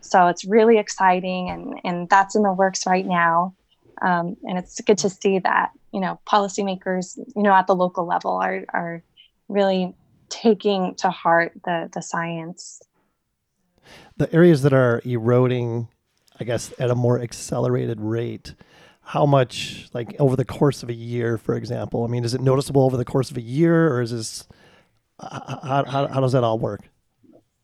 So 0.00 0.26
it's 0.28 0.44
really 0.44 0.78
exciting 0.78 1.50
and, 1.50 1.80
and 1.84 2.08
that's 2.08 2.34
in 2.34 2.42
the 2.42 2.52
works 2.52 2.86
right 2.86 3.06
now 3.06 3.54
um, 4.02 4.36
and 4.44 4.58
it's 4.58 4.80
good 4.80 4.98
to 4.98 5.10
see 5.10 5.38
that 5.38 5.70
you 5.92 6.00
know 6.00 6.20
policymakers 6.26 7.18
you 7.36 7.42
know 7.42 7.52
at 7.52 7.66
the 7.66 7.74
local 7.74 8.06
level 8.06 8.32
are 8.32 8.64
are 8.72 9.02
really 9.48 9.94
taking 10.28 10.94
to 10.96 11.10
heart 11.10 11.52
the 11.64 11.90
the 11.94 12.02
science 12.02 12.80
The 14.16 14.32
areas 14.34 14.62
that 14.62 14.72
are 14.72 15.00
eroding, 15.04 15.88
I 16.40 16.44
guess, 16.44 16.72
at 16.78 16.90
a 16.90 16.94
more 16.94 17.20
accelerated 17.20 18.00
rate. 18.00 18.54
How 19.02 19.26
much, 19.26 19.88
like 19.92 20.14
over 20.18 20.36
the 20.36 20.44
course 20.44 20.82
of 20.82 20.88
a 20.88 20.94
year, 20.94 21.36
for 21.36 21.54
example? 21.54 22.04
I 22.04 22.06
mean, 22.08 22.24
is 22.24 22.34
it 22.34 22.40
noticeable 22.40 22.82
over 22.82 22.96
the 22.96 23.04
course 23.04 23.30
of 23.30 23.36
a 23.36 23.42
year, 23.42 23.92
or 23.92 24.00
is 24.00 24.10
this 24.12 24.48
how, 25.20 25.84
how, 25.86 26.06
how 26.08 26.20
does 26.20 26.32
that 26.32 26.44
all 26.44 26.58
work? 26.58 26.88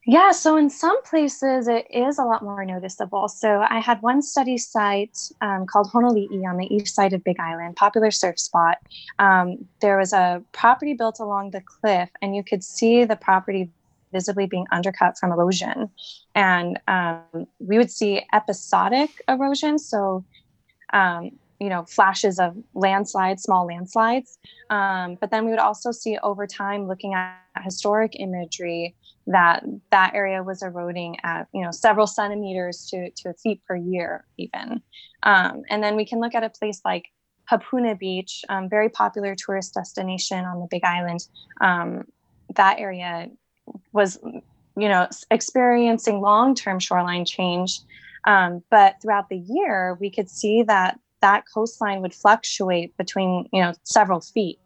Yeah, 0.06 0.32
so 0.32 0.56
in 0.56 0.70
some 0.70 1.02
places 1.02 1.68
it 1.68 1.86
is 1.90 2.18
a 2.18 2.24
lot 2.24 2.42
more 2.42 2.64
noticeable. 2.64 3.28
So 3.28 3.64
I 3.68 3.80
had 3.80 4.00
one 4.00 4.22
study 4.22 4.56
site 4.56 5.16
um, 5.42 5.66
called 5.66 5.90
Honolii 5.92 6.48
on 6.48 6.56
the 6.56 6.74
east 6.74 6.94
side 6.94 7.12
of 7.12 7.22
Big 7.22 7.38
Island, 7.38 7.76
popular 7.76 8.10
surf 8.10 8.38
spot. 8.38 8.78
Um, 9.18 9.66
there 9.82 9.98
was 9.98 10.14
a 10.14 10.42
property 10.52 10.94
built 10.94 11.20
along 11.20 11.50
the 11.50 11.60
cliff, 11.60 12.08
and 12.22 12.34
you 12.34 12.42
could 12.42 12.64
see 12.64 13.04
the 13.04 13.16
property 13.16 13.70
visibly 14.10 14.46
being 14.46 14.66
undercut 14.72 15.18
from 15.18 15.32
erosion. 15.32 15.90
And 16.34 16.80
um, 16.88 17.46
we 17.58 17.76
would 17.76 17.90
see 17.90 18.22
episodic 18.32 19.10
erosion. 19.28 19.78
So 19.78 20.24
um, 20.94 21.32
you 21.60 21.68
know 21.68 21.84
flashes 21.84 22.38
of 22.40 22.56
landslides 22.74 23.42
small 23.42 23.66
landslides 23.66 24.38
um, 24.70 25.18
but 25.20 25.30
then 25.30 25.44
we 25.44 25.50
would 25.50 25.60
also 25.60 25.92
see 25.92 26.18
over 26.22 26.46
time 26.46 26.88
looking 26.88 27.12
at 27.12 27.36
historic 27.62 28.18
imagery 28.18 28.94
that 29.30 29.64
that 29.90 30.12
area 30.14 30.42
was 30.42 30.62
eroding 30.62 31.16
at 31.22 31.46
you 31.52 31.62
know 31.62 31.70
several 31.70 32.06
centimeters 32.06 32.86
to, 32.90 33.10
to 33.10 33.30
a 33.30 33.34
feet 33.34 33.62
per 33.66 33.76
year 33.76 34.24
even. 34.36 34.82
Um, 35.22 35.62
and 35.68 35.82
then 35.82 35.96
we 35.96 36.04
can 36.04 36.20
look 36.20 36.34
at 36.34 36.44
a 36.44 36.50
place 36.50 36.80
like 36.84 37.06
Hapuna 37.50 37.98
Beach, 37.98 38.44
um, 38.48 38.68
very 38.68 38.88
popular 38.88 39.34
tourist 39.34 39.74
destination 39.74 40.44
on 40.44 40.60
the 40.60 40.66
Big 40.70 40.84
Island. 40.84 41.26
Um, 41.60 42.04
that 42.56 42.78
area 42.78 43.28
was, 43.92 44.18
you 44.24 44.88
know, 44.88 45.08
experiencing 45.30 46.20
long-term 46.20 46.78
shoreline 46.78 47.24
change, 47.24 47.80
um, 48.26 48.62
but 48.70 48.96
throughout 49.00 49.28
the 49.28 49.38
year 49.38 49.96
we 50.00 50.10
could 50.10 50.28
see 50.28 50.62
that 50.64 50.98
that 51.20 51.44
coastline 51.52 52.00
would 52.02 52.14
fluctuate 52.14 52.96
between 52.96 53.48
you 53.52 53.62
know 53.62 53.74
several 53.84 54.20
feet 54.20 54.58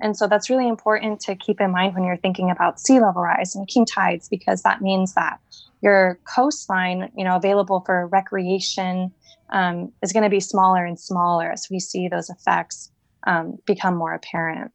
and 0.00 0.16
so 0.16 0.26
that's 0.26 0.50
really 0.50 0.68
important 0.68 1.20
to 1.20 1.34
keep 1.34 1.60
in 1.60 1.70
mind 1.70 1.94
when 1.94 2.04
you're 2.04 2.16
thinking 2.16 2.50
about 2.50 2.80
sea 2.80 3.00
level 3.00 3.22
rise 3.22 3.54
and 3.54 3.66
king 3.68 3.84
tides 3.84 4.28
because 4.28 4.62
that 4.62 4.80
means 4.80 5.14
that 5.14 5.38
your 5.82 6.18
coastline 6.24 7.10
you 7.16 7.24
know 7.24 7.36
available 7.36 7.82
for 7.84 8.06
recreation 8.08 9.12
um, 9.50 9.92
is 10.02 10.12
going 10.12 10.22
to 10.22 10.30
be 10.30 10.40
smaller 10.40 10.84
and 10.84 10.98
smaller 10.98 11.50
as 11.50 11.68
we 11.70 11.78
see 11.78 12.08
those 12.08 12.30
effects 12.30 12.90
um, 13.26 13.58
become 13.66 13.94
more 13.94 14.14
apparent 14.14 14.72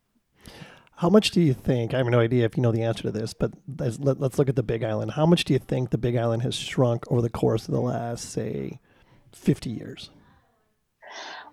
How 0.97 1.09
much 1.09 1.31
do 1.31 1.41
you 1.41 1.53
think? 1.53 1.93
I 1.93 1.97
have 1.97 2.07
no 2.07 2.19
idea 2.19 2.45
if 2.45 2.57
you 2.57 2.63
know 2.63 2.71
the 2.71 2.83
answer 2.83 3.03
to 3.03 3.11
this, 3.11 3.33
but 3.33 3.51
let's, 3.77 3.99
let, 3.99 4.21
us 4.21 4.39
look 4.39 4.49
at 4.49 4.55
the 4.55 4.63
Big 4.63 4.83
Island. 4.83 5.11
How 5.11 5.27
much 5.27 5.43
do 5.45 5.53
you 5.53 5.59
think 5.59 5.91
the 5.91 5.97
Big 5.97 6.15
Island 6.15 6.41
has 6.41 6.55
shrunk 6.55 7.05
over 7.11 7.21
the 7.21 7.29
course 7.29 7.67
of 7.67 7.73
the 7.73 7.81
last, 7.81 8.31
say, 8.31 8.79
50 9.31 9.69
years? 9.69 10.09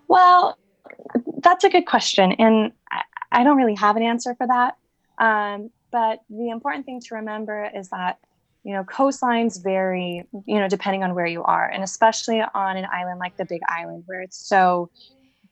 Well, 0.09 0.59
that's 1.43 1.65
a 1.65 1.69
good 1.69 1.87
question. 1.87 2.33
And 2.33 2.73
I, 3.39 3.45
don't 3.45 3.57
really 3.57 3.75
have 3.75 3.97
an 3.97 4.03
answer 4.03 4.35
for 4.35 4.47
that. 4.47 4.77
Um, 5.19 5.71
but 5.91 6.21
the 6.29 6.51
important 6.51 6.87
thing 6.87 7.01
to 7.01 7.15
remember 7.17 7.71
is 7.75 7.89
that, 7.91 8.19
you 8.63 8.73
know, 8.73 8.85
coastlines 8.85 9.63
vary, 9.63 10.27
you 10.47 10.59
know, 10.59 10.69
depending 10.69 11.05
on 11.05 11.15
where 11.15 11.27
you 11.27 11.43
are. 11.45 11.69
And 11.69 11.83
especially 11.83 12.41
on 12.41 12.77
an 12.77 12.87
island 12.91 13.21
like 13.21 13.37
the 13.37 13.45
Big 13.45 13.61
Island, 13.69 14.05
where 14.07 14.21
it's 14.21 14.49
so 14.49 14.91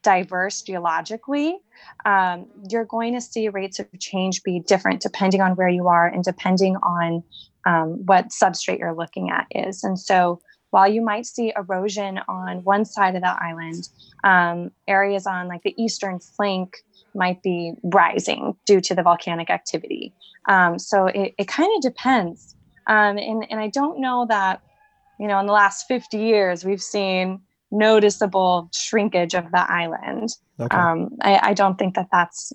diverse 0.03 0.62
geologically, 0.62 1.59
um, 2.05 2.47
you're 2.68 2.85
going 2.85 3.14
to 3.14 3.21
see 3.21 3.49
rates 3.49 3.79
of 3.79 3.87
change 3.99 4.42
be 4.42 4.61
different 4.61 5.01
depending 5.01 5.40
on 5.40 5.53
where 5.53 5.68
you 5.68 5.88
are 5.88 6.07
and 6.07 6.25
depending 6.25 6.77
on 6.77 7.23
um, 7.66 8.05
what 8.07 8.29
substrate 8.29 8.79
you're 8.79 8.95
looking 8.95 9.31
at 9.31 9.47
is. 9.51 9.85
And 9.85 9.99
so 9.99 10.40
while 10.71 10.88
you 10.88 11.03
might 11.03 11.27
see 11.27 11.53
erosion 11.55 12.18
on 12.29 12.64
one 12.64 12.85
side 12.85 13.14
of 13.14 13.21
the 13.21 13.42
island, 13.42 13.88
um, 14.25 14.71
areas 14.88 15.27
on 15.27 15.47
like 15.47 15.62
the 15.62 15.75
eastern 15.81 16.18
flank 16.18 16.79
might 17.14 17.42
be 17.42 17.75
rising 17.83 18.55
due 18.66 18.81
to 18.81 18.94
the 18.94 19.03
volcanic 19.03 19.51
activity. 19.51 20.12
Um, 20.48 20.79
so 20.79 21.07
it, 21.07 21.35
it 21.38 21.48
kind 21.48 21.70
of 21.77 21.83
depends. 21.83 22.55
Um, 22.87 23.18
and, 23.18 23.46
and 23.51 23.61
I 23.61 23.68
don't 23.68 24.01
know 24.01 24.27
that, 24.29 24.61
you 25.18 25.29
know, 25.29 25.38
in 25.38 25.46
the 25.46 25.53
last 25.53 25.87
50 25.87 26.18
years, 26.18 26.64
we've 26.64 26.83
seen 26.83 27.40
noticeable 27.70 28.68
shrinkage 28.75 29.35
of 29.35 29.51
the 29.51 29.72
island. 29.72 30.31
Okay. 30.61 30.77
Um, 30.77 31.16
I, 31.22 31.51
I 31.51 31.55
don't 31.55 31.79
think 31.79 31.94
that 31.94 32.09
that's 32.12 32.53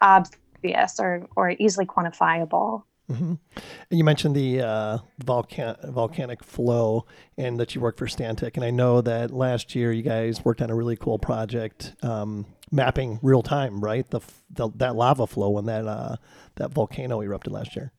obvious 0.00 1.00
or, 1.00 1.26
or 1.36 1.50
easily 1.50 1.86
quantifiable. 1.86 2.82
hmm 3.08 3.34
And 3.90 3.98
you 3.98 4.04
mentioned 4.04 4.36
the 4.36 4.60
uh, 4.60 4.98
volcan- 5.18 5.76
volcanic 5.84 6.44
flow 6.44 7.06
and 7.36 7.58
that 7.58 7.74
you 7.74 7.80
work 7.80 7.96
for 7.96 8.06
Stantec. 8.06 8.56
And 8.56 8.64
I 8.64 8.70
know 8.70 9.00
that 9.00 9.30
last 9.30 9.74
year 9.74 9.92
you 9.92 10.02
guys 10.02 10.44
worked 10.44 10.62
on 10.62 10.70
a 10.70 10.74
really 10.74 10.96
cool 10.96 11.18
project 11.18 11.94
um, 12.02 12.46
mapping 12.70 13.18
real 13.22 13.42
time, 13.42 13.80
right? 13.80 14.08
The, 14.10 14.20
the 14.50 14.68
that 14.76 14.96
lava 14.96 15.26
flow 15.26 15.50
when 15.50 15.66
that 15.66 15.86
uh, 15.86 16.16
that 16.56 16.70
volcano 16.70 17.20
erupted 17.20 17.52
last 17.52 17.76
year. 17.76 17.92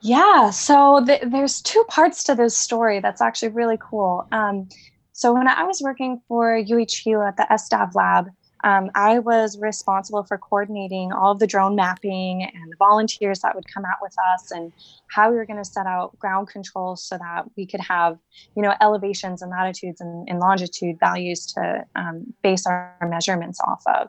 Yeah, 0.00 0.50
so 0.50 1.02
th- 1.04 1.22
there's 1.26 1.62
two 1.62 1.82
parts 1.88 2.24
to 2.24 2.34
this 2.34 2.56
story 2.56 3.00
that's 3.00 3.22
actually 3.22 3.48
really 3.48 3.78
cool. 3.80 4.26
Um, 4.32 4.68
so 5.12 5.32
when 5.32 5.48
I 5.48 5.64
was 5.64 5.80
working 5.80 6.20
for 6.28 6.56
UH 6.56 6.92
Hilo 7.04 7.26
at 7.26 7.36
the 7.36 7.46
SDAV 7.50 7.94
lab, 7.94 8.28
um, 8.64 8.90
I 8.94 9.18
was 9.18 9.58
responsible 9.60 10.24
for 10.24 10.38
coordinating 10.38 11.12
all 11.12 11.32
of 11.32 11.38
the 11.38 11.46
drone 11.46 11.76
mapping 11.76 12.42
and 12.42 12.72
the 12.72 12.76
volunteers 12.78 13.40
that 13.40 13.54
would 13.54 13.66
come 13.72 13.84
out 13.84 13.98
with 14.00 14.14
us 14.34 14.50
and 14.50 14.72
how 15.10 15.30
we 15.30 15.36
were 15.36 15.44
going 15.44 15.58
to 15.58 15.64
set 15.64 15.86
out 15.86 16.18
ground 16.18 16.48
controls 16.48 17.04
so 17.04 17.18
that 17.18 17.44
we 17.58 17.66
could 17.66 17.80
have, 17.80 18.18
you 18.56 18.62
know, 18.62 18.74
elevations 18.80 19.42
and 19.42 19.50
latitudes 19.50 20.00
and, 20.00 20.26
and 20.30 20.40
longitude 20.40 20.98
values 20.98 21.44
to 21.52 21.84
um, 21.94 22.32
base 22.42 22.66
our 22.66 22.96
measurements 23.02 23.60
off 23.60 23.82
of. 23.86 24.08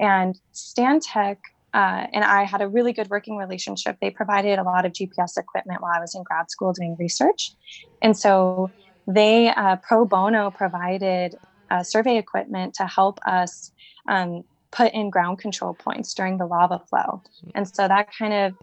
And 0.00 0.38
Stantec 0.52 1.36
uh, 1.74 2.06
and 2.12 2.24
I 2.24 2.42
had 2.42 2.60
a 2.60 2.68
really 2.68 2.92
good 2.92 3.08
working 3.08 3.36
relationship. 3.36 3.96
They 4.00 4.10
provided 4.10 4.58
a 4.58 4.62
lot 4.62 4.84
of 4.84 4.92
GPS 4.92 5.38
equipment 5.38 5.80
while 5.80 5.92
I 5.94 6.00
was 6.00 6.14
in 6.14 6.22
grad 6.22 6.50
school 6.50 6.72
doing 6.72 6.96
research. 6.98 7.54
And 8.02 8.16
so 8.16 8.70
they 9.06 9.48
uh, 9.48 9.76
pro 9.76 10.04
bono 10.04 10.50
provided 10.50 11.36
uh, 11.72 11.82
survey 11.82 12.18
equipment 12.18 12.74
to 12.74 12.86
help 12.86 13.18
us 13.26 13.72
um, 14.08 14.44
put 14.70 14.92
in 14.92 15.08
ground 15.10 15.38
control 15.38 15.72
points 15.72 16.12
during 16.12 16.36
the 16.36 16.46
lava 16.46 16.78
flow. 16.78 17.22
And 17.54 17.66
so 17.66 17.88
that 17.88 18.08
kind 18.18 18.34
of 18.34 18.54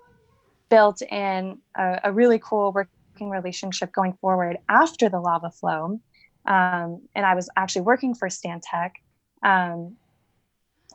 built 0.70 1.02
in 1.02 1.58
a, 1.76 2.00
a 2.06 2.12
really 2.12 2.40
cool 2.40 2.72
working 2.72 3.30
relationship 3.30 3.92
going 3.92 4.14
forward 4.22 4.58
after 4.70 5.10
the 5.10 5.20
lava 5.20 5.50
flow. 5.50 6.00
Um, 6.46 7.02
and 7.16 7.26
I 7.26 7.34
was 7.34 7.50
actually 7.58 7.82
working 7.82 8.14
for 8.14 8.28
Stantec. 8.28 8.92
Um, 9.44 9.98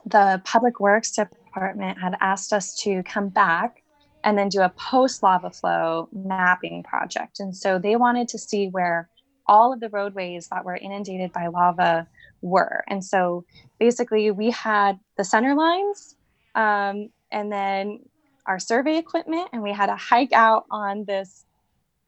the 0.05 0.41
Public 0.45 0.79
Works 0.79 1.11
Department 1.11 1.99
had 1.99 2.15
asked 2.21 2.53
us 2.53 2.75
to 2.83 3.03
come 3.03 3.29
back 3.29 3.83
and 4.23 4.37
then 4.37 4.49
do 4.49 4.61
a 4.61 4.69
post 4.69 5.21
lava 5.21 5.49
flow 5.49 6.07
mapping 6.13 6.83
project. 6.83 7.39
And 7.39 7.55
so 7.55 7.77
they 7.77 7.95
wanted 7.95 8.27
to 8.29 8.37
see 8.37 8.67
where 8.69 9.09
all 9.47 9.73
of 9.73 9.79
the 9.79 9.89
roadways 9.89 10.47
that 10.49 10.65
were 10.65 10.75
inundated 10.75 11.31
by 11.33 11.47
lava 11.47 12.07
were. 12.41 12.83
And 12.87 13.03
so 13.03 13.45
basically, 13.79 14.31
we 14.31 14.51
had 14.51 14.99
the 15.17 15.23
center 15.23 15.55
lines 15.55 16.15
um, 16.55 17.09
and 17.31 17.51
then 17.51 17.99
our 18.45 18.59
survey 18.59 18.97
equipment, 18.97 19.49
and 19.51 19.61
we 19.61 19.73
had 19.73 19.87
to 19.87 19.95
hike 19.95 20.33
out 20.33 20.65
on 20.71 21.05
this 21.05 21.45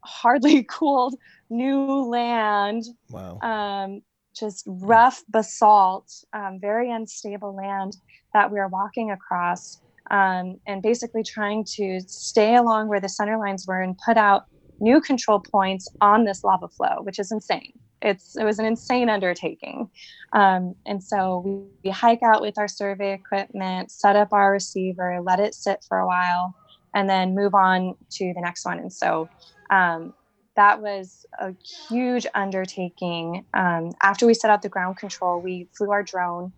hardly 0.03 0.63
cooled 0.69 1.15
new 1.49 2.01
land. 2.03 2.83
Wow. 3.09 3.39
Um, 3.41 4.01
just 4.35 4.63
rough 4.67 5.23
basalt, 5.29 6.11
um, 6.33 6.59
very 6.61 6.91
unstable 6.91 7.55
land 7.55 7.97
that 8.33 8.51
we 8.51 8.59
were 8.59 8.67
walking 8.67 9.09
across, 9.09 9.81
um, 10.11 10.59
and 10.67 10.83
basically 10.83 11.23
trying 11.23 11.65
to 11.75 11.99
stay 12.07 12.55
along 12.55 12.87
where 12.87 12.99
the 12.99 13.09
center 13.09 13.37
lines 13.37 13.65
were 13.67 13.81
and 13.81 13.97
put 14.05 14.15
out 14.15 14.45
new 14.79 15.01
control 15.01 15.39
points 15.39 15.87
on 16.01 16.25
this 16.25 16.43
lava 16.43 16.67
flow, 16.67 17.01
which 17.01 17.19
is 17.19 17.31
insane. 17.31 17.73
It's 18.01 18.37
it 18.37 18.43
was 18.43 18.59
an 18.59 18.65
insane 18.65 19.09
undertaking, 19.09 19.89
um, 20.33 20.75
and 20.85 21.03
so 21.03 21.41
we, 21.45 21.61
we 21.85 21.89
hike 21.89 22.21
out 22.21 22.41
with 22.41 22.57
our 22.59 22.67
survey 22.67 23.13
equipment, 23.13 23.89
set 23.89 24.15
up 24.15 24.33
our 24.33 24.51
receiver, 24.51 25.19
let 25.23 25.39
it 25.39 25.55
sit 25.55 25.83
for 25.87 25.97
a 25.97 26.05
while, 26.05 26.53
and 26.93 27.09
then 27.09 27.33
move 27.33 27.55
on 27.55 27.95
to 28.11 28.33
the 28.35 28.41
next 28.41 28.65
one. 28.65 28.77
And 28.77 28.93
so 28.93 29.29
um, 29.71 30.13
that 30.55 30.81
was 30.81 31.25
a 31.39 31.53
huge 31.89 32.27
undertaking. 32.35 33.45
Um, 33.53 33.91
after 34.03 34.27
we 34.27 34.33
set 34.33 34.51
out 34.51 34.61
the 34.61 34.69
ground 34.69 34.97
control, 34.97 35.39
we 35.39 35.67
flew 35.75 35.91
our 35.91 36.03
drone 36.03 36.51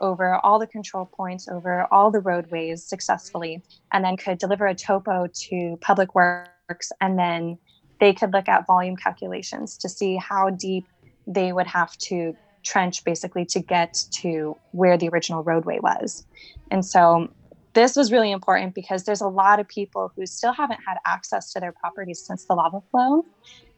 over 0.00 0.36
all 0.44 0.58
the 0.58 0.66
control 0.66 1.06
points, 1.06 1.48
over 1.48 1.86
all 1.92 2.10
the 2.10 2.20
roadways 2.20 2.84
successfully, 2.84 3.62
and 3.92 4.04
then 4.04 4.16
could 4.16 4.38
deliver 4.38 4.66
a 4.66 4.74
topo 4.74 5.28
to 5.32 5.78
Public 5.80 6.14
Works 6.14 6.50
and 7.00 7.18
then 7.18 7.58
they 8.00 8.12
could 8.12 8.32
look 8.32 8.48
at 8.48 8.66
volume 8.66 8.96
calculations 8.96 9.76
to 9.78 9.88
see 9.88 10.16
how 10.16 10.50
deep 10.50 10.86
they 11.26 11.52
would 11.52 11.66
have 11.66 11.96
to 11.98 12.36
trench 12.62 13.04
basically 13.04 13.44
to 13.44 13.60
get 13.60 14.02
to 14.10 14.56
where 14.72 14.96
the 14.96 15.08
original 15.08 15.42
roadway 15.42 15.78
was. 15.80 16.26
And 16.70 16.84
so 16.84 17.28
this 17.74 17.96
was 17.96 18.12
really 18.12 18.30
important 18.30 18.74
because 18.74 19.04
there's 19.04 19.20
a 19.20 19.28
lot 19.28 19.60
of 19.60 19.68
people 19.68 20.12
who 20.16 20.26
still 20.26 20.52
haven't 20.52 20.80
had 20.86 20.96
access 21.06 21.52
to 21.52 21.60
their 21.60 21.72
properties 21.72 22.24
since 22.24 22.44
the 22.44 22.54
lava 22.54 22.80
flow. 22.90 23.24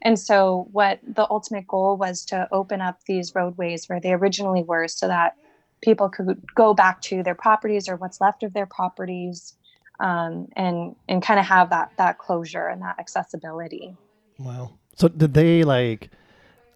And 0.03 0.18
so 0.18 0.68
what 0.72 1.01
the 1.03 1.27
ultimate 1.31 1.66
goal 1.66 1.96
was 1.96 2.25
to 2.27 2.46
open 2.53 2.81
up 2.81 3.01
these 3.07 3.35
roadways 3.35 3.88
where 3.88 4.01
they 4.01 4.12
originally 4.12 4.62
were 4.62 4.87
so 4.87 5.09
that 5.09 5.35
people 5.83 6.09
could 6.09 6.42
go 6.55 6.75
back 6.75 7.01
to 7.03 7.22
their 7.22 7.35
properties 7.35 7.88
or 7.88 7.96
what's 7.96 8.20
left 8.20 8.42
of 8.42 8.53
their 8.53 8.66
properties 8.66 9.55
um, 10.01 10.49
and 10.57 10.97
and 11.09 11.23
kind 11.23 11.41
of 11.41 11.47
have 11.47 11.71
that 11.71 11.93
that 11.97 12.19
closure 12.19 12.69
and 12.69 12.83
that 12.83 12.99
accessibility. 12.99 13.97
Wow. 14.39 14.79
So 14.97 15.09
did 15.09 15.35
they 15.35 15.63
like, 15.63 16.11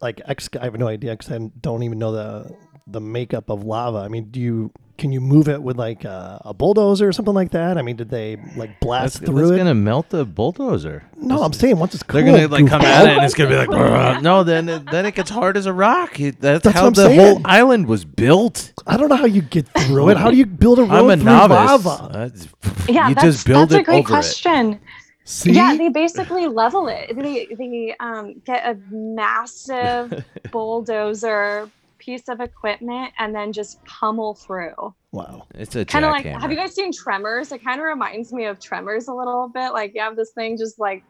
like 0.00 0.20
ex? 0.26 0.48
I 0.60 0.64
have 0.64 0.78
no 0.78 0.88
idea 0.88 1.12
because 1.12 1.30
I 1.30 1.38
don't 1.60 1.82
even 1.82 1.98
know 1.98 2.12
the 2.12 2.54
the 2.92 3.00
makeup 3.00 3.48
of 3.50 3.64
lava. 3.64 3.98
I 3.98 4.08
mean, 4.08 4.24
do 4.30 4.40
you 4.40 4.72
can 4.98 5.12
you 5.12 5.20
move 5.20 5.48
it 5.48 5.62
with 5.62 5.78
like 5.78 6.04
a, 6.04 6.42
a 6.44 6.52
bulldozer 6.52 7.08
or 7.08 7.12
something 7.12 7.32
like 7.32 7.52
that? 7.52 7.78
I 7.78 7.82
mean, 7.82 7.96
did 7.96 8.10
they 8.10 8.36
like 8.54 8.80
blast 8.80 9.14
That's, 9.20 9.26
through 9.30 9.40
that's 9.48 9.52
it? 9.52 9.56
gonna 9.56 9.74
melt 9.74 10.10
the 10.10 10.26
bulldozer. 10.26 11.04
no, 11.16 11.42
I'm 11.42 11.54
saying 11.54 11.78
once 11.78 11.94
it's 11.94 12.02
cool, 12.02 12.20
They're 12.22 12.30
gonna 12.30 12.48
like 12.48 12.66
come 12.66 12.82
at 12.82 13.06
it 13.06 13.16
and 13.16 13.24
it's 13.24 13.34
gonna 13.34 13.48
be 13.48 13.56
like 13.56 14.22
no. 14.22 14.44
Then 14.44 14.68
it, 14.68 14.90
then 14.90 15.06
it 15.06 15.14
gets 15.14 15.30
hard 15.30 15.56
as 15.56 15.64
a 15.66 15.72
rock. 15.72 16.16
That's, 16.18 16.36
That's 16.38 16.66
how 16.68 16.90
the 16.90 17.06
saying. 17.06 17.18
whole 17.18 17.40
island 17.46 17.86
was 17.86 18.04
built. 18.04 18.72
I 18.86 18.96
don't 18.98 19.08
know 19.08 19.16
how 19.16 19.24
you 19.26 19.40
get 19.42 19.66
through 19.68 20.10
it. 20.10 20.16
How 20.18 20.30
do 20.30 20.36
you 20.36 20.46
build 20.46 20.78
a 20.78 20.82
road 20.82 20.90
I'm 20.90 21.10
a 21.10 21.16
through 21.16 21.24
novice. 21.24 21.84
lava? 21.86 22.12
That's- 22.12 22.48
Yeah, 22.88 23.08
you 23.08 23.14
that's, 23.14 23.24
just 23.26 23.46
build 23.46 23.70
that's 23.70 23.78
it 23.78 23.80
a 23.80 23.84
great 23.84 23.98
over 24.00 24.08
question. 24.08 24.80
See, 25.24 25.52
Yeah, 25.52 25.76
they 25.76 25.88
basically 25.90 26.46
level 26.48 26.88
it. 26.88 27.14
They 27.16 27.46
they 27.56 27.94
um, 28.00 28.42
get 28.44 28.64
a 28.66 28.76
massive 28.94 30.24
bulldozer 30.50 31.70
piece 32.00 32.28
of 32.28 32.40
equipment 32.40 33.12
and 33.18 33.32
then 33.34 33.52
just 33.52 33.84
pummel 33.84 34.34
through. 34.34 34.74
wow. 35.12 35.46
It's 35.54 35.76
a 35.76 35.84
Kind 35.84 36.04
of 36.04 36.10
like, 36.10 36.24
jackhammer. 36.24 36.40
have 36.40 36.50
you 36.50 36.56
guys 36.56 36.74
seen 36.74 36.92
Tremors? 36.92 37.52
It 37.52 37.62
kind 37.62 37.80
of 37.80 37.84
reminds 37.84 38.32
me 38.32 38.46
of 38.46 38.58
Tremors 38.58 39.06
a 39.06 39.14
little 39.14 39.48
bit. 39.54 39.72
Like 39.72 39.92
you 39.94 40.00
have 40.00 40.16
this 40.16 40.32
thing 40.32 40.56
just 40.56 40.78
like 40.80 41.04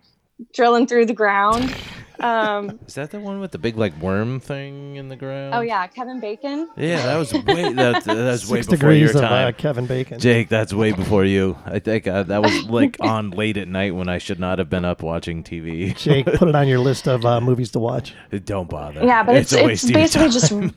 drilling 0.54 0.86
through 0.86 1.06
the 1.06 1.14
ground. 1.14 1.74
Um, 2.20 2.78
Is 2.86 2.94
that 2.94 3.10
the 3.10 3.18
one 3.18 3.40
with 3.40 3.50
the 3.50 3.58
big 3.58 3.76
like 3.76 3.96
worm 4.00 4.40
thing 4.40 4.96
in 4.96 5.08
the 5.08 5.16
ground? 5.16 5.54
oh 5.54 5.60
yeah, 5.60 5.86
Kevin 5.86 6.20
Bacon. 6.20 6.68
Yeah, 6.76 7.06
that 7.06 7.16
was 7.16 7.32
way 7.32 7.72
that, 7.72 8.04
that 8.04 8.06
was 8.06 8.50
way 8.50 8.58
Six 8.58 8.68
before 8.68 8.92
your 8.92 9.08
degrees 9.08 9.14
of 9.14 9.24
uh, 9.24 9.28
time. 9.28 9.54
Kevin 9.54 9.86
Bacon. 9.86 10.18
Jake, 10.20 10.48
that's 10.48 10.74
way 10.74 10.92
before 10.92 11.24
you. 11.24 11.56
I 11.64 11.78
think 11.78 12.06
uh, 12.06 12.24
that 12.24 12.42
was 12.42 12.64
like 12.68 12.98
on 13.00 13.30
late 13.30 13.56
at 13.56 13.68
night 13.68 13.94
when 13.94 14.08
I 14.08 14.18
should 14.18 14.38
not 14.38 14.58
have 14.58 14.68
been 14.68 14.84
up 14.84 15.02
watching 15.02 15.42
TV. 15.42 15.96
Jake, 15.96 16.26
put 16.26 16.48
it 16.48 16.54
on 16.54 16.68
your 16.68 16.78
list 16.78 17.08
of 17.08 17.24
uh, 17.24 17.40
movies 17.40 17.70
to 17.72 17.78
watch. 17.78 18.14
Don't 18.44 18.68
bother. 18.68 19.02
Yeah, 19.02 19.22
but 19.22 19.36
it's 19.36 19.52
a 19.52 19.58
it's, 19.58 19.66
waste 19.66 19.84
of 19.84 19.90
your 19.90 20.00
basically 20.00 20.30
time. 20.30 20.74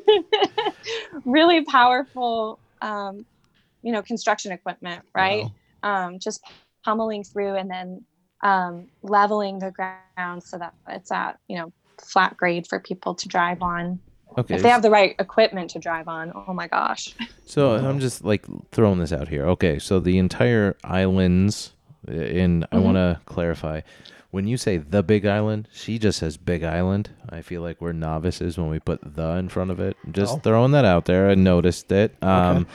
just 0.00 1.24
really 1.24 1.64
powerful, 1.64 2.60
um, 2.80 3.26
you 3.82 3.92
know, 3.92 4.02
construction 4.02 4.52
equipment, 4.52 5.02
right? 5.14 5.46
Um, 5.82 6.18
just 6.18 6.42
pummeling 6.84 7.24
through 7.24 7.56
and 7.56 7.70
then 7.70 8.04
um, 8.42 8.86
leveling 9.02 9.58
the 9.58 9.70
ground 9.70 10.42
so 10.42 10.58
that 10.58 10.74
it's 10.88 11.10
at 11.12 11.38
you 11.48 11.56
know 11.58 11.72
flat 11.98 12.36
grade 12.36 12.66
for 12.66 12.80
people 12.80 13.14
to 13.14 13.28
drive 13.28 13.60
on. 13.62 14.00
okay. 14.38 14.54
If 14.54 14.62
they 14.62 14.70
have 14.70 14.82
the 14.82 14.90
right 14.90 15.14
equipment 15.18 15.70
to 15.70 15.78
drive 15.78 16.08
on, 16.08 16.32
oh 16.34 16.52
my 16.54 16.66
gosh. 16.68 17.14
So 17.44 17.72
I'm 17.74 17.98
just 17.98 18.24
like 18.24 18.46
throwing 18.70 19.00
this 19.00 19.12
out 19.12 19.26
here. 19.26 19.44
Okay, 19.48 19.80
so 19.80 19.98
the 19.98 20.18
entire 20.18 20.76
islands, 20.84 21.72
uh, 22.08 22.12
and 22.12 22.64
I 22.70 22.76
Mhm. 22.76 22.82
want 22.84 22.96
to 22.96 23.20
clarify. 23.26 23.80
When 24.30 24.46
you 24.46 24.56
say 24.56 24.76
the 24.76 25.02
Big 25.02 25.26
Island, 25.26 25.66
she 25.72 25.98
just 25.98 26.20
says 26.20 26.36
Big 26.36 26.62
Island. 26.62 27.10
I 27.28 27.42
feel 27.42 27.60
like 27.62 27.80
we're 27.80 27.90
novices 27.92 28.56
when 28.56 28.68
we 28.70 28.78
put 28.78 29.00
the 29.16 29.30
in 29.30 29.48
front 29.48 29.72
of 29.72 29.80
it. 29.80 29.96
Just 30.12 30.34
Oh. 30.36 30.38
throwing 30.38 30.70
that 30.70 30.84
out 30.84 31.06
there. 31.06 31.28
I 31.28 31.34
noticed 31.34 31.90
it. 31.90 32.14
Um, 32.22 32.68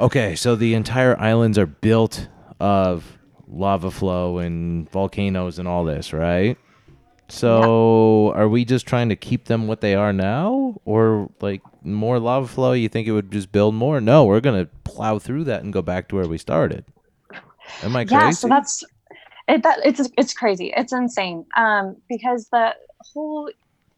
okay, 0.00 0.34
so 0.34 0.56
the 0.56 0.74
entire 0.74 1.16
islands 1.20 1.56
are 1.58 1.66
built 1.66 2.26
of 2.58 3.15
lava 3.48 3.90
flow 3.90 4.38
and 4.38 4.90
volcanoes 4.90 5.58
and 5.58 5.68
all 5.68 5.84
this, 5.84 6.12
right? 6.12 6.58
So 7.28 8.32
are 8.34 8.48
we 8.48 8.64
just 8.64 8.86
trying 8.86 9.08
to 9.08 9.16
keep 9.16 9.46
them 9.46 9.66
what 9.66 9.80
they 9.80 9.94
are 9.94 10.12
now, 10.12 10.80
or 10.84 11.30
like 11.40 11.62
more 11.82 12.18
lava 12.18 12.46
flow? 12.46 12.72
You 12.72 12.88
think 12.88 13.08
it 13.08 13.12
would 13.12 13.32
just 13.32 13.50
build 13.50 13.74
more? 13.74 14.00
No, 14.00 14.24
we're 14.24 14.40
gonna 14.40 14.66
plow 14.84 15.18
through 15.18 15.44
that 15.44 15.64
and 15.64 15.72
go 15.72 15.82
back 15.82 16.08
to 16.08 16.16
where 16.16 16.28
we 16.28 16.38
started. 16.38 16.84
Am 17.82 17.96
I 17.96 18.04
crazy? 18.04 18.14
Yeah, 18.14 18.30
so 18.30 18.48
that's 18.48 18.84
it. 19.48 19.62
That 19.64 19.80
it's 19.84 20.08
it's 20.16 20.34
crazy. 20.34 20.72
It's 20.76 20.92
insane. 20.92 21.44
Um, 21.56 21.96
because 22.08 22.48
the 22.50 22.74
whole 23.12 23.50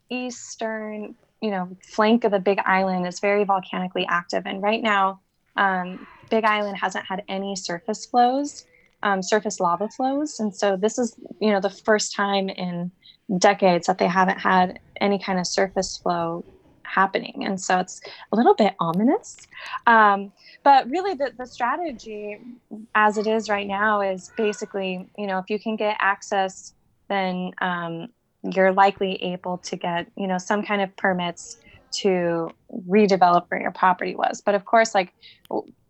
eastern, 0.09 1.15
you 1.43 1.51
know, 1.51 1.69
flank 1.85 2.25
of 2.25 2.33
the 2.33 2.41
Big 2.41 2.61
Island 2.65 3.07
is 3.07 3.21
very 3.21 3.45
volcanically 3.45 4.07
active, 4.09 4.45
and 4.47 4.63
right 4.63 4.83
now, 4.83 5.21
um, 5.57 6.07
Big 6.31 6.45
Island 6.45 6.79
hasn't 6.79 7.05
had 7.05 7.23
any 7.29 7.57
surface 7.57 8.07
flows, 8.07 8.65
um, 9.03 9.23
surface 9.23 9.61
lava 9.61 9.89
flows, 9.89 10.39
and 10.41 10.55
so 10.55 10.77
this 10.77 10.99
is 10.99 11.17
you 11.41 11.51
know 11.51 11.61
the 11.61 11.71
first 11.71 12.15
time 12.15 12.49
in 12.49 12.91
decades 13.39 13.87
that 13.87 13.99
they 13.99 14.07
haven't 14.07 14.39
had 14.39 14.79
any 15.01 15.19
kind 15.19 15.39
of 15.39 15.47
surface 15.47 15.97
flow 15.99 16.45
happening, 16.83 17.45
and 17.45 17.61
so 17.61 17.79
it's 17.79 18.01
a 18.33 18.37
little 18.37 18.55
bit 18.55 18.75
ominous. 18.81 19.37
Um, 19.87 20.33
but 20.65 20.89
really, 20.91 21.15
the, 21.15 21.33
the 21.37 21.47
strategy 21.47 22.39
as 22.95 23.19
it 23.19 23.27
is 23.27 23.49
right 23.49 23.67
now 23.67 24.01
is 24.01 24.31
basically, 24.37 25.09
you 25.17 25.27
know, 25.27 25.39
if 25.39 25.49
you 25.49 25.59
can 25.59 25.77
get 25.77 25.97
access, 26.01 26.75
then 27.09 27.53
um, 27.61 28.09
you're 28.43 28.73
likely 28.73 29.23
able 29.23 29.59
to 29.59 29.77
get, 29.77 30.11
you 30.17 30.27
know, 30.27 30.39
some 30.39 30.63
kind 30.63 30.83
of 30.83 30.95
permits 30.97 31.59
to 32.01 32.49
redevelop 32.89 33.45
where 33.49 33.61
your 33.61 33.73
property 33.73 34.15
was. 34.15 34.43
But 34.45 34.55
of 34.55 34.65
course, 34.65 34.95
like 34.95 35.13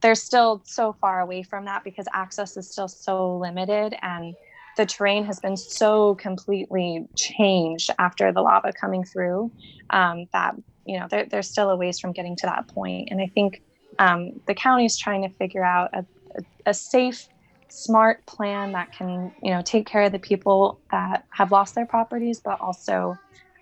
they're 0.02 0.14
still 0.14 0.62
so 0.64 0.96
far 1.00 1.20
away 1.20 1.42
from 1.42 1.64
that 1.64 1.84
because 1.84 2.06
access 2.12 2.56
is 2.56 2.70
still 2.70 2.88
so 2.88 3.36
limited 3.36 3.94
and 4.02 4.34
the 4.76 4.86
terrain 4.86 5.24
has 5.24 5.40
been 5.40 5.56
so 5.56 6.14
completely 6.14 7.04
changed 7.16 7.90
after 7.98 8.32
the 8.32 8.40
lava 8.40 8.72
coming 8.80 9.04
through 9.04 9.52
um, 9.90 10.26
that 10.32 10.54
you 10.86 10.98
know 10.98 11.06
there's 11.10 11.50
still 11.50 11.68
a 11.68 11.76
ways 11.76 11.98
from 11.98 12.12
getting 12.12 12.36
to 12.36 12.46
that 12.46 12.66
point. 12.68 12.74
point 12.74 13.08
and 13.10 13.20
i 13.20 13.30
think 13.34 13.60
um, 13.98 14.30
the 14.46 14.54
county 14.54 14.84
is 14.84 14.96
trying 14.96 15.22
to 15.22 15.34
figure 15.34 15.64
out 15.64 15.90
a, 15.92 16.06
a, 16.36 16.42
a 16.66 16.74
safe 16.74 17.26
smart 17.68 18.24
plan 18.26 18.72
that 18.72 18.92
can 18.96 19.32
you 19.42 19.50
know 19.50 19.60
take 19.62 19.86
care 19.86 20.02
of 20.02 20.12
the 20.12 20.18
people 20.18 20.80
that 20.90 21.24
have 21.32 21.52
lost 21.52 21.74
their 21.74 21.86
properties 21.86 22.40
but 22.42 22.58
also 22.60 23.14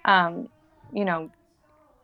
um, 0.04 0.46
you 0.92 1.04
know 1.04 1.30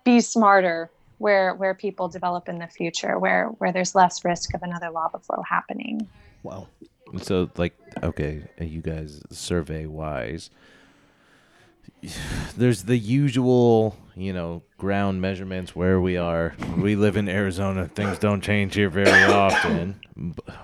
be 0.04 0.20
smarter 0.20 0.90
where 1.18 1.54
where 1.54 1.74
people 1.74 2.08
develop 2.08 2.48
in 2.48 2.58
the 2.58 2.66
future 2.66 3.18
where 3.18 3.46
where 3.58 3.72
there's 3.72 3.94
less 3.94 4.24
risk 4.24 4.54
of 4.54 4.62
another 4.62 4.90
lava 4.90 5.18
flow 5.18 5.42
happening 5.48 6.08
Wow. 6.42 6.68
So, 7.20 7.50
like, 7.56 7.74
okay, 8.02 8.42
you 8.58 8.80
guys 8.80 9.22
survey 9.30 9.86
wise, 9.86 10.50
there's 12.56 12.84
the 12.84 12.96
usual, 12.96 13.96
you 14.16 14.32
know, 14.32 14.62
ground 14.78 15.20
measurements 15.20 15.76
where 15.76 16.00
we 16.00 16.16
are. 16.16 16.54
We 16.76 16.96
live 16.96 17.16
in 17.16 17.28
Arizona. 17.28 17.86
Things 17.86 18.18
don't 18.18 18.40
change 18.40 18.74
here 18.74 18.88
very 18.88 19.24
often. 19.24 20.00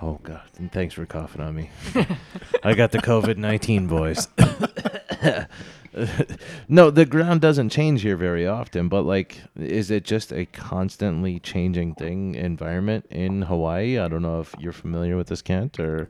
Oh, 0.01 0.19
God. 0.23 0.41
Thanks 0.71 0.95
for 0.95 1.05
coughing 1.05 1.41
on 1.41 1.55
me. 1.55 1.69
I 2.63 2.73
got 2.73 2.91
the 2.91 2.99
COVID 2.99 3.37
19 3.37 3.87
voice. 3.87 4.27
no, 6.67 6.89
the 6.89 7.05
ground 7.05 7.41
doesn't 7.41 7.69
change 7.69 8.01
here 8.01 8.15
very 8.17 8.47
often, 8.47 8.87
but 8.89 9.03
like, 9.03 9.41
is 9.55 9.91
it 9.91 10.03
just 10.03 10.31
a 10.31 10.45
constantly 10.45 11.39
changing 11.39 11.95
thing 11.95 12.35
environment 12.35 13.05
in 13.09 13.43
Hawaii? 13.43 13.97
I 13.97 14.07
don't 14.07 14.21
know 14.21 14.39
if 14.39 14.55
you're 14.59 14.73
familiar 14.73 15.17
with 15.17 15.27
this, 15.27 15.41
Kent, 15.41 15.79
or 15.79 16.09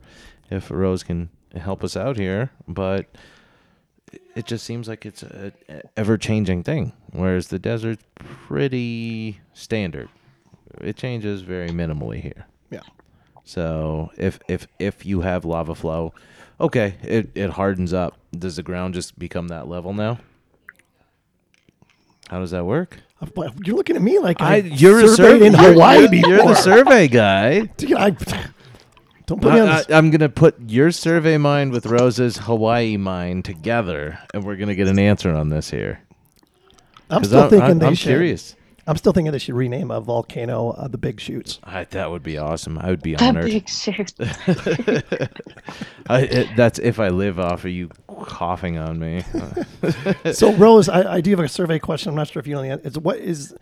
if 0.49 0.69
Rose 0.69 1.03
can 1.03 1.29
help 1.55 1.83
us 1.83 1.95
out 1.95 2.17
here, 2.17 2.51
but 2.67 3.07
it 4.35 4.45
just 4.45 4.65
seems 4.65 4.87
like 4.87 5.05
it's 5.05 5.23
a 5.23 5.51
ever 5.95 6.17
changing 6.17 6.63
thing, 6.63 6.93
whereas 7.11 7.47
the 7.47 7.59
desert's 7.59 8.03
pretty 8.15 9.39
standard. 9.53 10.09
It 10.81 10.95
changes 10.95 11.41
very 11.41 11.69
minimally 11.69 12.21
here. 12.21 12.45
Yeah. 12.69 12.81
So 13.43 14.11
if 14.17 14.39
if 14.47 14.67
if 14.77 15.05
you 15.05 15.21
have 15.21 15.45
lava 15.45 15.75
flow, 15.75 16.13
okay, 16.59 16.95
it, 17.03 17.29
it 17.35 17.51
hardens 17.51 17.93
up. 17.93 18.15
Does 18.37 18.55
the 18.57 18.63
ground 18.63 18.93
just 18.93 19.17
become 19.17 19.47
that 19.49 19.67
level 19.67 19.93
now? 19.93 20.19
How 22.29 22.39
does 22.39 22.51
that 22.51 22.65
work? 22.65 22.97
Uh, 23.21 23.27
well, 23.35 23.51
You're 23.65 23.75
looking 23.75 23.95
at 23.95 24.01
me 24.01 24.19
like 24.19 24.41
I, 24.41 24.55
I, 24.55 24.57
you're 24.57 24.99
a 24.99 25.07
surveyed 25.07 25.17
survey 25.17 25.45
in 25.47 25.53
Hawaii 25.55 25.99
You're, 26.01 26.09
before. 26.09 26.29
you're 26.29 26.45
the 26.45 26.53
survey 26.55 27.07
guy. 27.07 27.59
Dude, 27.77 27.93
I, 27.93 28.11
don't 29.25 29.41
put 29.41 29.53
me 29.53 29.59
on 29.59 29.67
I, 29.69 29.77
this. 29.77 29.89
I, 29.89 29.97
am 29.97 30.11
gonna 30.11 30.29
put 30.29 30.55
your 30.69 30.91
survey 30.91 31.37
mind 31.37 31.71
with 31.71 31.85
Rose's 31.87 32.37
Hawaii 32.37 32.97
mind 32.97 33.45
together, 33.45 34.19
and 34.33 34.43
we're 34.43 34.55
gonna 34.57 34.75
get 34.75 34.87
an 34.87 34.99
answer 34.99 35.31
on 35.33 35.49
this 35.49 35.69
here. 35.71 36.01
I'm 37.09 37.21
'Cause 37.21 37.29
still 37.29 37.43
I'm, 37.43 37.49
thinking 37.49 37.69
I'm, 37.71 37.79
they 37.79 37.87
I'm 37.87 37.95
should. 37.95 38.09
curious. 38.09 38.55
I'm 38.89 38.97
still 38.97 39.13
thinking 39.13 39.31
they 39.31 39.37
should 39.37 39.53
rename 39.53 39.91
a 39.91 40.01
volcano 40.01 40.71
uh, 40.71 40.87
the 40.87 40.97
Big 40.97 41.19
Shoots. 41.19 41.59
I, 41.63 41.83
that 41.85 42.09
would 42.09 42.23
be 42.23 42.39
awesome. 42.39 42.79
I 42.79 42.89
would 42.89 43.03
be 43.03 43.15
honored. 43.15 43.45
the 43.45 43.51
big 43.51 43.69
shoot 43.69 44.13
I, 46.09 46.21
it, 46.21 46.55
that's 46.55 46.79
if 46.79 46.99
I 46.99 47.09
live 47.09 47.39
off 47.39 47.65
of 47.65 47.71
you 47.71 47.89
coughing 48.07 48.79
on 48.79 48.99
me. 48.99 49.23
So 50.33 50.53
Rose, 50.57 50.89
I, 50.89 51.15
I 51.15 51.21
do 51.21 51.31
have 51.31 51.39
a 51.39 51.47
survey 51.47 51.79
question. 51.79 52.09
I'm 52.09 52.15
not 52.15 52.27
sure 52.27 52.39
if 52.39 52.47
you 52.47 52.55
know 52.55 52.61
the 52.61 52.69
answer. 52.69 52.87
Is 52.87 52.97
what 52.97 53.17
is 53.17 53.55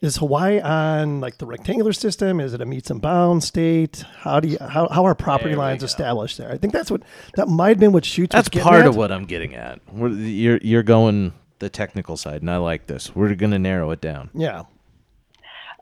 is 0.00 0.16
Hawaii 0.16 0.60
on 0.60 1.20
like 1.20 1.38
the 1.38 1.46
rectangular 1.46 1.92
system? 1.92 2.40
Is 2.40 2.52
it 2.52 2.60
a 2.60 2.66
metes 2.66 2.90
and 2.90 3.00
bounds 3.00 3.46
state? 3.46 4.04
How 4.18 4.40
do 4.40 4.48
you 4.48 4.58
how, 4.60 4.88
how 4.88 5.06
are 5.06 5.14
property 5.14 5.50
There 5.50 5.58
lines 5.58 5.82
established 5.82 6.38
there? 6.38 6.50
I 6.50 6.58
think 6.58 6.72
that's 6.72 6.90
what 6.90 7.02
that 7.36 7.48
might 7.48 7.70
have 7.70 7.80
been 7.80 7.92
what 7.92 8.04
Shoots. 8.04 8.34
That's 8.34 8.50
was 8.52 8.62
part 8.62 8.82
at. 8.82 8.86
of 8.86 8.96
what 8.96 9.10
I'm 9.10 9.24
getting 9.24 9.54
at. 9.54 9.80
You're 9.96 10.58
you're 10.58 10.82
going 10.82 11.32
the 11.58 11.70
technical 11.70 12.16
side, 12.16 12.42
and 12.42 12.50
I 12.50 12.58
like 12.58 12.86
this. 12.86 13.14
We're 13.14 13.34
gonna 13.34 13.58
narrow 13.58 13.90
it 13.90 14.00
down. 14.00 14.30
Yeah. 14.34 14.64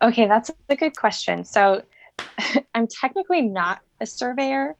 Okay, 0.03 0.27
that's 0.27 0.51
a 0.69 0.77
good 0.77 0.97
question. 0.97 1.45
So, 1.45 1.83
I'm 2.75 2.87
technically 2.87 3.43
not 3.43 3.81
a 4.01 4.07
surveyor, 4.07 4.77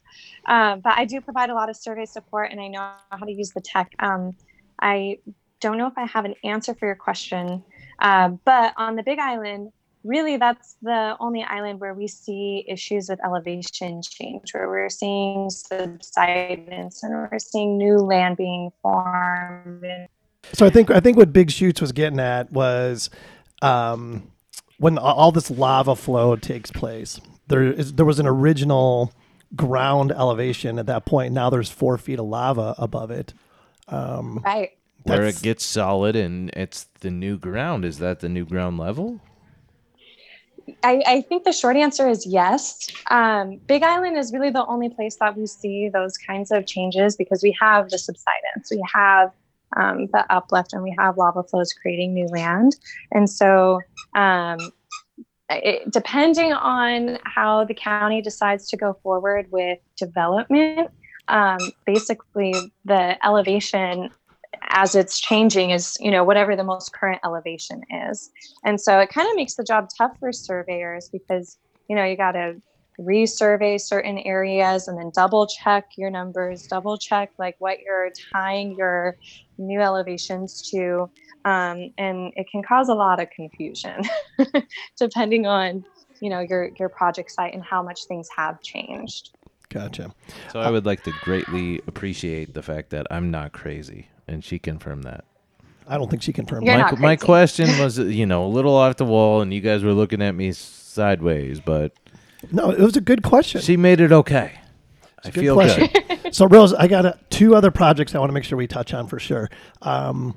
um, 0.47 0.81
but 0.81 0.99
I 0.99 1.05
do 1.05 1.21
provide 1.21 1.51
a 1.51 1.55
lot 1.55 1.71
of 1.71 1.77
survey 1.77 2.05
support 2.05 2.51
and 2.51 2.61
I 2.61 2.69
know 2.69 2.93
how 3.11 3.25
to 3.25 3.33
use 3.33 3.51
the 3.51 3.61
tech. 3.61 3.95
Um, 4.01 4.33
I 4.81 5.19
don't 5.61 5.79
know 5.79 5.87
if 5.87 5.97
I 5.97 6.05
have 6.07 6.25
an 6.25 6.35
answer 6.45 6.75
for 6.75 6.87
your 6.87 6.97
question, 6.97 7.63
uh, 8.01 8.31
but 8.45 8.75
on 8.77 8.97
the 8.97 9.03
Big 9.03 9.19
Island, 9.19 9.73
really 10.05 10.37
that's 10.37 10.77
the 10.83 11.17
only 11.21 11.45
island 11.45 11.81
where 11.81 11.95
we 11.95 12.09
see 12.09 12.65
issues 12.69 13.09
with 13.09 13.25
elevation 13.25 14.03
change, 14.03 14.53
where 14.53 14.69
we're 14.69 14.91
seeing 14.91 15.49
subsidence 15.51 17.03
and 17.03 17.13
we're 17.13 17.39
seeing 17.39 17.79
new 17.79 17.99
land 17.99 18.37
being 18.37 18.71
formed. 18.83 19.85
So 20.53 20.67
I 20.67 20.71
think 20.71 20.91
I 20.91 20.99
think 20.99 21.17
what 21.17 21.33
Big 21.33 21.51
Shoots 21.51 21.81
was 21.81 21.93
getting 21.93 22.19
at 22.19 22.51
was 22.51 23.11
um, 23.63 24.33
when 24.83 24.99
all 24.99 25.31
this 25.31 25.49
lava 25.49 25.95
flow 25.95 26.35
takes 26.35 26.73
place. 26.73 27.21
There 27.47 27.63
is 27.63 27.95
there 27.95 28.05
was 28.05 28.19
an 28.19 28.27
original 28.27 29.13
ground 29.55 30.11
elevation 30.11 30.77
at 30.77 30.87
that 30.87 31.05
point. 31.05 31.33
Now 31.33 31.51
there's 31.51 31.71
four 31.71 31.97
feet 31.99 32.19
of 32.19 32.27
lava 32.27 32.75
above 32.79 33.13
it. 33.13 33.33
right. 34.45 34.71
Where 35.05 35.23
it 35.25 35.41
gets 35.41 35.65
solid 35.65 36.17
and 36.17 36.51
it's 36.51 36.85
the 37.01 37.11
new 37.13 37.39
ground. 37.39 37.85
Is 37.85 37.99
that 37.99 38.21
the 38.21 38.29
new 38.29 38.45
ground 38.45 38.79
level? 38.79 39.21
I, 40.83 41.03
I 41.07 41.21
think 41.23 41.45
the 41.45 41.53
short 41.53 41.77
answer 41.77 42.09
is 42.09 42.27
yes. 42.27 42.89
Um, 43.09 43.61
Big 43.67 43.83
Island 43.85 44.17
is 44.17 44.33
really 44.33 44.51
the 44.51 44.67
only 44.67 44.89
place 44.89 45.17
that 45.21 45.37
we 45.37 45.47
see 45.47 45.91
those 45.93 46.17
kinds 46.17 46.51
of 46.51 46.67
changes 46.67 47.17
because 47.17 47.43
we 47.43 47.57
have 47.61 47.91
the 47.91 47.99
subsidence, 47.99 48.71
we 48.71 48.83
have 48.93 49.33
um, 49.77 50.09
the 50.13 50.25
uplift, 50.31 50.73
and 50.73 50.83
we 50.83 50.95
have 50.99 51.17
lava 51.17 51.43
flows 51.43 51.73
creating 51.73 52.15
new 52.15 52.27
land. 52.27 52.77
And 53.13 53.29
so, 53.29 53.81
um, 54.15 54.59
it, 55.51 55.91
depending 55.91 56.53
on 56.53 57.19
how 57.25 57.65
the 57.65 57.75
county 57.75 58.23
decides 58.23 58.69
to 58.69 58.77
go 58.77 58.97
forward 59.03 59.47
with 59.51 59.79
development, 59.97 60.91
um, 61.29 61.59
basically 61.87 62.55
the 62.85 63.25
elevation 63.25 64.11
as 64.69 64.95
it's 64.95 65.19
changing 65.19 65.71
is 65.71 65.97
you 65.99 66.11
know 66.11 66.25
whatever 66.25 66.55
the 66.55 66.65
most 66.65 66.93
current 66.93 67.21
elevation 67.25 67.81
is 68.09 68.31
and 68.65 68.81
so 68.81 68.99
it 68.99 69.09
kind 69.09 69.29
of 69.29 69.35
makes 69.35 69.55
the 69.55 69.65
job 69.65 69.89
tough 69.97 70.13
for 70.21 70.33
surveyors 70.33 71.09
because 71.11 71.59
you 71.89 71.97
know 71.97 72.05
you 72.05 72.17
got 72.17 72.33
to 72.33 72.61
resurvey 73.01 73.81
certain 73.81 74.19
areas 74.19 74.89
and 74.89 74.99
then 74.99 75.11
double 75.15 75.47
check 75.47 75.87
your 75.97 76.11
numbers 76.11 76.67
double 76.67 76.99
check 76.99 77.31
like 77.39 77.57
what 77.59 77.81
you're 77.81 78.11
tying 78.33 78.75
your 78.77 79.17
new 79.59 79.81
elevations 79.81 80.63
to 80.71 81.11
um, 81.45 81.91
and 81.99 82.33
it 82.37 82.47
can 82.51 82.63
cause 82.63 82.89
a 82.89 82.95
lot 82.95 83.21
of 83.21 83.29
confusion 83.31 84.03
depending 84.99 85.47
on 85.47 85.85
you 86.21 86.29
know 86.29 86.41
your 86.41 86.71
your 86.79 86.89
project 86.89 87.31
site 87.31 87.55
and 87.55 87.65
how 87.65 87.83
much 87.83 88.05
things 88.09 88.29
have 88.37 88.61
changed 88.63 89.31
Gotcha. 89.73 90.15
So 90.53 90.61
I 90.61 90.71
would 90.71 90.85
like 90.85 91.03
to 91.05 91.13
greatly 91.23 91.81
appreciate 91.87 92.53
the 92.53 92.63
fact 92.63 92.91
that 92.91 93.07
I'm 93.11 93.31
not 93.31 93.53
crazy, 93.53 94.09
and 94.29 94.45
she 94.45 94.59
confirmed 94.59 95.05
that. 95.05 95.25
I 95.89 95.97
don't 95.97 96.11
think 96.11 96.23
she 96.23 96.33
confirmed. 96.33 96.67
You're 96.67 96.77
my, 96.77 96.91
not 96.91 96.99
my 96.99 97.17
question 97.17 97.67
was, 97.79 97.99
you 97.99 98.27
know, 98.27 98.45
a 98.45 98.49
little 98.49 98.75
off 98.75 98.97
the 98.97 99.05
wall, 99.05 99.41
and 99.41 99.53
you 99.53 99.61
guys 99.61 99.83
were 99.83 99.95
looking 99.95 100.21
at 100.21 100.35
me 100.35 100.53
sideways, 100.53 101.59
but 101.61 101.93
No, 102.51 102.71
it 102.71 102.81
was 102.81 102.97
a 102.97 103.01
good 103.01 103.23
question. 103.23 103.61
she 103.61 103.77
made 103.77 104.01
it 104.01 104.13
okay. 104.13 104.53
I 105.25 105.31
Good 105.31 105.41
feel 105.41 105.55
question. 105.55 105.89
good. 106.09 106.35
so 106.35 106.47
Rose, 106.47 106.75
I 106.75 106.89
got 106.89 107.07
uh, 107.07 107.13
two 107.31 107.55
other 107.55 107.71
projects 107.71 108.15
I 108.15 108.19
want 108.19 108.31
to 108.31 108.35
make 108.35 108.45
sure 108.45 108.59
we 108.59 108.67
touch 108.67 108.93
on 108.93 109.07
for 109.07 109.21
sure. 109.21 109.49
Um, 109.83 110.37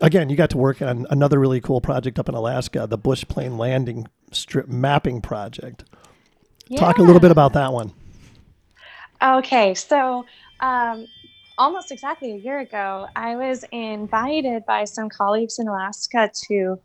again, 0.00 0.30
you 0.30 0.36
got 0.36 0.50
to 0.50 0.58
work 0.58 0.82
on 0.82 1.06
another 1.10 1.38
really 1.40 1.60
cool 1.60 1.80
project 1.80 2.18
up 2.18 2.28
in 2.28 2.34
Alaska, 2.34 2.86
the 2.86 2.98
Bush 2.98 3.24
Plane 3.26 3.58
Landing 3.58 4.06
Strip 4.30 4.68
Mapping 4.68 5.20
Project. 5.20 5.84
Talk 6.76 6.98
a 6.98 7.02
little 7.02 7.20
bit 7.20 7.32
about 7.32 7.52
that 7.54 7.72
one. 7.72 7.92
Okay, 9.20 9.74
so 9.74 10.24
um, 10.60 11.06
almost 11.58 11.90
exactly 11.90 12.32
a 12.32 12.36
year 12.36 12.60
ago, 12.60 13.08
I 13.16 13.34
was 13.34 13.64
invited 13.72 14.64
by 14.66 14.84
some 14.84 15.08
colleagues 15.08 15.58
in 15.58 15.66
Alaska 15.66 16.30
to 16.46 16.78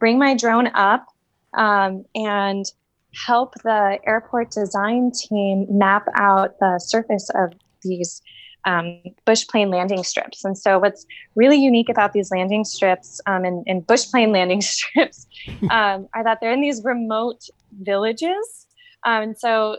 bring 0.00 0.18
my 0.18 0.36
drone 0.36 0.66
up 0.74 1.06
um, 1.54 2.04
and 2.14 2.70
help 3.14 3.54
the 3.64 3.98
airport 4.06 4.50
design 4.50 5.10
team 5.12 5.66
map 5.70 6.06
out 6.14 6.58
the 6.60 6.78
surface 6.78 7.30
of 7.34 7.52
these 7.82 8.22
um, 8.64 9.00
bush 9.24 9.46
plane 9.46 9.70
landing 9.70 10.04
strips. 10.04 10.44
And 10.44 10.56
so, 10.56 10.78
what's 10.78 11.06
really 11.34 11.56
unique 11.56 11.88
about 11.88 12.12
these 12.12 12.30
landing 12.30 12.64
strips 12.64 13.20
um, 13.26 13.44
and, 13.44 13.64
and 13.66 13.86
bush 13.86 14.10
plane 14.10 14.32
landing 14.32 14.60
strips 14.74 15.26
um, 15.70 16.08
are 16.14 16.24
that 16.24 16.38
they're 16.40 16.52
in 16.52 16.60
these 16.60 16.82
remote 16.84 17.44
villages 17.82 18.66
Um, 19.06 19.22
and 19.22 19.38
so 19.38 19.78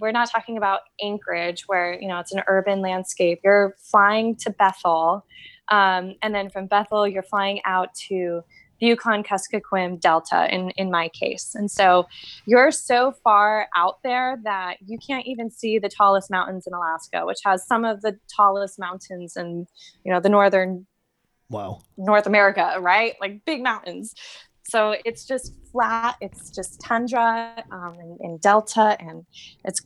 we're 0.00 0.12
not 0.12 0.30
talking 0.30 0.56
about 0.56 0.80
Anchorage, 1.02 1.64
where 1.66 1.98
you 2.00 2.08
know 2.08 2.18
it's 2.18 2.32
an 2.32 2.42
urban 2.46 2.80
landscape. 2.80 3.40
You're 3.42 3.74
flying 3.90 4.36
to 4.36 4.50
Bethel, 4.50 5.24
um, 5.70 6.14
and 6.22 6.34
then 6.34 6.50
from 6.50 6.66
Bethel, 6.66 7.06
you're 7.06 7.22
flying 7.22 7.60
out 7.64 7.94
to 8.08 8.42
the 8.80 8.86
Yukon 8.86 9.22
Kuskokwim 9.22 10.00
Delta 10.00 10.52
in, 10.52 10.70
in 10.70 10.90
my 10.90 11.08
case. 11.08 11.54
And 11.54 11.70
so 11.70 12.06
you're 12.46 12.70
so 12.70 13.12
far 13.24 13.68
out 13.76 14.02
there 14.02 14.38
that 14.44 14.76
you 14.86 14.98
can't 14.98 15.26
even 15.26 15.50
see 15.50 15.78
the 15.78 15.88
tallest 15.88 16.30
mountains 16.30 16.66
in 16.66 16.72
Alaska, 16.72 17.26
which 17.26 17.40
has 17.44 17.66
some 17.66 17.84
of 17.84 18.02
the 18.02 18.18
tallest 18.34 18.78
mountains 18.78 19.36
in, 19.36 19.66
you 20.04 20.12
know, 20.12 20.20
the 20.20 20.28
northern 20.28 20.86
Wow. 21.50 21.80
North 21.96 22.26
America, 22.26 22.76
right? 22.78 23.14
Like 23.20 23.44
big 23.44 23.62
mountains. 23.62 24.14
So 24.64 24.94
it's 25.04 25.24
just 25.24 25.54
flat, 25.72 26.16
it's 26.20 26.50
just 26.50 26.80
tundra 26.80 27.64
um, 27.72 27.96
and, 27.98 28.20
and 28.20 28.40
delta, 28.40 28.96
and 29.00 29.24
it's 29.64 29.80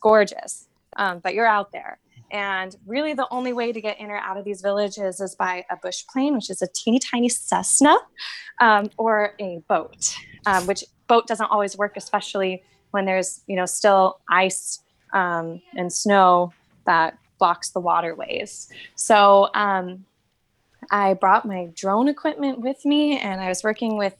gorgeous. 0.00 0.68
Um, 0.96 1.20
but 1.20 1.32
you're 1.32 1.46
out 1.46 1.72
there. 1.72 1.98
And 2.34 2.74
really, 2.84 3.14
the 3.14 3.28
only 3.30 3.52
way 3.52 3.72
to 3.72 3.80
get 3.80 4.00
in 4.00 4.10
or 4.10 4.16
out 4.16 4.36
of 4.36 4.44
these 4.44 4.60
villages 4.60 5.20
is 5.20 5.36
by 5.36 5.64
a 5.70 5.76
bush 5.76 6.02
plane, 6.12 6.34
which 6.34 6.50
is 6.50 6.60
a 6.62 6.66
teeny 6.74 6.98
tiny 6.98 7.28
Cessna, 7.28 7.96
um, 8.60 8.90
or 8.98 9.34
a 9.38 9.62
boat, 9.68 10.12
um, 10.44 10.66
which 10.66 10.82
boat 11.06 11.28
doesn't 11.28 11.46
always 11.46 11.78
work, 11.78 11.96
especially 11.96 12.64
when 12.90 13.04
there's 13.04 13.42
you 13.46 13.54
know 13.54 13.66
still 13.66 14.18
ice 14.28 14.80
um, 15.12 15.62
and 15.76 15.92
snow 15.92 16.52
that 16.86 17.16
blocks 17.38 17.70
the 17.70 17.78
waterways. 17.78 18.68
So 18.96 19.48
um, 19.54 20.04
I 20.90 21.14
brought 21.14 21.46
my 21.46 21.68
drone 21.76 22.08
equipment 22.08 22.58
with 22.58 22.84
me, 22.84 23.16
and 23.16 23.40
I 23.40 23.48
was 23.48 23.62
working 23.62 23.96
with 23.96 24.16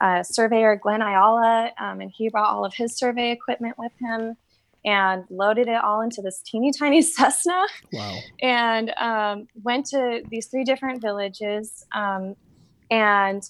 uh, 0.00 0.22
surveyor 0.22 0.76
Glenn 0.76 1.02
Ayala, 1.02 1.72
um, 1.78 2.00
and 2.00 2.10
he 2.10 2.30
brought 2.30 2.48
all 2.48 2.64
of 2.64 2.72
his 2.72 2.96
survey 2.96 3.30
equipment 3.30 3.76
with 3.76 3.92
him 4.00 4.38
and 4.88 5.24
loaded 5.28 5.68
it 5.68 5.84
all 5.84 6.00
into 6.00 6.22
this 6.22 6.40
teeny 6.40 6.72
tiny 6.72 7.02
Cessna 7.16 7.66
Wow. 7.92 8.16
and 8.40 8.90
um, 8.96 9.46
went 9.62 9.84
to 9.86 10.22
these 10.30 10.46
three 10.46 10.64
different 10.64 11.02
villages. 11.02 11.84
Um, 11.94 12.34
and 12.90 13.42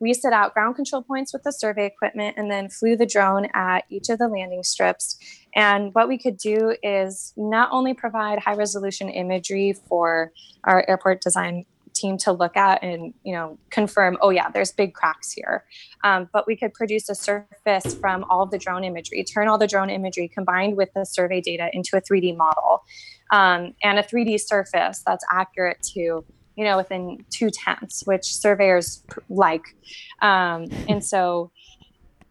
we 0.00 0.14
set 0.14 0.32
out 0.32 0.54
ground 0.54 0.76
control 0.76 1.02
points 1.02 1.32
with 1.34 1.42
the 1.42 1.52
survey 1.52 1.84
equipment 1.84 2.36
and 2.38 2.50
then 2.50 2.70
flew 2.70 2.96
the 2.96 3.04
drone 3.04 3.48
at 3.52 3.84
each 3.90 4.08
of 4.08 4.18
the 4.18 4.28
landing 4.28 4.62
strips. 4.62 5.18
And 5.54 5.92
what 5.94 6.08
we 6.08 6.16
could 6.16 6.38
do 6.38 6.74
is 6.82 7.34
not 7.36 7.68
only 7.70 7.92
provide 7.92 8.38
high 8.38 8.54
resolution 8.54 9.10
imagery 9.10 9.74
for 9.88 10.32
our 10.64 10.86
airport 10.88 11.20
design 11.20 11.66
team 11.98 12.16
to 12.18 12.32
look 12.32 12.56
at 12.56 12.82
and 12.82 13.14
you 13.24 13.32
know 13.32 13.58
confirm 13.70 14.16
oh 14.20 14.30
yeah 14.30 14.50
there's 14.50 14.72
big 14.72 14.94
cracks 14.94 15.32
here. 15.32 15.64
Um, 16.04 16.28
but 16.32 16.46
we 16.46 16.56
could 16.56 16.74
produce 16.74 17.08
a 17.08 17.14
surface 17.14 17.94
from 17.94 18.24
all 18.30 18.42
of 18.42 18.50
the 18.50 18.58
drone 18.58 18.84
imagery 18.84 19.24
turn 19.24 19.48
all 19.48 19.58
the 19.58 19.66
drone 19.66 19.90
imagery 19.90 20.28
combined 20.28 20.76
with 20.76 20.90
the 20.94 21.04
survey 21.04 21.40
data 21.40 21.70
into 21.72 21.96
a 21.96 22.00
3d 22.00 22.36
model. 22.36 22.82
Um, 23.30 23.74
and 23.82 23.98
a 23.98 24.02
3d 24.02 24.40
surface 24.40 25.02
that's 25.06 25.24
accurate 25.30 25.82
to 25.94 26.24
you 26.58 26.64
know 26.64 26.76
within 26.76 27.24
two 27.30 27.50
tenths 27.50 28.02
which 28.06 28.24
surveyors 28.24 29.04
like. 29.28 29.64
Um, 30.20 30.66
and 30.88 31.04
so 31.04 31.52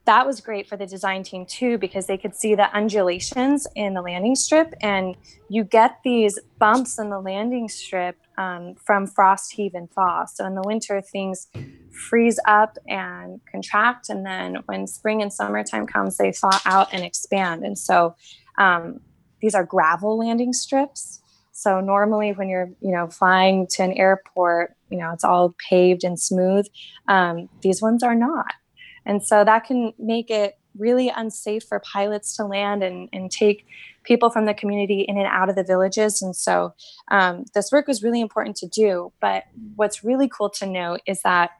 that 0.08 0.26
was 0.26 0.40
great 0.40 0.70
for 0.70 0.78
the 0.78 0.86
design 0.86 1.22
team 1.22 1.46
too 1.46 1.78
because 1.78 2.08
they 2.08 2.18
could 2.18 2.34
see 2.34 2.56
the 2.56 2.74
undulations 2.74 3.68
in 3.76 3.94
the 3.94 4.02
landing 4.02 4.36
strip 4.36 4.74
and 4.82 5.18
you 5.50 5.66
get 5.66 6.00
these 6.06 6.40
bumps 6.60 6.98
in 6.98 7.10
the 7.10 7.20
landing 7.20 7.68
strip 7.68 8.16
um, 8.38 8.74
from 8.76 9.06
frost 9.06 9.52
heave 9.52 9.74
and 9.74 9.92
thaw. 9.92 10.24
So 10.26 10.46
in 10.46 10.56
the 10.56 10.64
winter 10.66 11.02
things 11.02 11.48
freeze 11.92 12.40
up 12.48 12.78
and 12.88 13.42
contract 13.52 14.10
and 14.10 14.26
then 14.26 14.60
when 14.66 14.88
spring 14.88 15.22
and 15.22 15.32
summertime 15.32 15.86
comes 15.86 16.16
they 16.16 16.32
thaw 16.32 16.58
out 16.66 16.88
and 16.94 17.04
expand. 17.04 17.66
And 17.66 17.78
so 17.78 18.16
um, 18.58 19.02
these 19.42 19.56
are 19.56 19.66
gravel 19.66 20.18
landing 20.18 20.54
strips. 20.54 21.22
So 21.52 21.82
normally 21.82 22.32
when 22.32 22.48
you're 22.48 22.70
you 22.80 22.94
know 22.94 23.08
flying 23.08 23.68
to 23.72 23.84
an 23.84 23.92
airport 23.92 24.74
you 24.90 24.98
know 24.98 25.12
it's 25.12 25.26
all 25.26 25.54
paved 25.70 26.06
and 26.06 26.18
smooth. 26.18 26.66
Um, 27.10 27.50
these 27.62 27.82
ones 27.82 28.04
are 28.04 28.16
not 28.16 28.54
and 29.08 29.26
so 29.26 29.44
that 29.44 29.64
can 29.64 29.94
make 29.98 30.30
it 30.30 30.60
really 30.78 31.10
unsafe 31.10 31.64
for 31.64 31.80
pilots 31.80 32.36
to 32.36 32.46
land 32.46 32.84
and, 32.84 33.10
and 33.12 33.32
take 33.32 33.66
people 34.04 34.30
from 34.30 34.46
the 34.46 34.54
community 34.54 35.02
in 35.02 35.18
and 35.18 35.26
out 35.28 35.50
of 35.50 35.56
the 35.56 35.64
villages. 35.64 36.22
And 36.22 36.36
so 36.36 36.74
um, 37.10 37.46
this 37.56 37.72
work 37.72 37.88
was 37.88 38.04
really 38.04 38.22
important 38.22 38.56
to 38.58 38.68
do. 38.68 39.12
But 39.20 39.46
what's 39.76 40.04
really 40.04 40.30
cool 40.30 40.50
to 40.52 40.66
note 40.66 41.02
is 41.08 41.22
that 41.24 41.52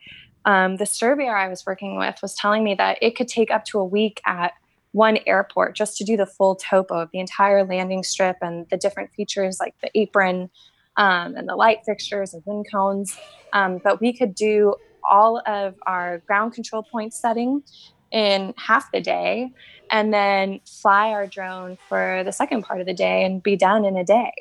um, 0.46 0.78
the 0.78 0.86
surveyor 0.86 1.36
I 1.36 1.48
was 1.48 1.66
working 1.66 1.98
with 1.98 2.20
was 2.22 2.36
telling 2.36 2.64
me 2.64 2.76
that 2.76 3.00
it 3.02 3.16
could 3.16 3.28
take 3.28 3.50
up 3.50 3.66
to 3.66 3.80
a 3.80 3.86
week 3.86 4.22
at 4.26 4.54
one 4.92 5.18
airport 5.26 5.76
just 5.76 5.98
to 5.98 6.04
do 6.04 6.16
the 6.16 6.26
full 6.26 6.56
topo 6.56 7.02
of 7.02 7.10
the 7.12 7.20
entire 7.20 7.66
landing 7.66 8.04
strip 8.04 8.38
and 8.42 8.66
the 8.70 8.78
different 8.78 9.12
features 9.14 9.58
like 9.60 9.76
the 9.82 9.90
apron 10.00 10.50
um, 10.96 11.36
and 11.36 11.48
the 11.48 11.56
light 11.56 11.80
fixtures 11.86 12.34
and 12.34 12.44
wind 12.46 12.66
cones. 12.72 13.18
Um, 13.54 13.80
but 13.84 14.02
we 14.02 14.14
could 14.14 14.36
do 14.36 14.76
all 15.10 15.42
of 15.46 15.76
our 15.86 16.20
ground 16.28 16.54
control 16.54 16.84
point 16.84 17.14
setting 17.14 17.64
in 18.12 18.54
half 18.58 18.86
the 18.92 19.02
day 19.02 19.52
and 19.92 20.14
then 20.14 20.60
fly 20.82 21.10
our 21.10 21.28
drone 21.28 21.78
for 21.88 22.24
the 22.26 22.32
second 22.32 22.64
part 22.64 22.80
of 22.80 22.88
the 22.88 22.94
day 22.94 23.24
and 23.24 23.42
be 23.44 23.56
done 23.56 23.86
in 23.86 23.96
a 23.98 24.04
day. 24.04 24.32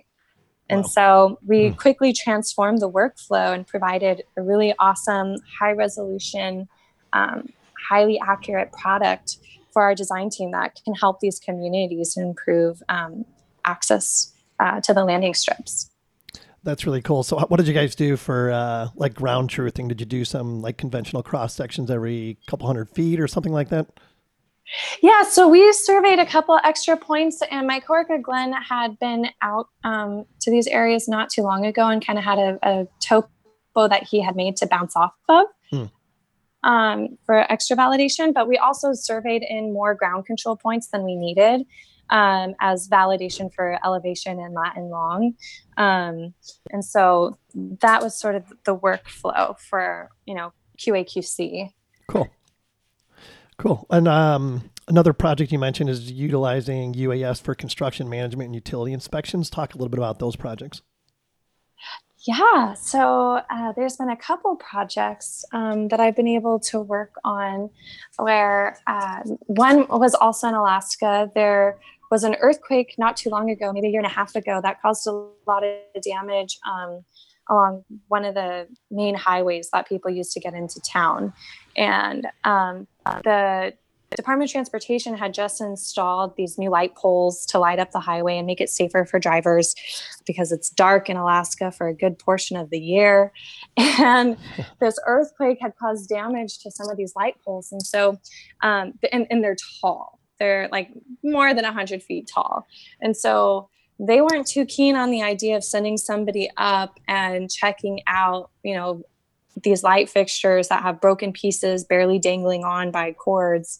And 0.68 0.80
Wow. 0.80 0.88
so 0.88 1.38
we 1.46 1.68
Hmm. 1.68 1.74
quickly 1.76 2.12
transformed 2.12 2.80
the 2.80 2.90
workflow 2.90 3.54
and 3.54 3.66
provided 3.66 4.24
a 4.36 4.42
really 4.42 4.74
awesome, 4.78 5.36
high 5.60 5.72
resolution, 5.72 6.68
um, 7.12 7.52
highly 7.88 8.18
accurate 8.26 8.72
product 8.72 9.38
for 9.72 9.82
our 9.82 9.94
design 9.94 10.30
team 10.30 10.50
that 10.52 10.80
can 10.84 10.94
help 10.94 11.20
these 11.20 11.38
communities 11.38 12.16
improve 12.16 12.82
um, 12.88 13.24
access 13.64 14.32
uh, 14.58 14.80
to 14.80 14.94
the 14.94 15.04
landing 15.04 15.34
strips. 15.34 15.90
That's 16.66 16.84
really 16.84 17.00
cool. 17.00 17.22
So, 17.22 17.38
what 17.38 17.58
did 17.58 17.68
you 17.68 17.72
guys 17.72 17.94
do 17.94 18.16
for 18.16 18.50
uh, 18.50 18.88
like 18.96 19.14
ground 19.14 19.50
truthing? 19.50 19.86
Did 19.86 20.00
you 20.00 20.04
do 20.04 20.24
some 20.24 20.60
like 20.60 20.76
conventional 20.76 21.22
cross 21.22 21.54
sections 21.54 21.92
every 21.92 22.38
couple 22.48 22.66
hundred 22.66 22.90
feet 22.90 23.20
or 23.20 23.28
something 23.28 23.52
like 23.52 23.68
that? 23.68 23.86
Yeah, 25.00 25.22
so 25.22 25.46
we 25.48 25.72
surveyed 25.72 26.18
a 26.18 26.26
couple 26.26 26.58
extra 26.64 26.96
points, 26.96 27.40
and 27.52 27.68
my 27.68 27.78
coworker 27.78 28.18
Glenn 28.18 28.52
had 28.52 28.98
been 28.98 29.28
out 29.42 29.68
um, 29.84 30.26
to 30.40 30.50
these 30.50 30.66
areas 30.66 31.06
not 31.06 31.30
too 31.30 31.42
long 31.42 31.64
ago 31.64 31.86
and 31.86 32.04
kind 32.04 32.18
of 32.18 32.24
had 32.24 32.38
a, 32.38 32.58
a 32.64 32.88
topo 33.00 33.28
that 33.76 34.02
he 34.02 34.20
had 34.20 34.34
made 34.34 34.56
to 34.56 34.66
bounce 34.66 34.96
off 34.96 35.14
of 35.28 35.46
Hmm. 35.70 35.84
um, 36.64 37.16
for 37.26 37.50
extra 37.50 37.76
validation. 37.76 38.34
But 38.34 38.48
we 38.48 38.58
also 38.58 38.92
surveyed 38.92 39.44
in 39.48 39.72
more 39.72 39.94
ground 39.94 40.26
control 40.26 40.56
points 40.56 40.88
than 40.88 41.04
we 41.04 41.14
needed 41.14 41.64
um, 42.10 42.54
as 42.60 42.88
validation 42.88 43.52
for 43.52 43.78
elevation 43.84 44.38
and 44.38 44.54
Latin 44.54 44.90
long. 44.90 45.34
Um, 45.76 46.34
and 46.70 46.84
so 46.84 47.38
that 47.80 48.02
was 48.02 48.18
sort 48.18 48.34
of 48.34 48.44
the 48.64 48.76
workflow 48.76 49.58
for, 49.58 50.10
you 50.26 50.34
know, 50.34 50.52
QAQC. 50.78 51.72
Cool. 52.08 52.28
Cool. 53.58 53.86
And 53.90 54.06
um, 54.06 54.70
another 54.88 55.12
project 55.12 55.50
you 55.50 55.58
mentioned 55.58 55.90
is 55.90 56.10
utilizing 56.10 56.94
UAS 56.94 57.40
for 57.40 57.54
construction 57.54 58.08
management 58.08 58.46
and 58.46 58.54
utility 58.54 58.92
inspections. 58.92 59.50
Talk 59.50 59.74
a 59.74 59.78
little 59.78 59.88
bit 59.88 59.98
about 59.98 60.18
those 60.18 60.36
projects. 60.36 60.82
Yeah, 62.26 62.74
so 62.74 63.40
uh, 63.48 63.72
there's 63.76 63.96
been 63.96 64.10
a 64.10 64.16
couple 64.16 64.56
projects 64.56 65.44
um, 65.52 65.86
that 65.88 66.00
I've 66.00 66.16
been 66.16 66.26
able 66.26 66.58
to 66.60 66.80
work 66.80 67.14
on 67.22 67.70
where 68.16 68.78
uh, 68.88 69.20
one 69.42 69.86
was 69.86 70.14
also 70.14 70.48
in 70.48 70.54
Alaska. 70.54 71.30
There 71.36 71.78
was 72.10 72.24
an 72.24 72.36
earthquake 72.40 72.94
not 72.98 73.16
too 73.16 73.30
long 73.30 73.50
ago, 73.50 73.72
maybe 73.72 73.88
a 73.88 73.90
year 73.90 74.00
and 74.00 74.06
a 74.06 74.14
half 74.14 74.34
ago, 74.34 74.60
that 74.62 74.80
caused 74.80 75.06
a 75.06 75.12
lot 75.46 75.64
of 75.64 76.02
damage 76.02 76.58
um, 76.70 77.04
along 77.48 77.84
one 78.08 78.24
of 78.24 78.34
the 78.34 78.68
main 78.90 79.14
highways 79.14 79.70
that 79.72 79.88
people 79.88 80.10
use 80.10 80.32
to 80.32 80.40
get 80.40 80.54
into 80.54 80.80
town. 80.80 81.32
And 81.76 82.26
um, 82.44 82.86
the 83.04 83.74
Department 84.14 84.48
of 84.48 84.52
Transportation 84.52 85.16
had 85.16 85.34
just 85.34 85.60
installed 85.60 86.36
these 86.36 86.58
new 86.58 86.70
light 86.70 86.94
poles 86.94 87.44
to 87.46 87.58
light 87.58 87.78
up 87.78 87.90
the 87.90 88.00
highway 88.00 88.38
and 88.38 88.46
make 88.46 88.60
it 88.60 88.70
safer 88.70 89.04
for 89.04 89.18
drivers 89.18 89.74
because 90.26 90.52
it's 90.52 90.70
dark 90.70 91.10
in 91.10 91.16
Alaska 91.16 91.72
for 91.72 91.88
a 91.88 91.94
good 91.94 92.18
portion 92.18 92.56
of 92.56 92.70
the 92.70 92.78
year. 92.78 93.32
And 93.98 94.36
this 94.80 94.98
earthquake 95.06 95.58
had 95.60 95.72
caused 95.80 96.08
damage 96.08 96.58
to 96.60 96.70
some 96.70 96.88
of 96.90 96.96
these 96.96 97.14
light 97.16 97.34
poles. 97.44 97.72
And 97.72 97.82
so, 97.82 98.18
um, 98.62 98.92
and, 99.10 99.26
and 99.30 99.42
they're 99.42 99.56
tall, 99.80 100.15
they're 100.38 100.68
like 100.70 100.90
more 101.22 101.54
than 101.54 101.64
100 101.64 102.02
feet 102.02 102.30
tall. 102.32 102.66
And 103.00 103.16
so, 103.16 103.68
they 103.98 104.20
weren't 104.20 104.46
too 104.46 104.66
keen 104.66 104.94
on 104.94 105.10
the 105.10 105.22
idea 105.22 105.56
of 105.56 105.64
sending 105.64 105.96
somebody 105.96 106.50
up 106.56 107.00
and 107.08 107.50
checking 107.50 108.02
out, 108.06 108.50
you 108.62 108.74
know, 108.74 109.02
these 109.62 109.82
light 109.82 110.10
fixtures 110.10 110.68
that 110.68 110.82
have 110.82 111.00
broken 111.00 111.32
pieces 111.32 111.84
barely 111.84 112.18
dangling 112.18 112.64
on 112.64 112.90
by 112.90 113.12
cords. 113.12 113.78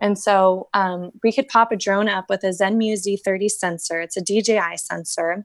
And 0.00 0.18
so 0.18 0.68
um, 0.74 1.10
we 1.22 1.32
could 1.32 1.48
pop 1.48 1.70
a 1.70 1.76
drone 1.76 2.08
up 2.08 2.26
with 2.30 2.44
a 2.44 2.48
Zenmuse 2.48 3.06
Z30 3.06 3.50
sensor. 3.50 4.00
It's 4.00 4.16
a 4.16 4.22
DJI 4.22 4.76
sensor. 4.76 5.44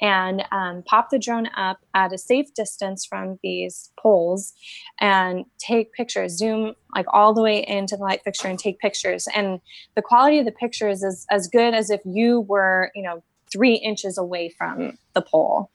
And 0.00 0.44
um, 0.52 0.82
pop 0.84 1.10
the 1.10 1.18
drone 1.18 1.48
up 1.56 1.78
at 1.94 2.12
a 2.12 2.18
safe 2.18 2.54
distance 2.54 3.04
from 3.04 3.38
these 3.42 3.90
poles 3.98 4.52
and 5.00 5.44
take 5.58 5.92
pictures 5.92 6.36
zoom 6.36 6.74
like 6.94 7.06
all 7.12 7.34
the 7.34 7.42
way 7.42 7.64
into 7.66 7.96
the 7.96 8.02
light 8.02 8.22
fixture 8.24 8.48
and 8.48 8.58
take 8.58 8.78
pictures. 8.78 9.28
And 9.34 9.60
the 9.96 10.02
quality 10.02 10.38
of 10.38 10.44
the 10.44 10.52
pictures 10.52 11.02
is 11.02 11.26
as 11.30 11.48
good 11.48 11.74
as 11.74 11.90
if 11.90 12.00
you 12.04 12.40
were 12.40 12.90
you 12.94 13.02
know 13.02 13.22
three 13.50 13.74
inches 13.74 14.18
away 14.18 14.48
from 14.56 14.98
the 15.14 15.22
pole. 15.22 15.70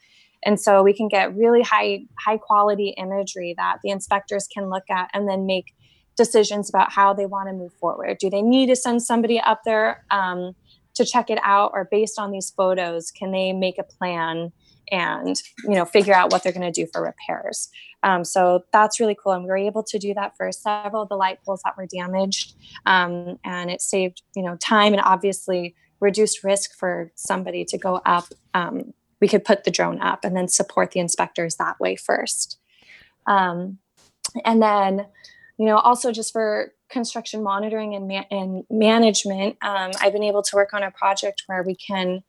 And 0.46 0.60
so 0.60 0.84
we 0.84 0.94
can 0.94 1.08
get 1.08 1.36
really 1.36 1.62
high 1.62 2.06
high 2.20 2.38
quality 2.38 2.94
imagery 2.98 3.54
that 3.58 3.78
the 3.84 3.90
inspectors 3.90 4.48
can 4.54 4.70
look 4.70 4.90
at 4.90 5.10
and 5.14 5.28
then 5.28 5.46
make 5.46 5.74
decisions 6.16 6.70
about 6.70 6.92
how 6.92 7.14
they 7.14 7.26
want 7.26 7.50
to 7.50 7.54
move 7.54 7.74
forward. 7.74 8.18
Do 8.20 8.30
they 8.30 8.42
need 8.42 8.68
to 8.68 8.76
send 8.76 9.02
somebody 9.02 9.40
up 9.40 9.62
there? 9.66 10.06
Um, 10.12 10.56
to 10.96 11.06
check 11.06 11.30
it 11.30 11.40
out 11.44 11.72
or 11.74 11.88
based 11.90 12.20
on 12.20 12.32
these 12.32 12.52
photos 12.52 13.12
can 13.12 13.32
they 13.32 13.52
make 13.52 13.78
a 13.78 13.84
plan 13.84 14.52
and 14.92 15.42
you 15.64 15.76
know 15.76 15.86
figure 15.86 16.14
out 16.14 16.32
what 16.32 16.44
they're 16.44 16.52
going 16.52 16.72
to 16.72 16.72
do 16.72 16.88
for 16.92 17.02
repairs? 17.02 17.70
Um, 18.04 18.24
so 18.26 18.66
that's 18.74 19.00
really 19.00 19.16
cool. 19.22 19.32
And 19.32 19.44
we 19.44 19.50
were 19.50 19.58
able 19.58 19.84
to 19.84 19.98
do 19.98 20.14
that 20.14 20.36
for 20.36 20.52
several 20.52 21.04
of 21.04 21.10
the 21.10 21.16
light 21.16 21.40
poles 21.46 21.62
that 21.64 21.78
were 21.78 21.88
damaged. 21.88 22.56
Um, 22.86 23.40
and 23.44 23.72
it 23.72 23.82
saved 23.82 24.22
you 24.36 24.44
know 24.44 24.58
time 24.58 24.94
and 24.94 25.02
obviously 25.04 25.76
reduced 26.00 26.44
risk 26.44 26.76
for 26.78 27.12
somebody 27.16 27.64
to 27.66 27.78
go 27.78 28.02
up. 28.06 28.26
Um, 28.54 28.94
we 29.22 29.28
could 29.28 29.46
put 29.46 29.64
the 29.64 29.72
drone 29.72 30.02
up 30.02 30.26
and 30.26 30.36
then 30.36 30.50
support 30.50 30.92
the 30.92 31.00
inspectors 31.00 31.56
that 31.56 31.80
way 31.80 31.96
first. 31.96 32.60
Um, 33.26 33.78
and 34.44 34.62
then 34.62 35.06
you 35.58 35.66
know 35.66 35.78
also 35.78 36.12
just 36.12 36.34
for 36.34 36.74
construction 36.94 37.44
monitoring 37.44 37.96
and, 37.96 38.08
ma- 38.08 38.26
and 38.32 38.64
management 38.70 39.58
um, 39.62 39.92
i've 40.02 40.14
been 40.14 40.24
able 40.24 40.42
to 40.42 40.56
work 40.56 40.74
on 40.74 40.84
a 40.84 40.92
project 40.92 41.44
where 41.48 41.64
we 41.64 41.76
can 41.76 42.24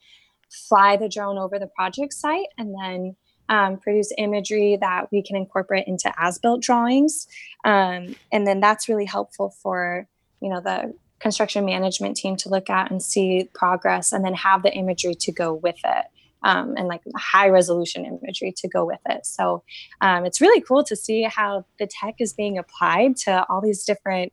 fly 0.68 0.96
the 0.96 1.08
drone 1.08 1.38
over 1.38 1.58
the 1.58 1.66
project 1.66 2.12
site 2.12 2.46
and 2.58 2.74
then 2.80 3.16
um, 3.48 3.76
produce 3.78 4.12
imagery 4.16 4.78
that 4.80 5.08
we 5.12 5.22
can 5.22 5.36
incorporate 5.36 5.86
into 5.86 6.12
as-built 6.18 6.62
drawings. 6.62 7.26
Um, 7.64 8.16
and 8.32 8.46
then 8.46 8.60
that's 8.60 8.88
really 8.88 9.04
helpful 9.04 9.54
for 9.62 10.08
you 10.40 10.48
know 10.50 10.60
the 10.60 10.94
construction 11.20 11.64
management 11.64 12.16
team 12.16 12.36
to 12.36 12.48
look 12.48 12.68
at 12.68 12.90
and 12.90 13.02
see 13.02 13.48
progress 13.54 14.12
and 14.12 14.24
then 14.24 14.34
have 14.34 14.62
the 14.62 14.72
imagery 14.74 15.14
to 15.14 15.32
go 15.32 15.54
with 15.54 15.78
it 15.84 16.04
um, 16.44 16.74
and 16.76 16.86
like 16.86 17.00
high 17.16 17.48
resolution 17.48 18.04
imagery 18.04 18.52
to 18.58 18.68
go 18.68 18.84
with 18.84 19.00
it. 19.08 19.26
So 19.26 19.64
um, 20.00 20.24
it's 20.24 20.40
really 20.40 20.60
cool 20.60 20.84
to 20.84 20.94
see 20.94 21.22
how 21.22 21.64
the 21.78 21.88
tech 21.88 22.14
is 22.20 22.32
being 22.32 22.58
applied 22.58 23.16
to 23.24 23.44
all 23.48 23.60
these 23.60 23.84
different 23.84 24.32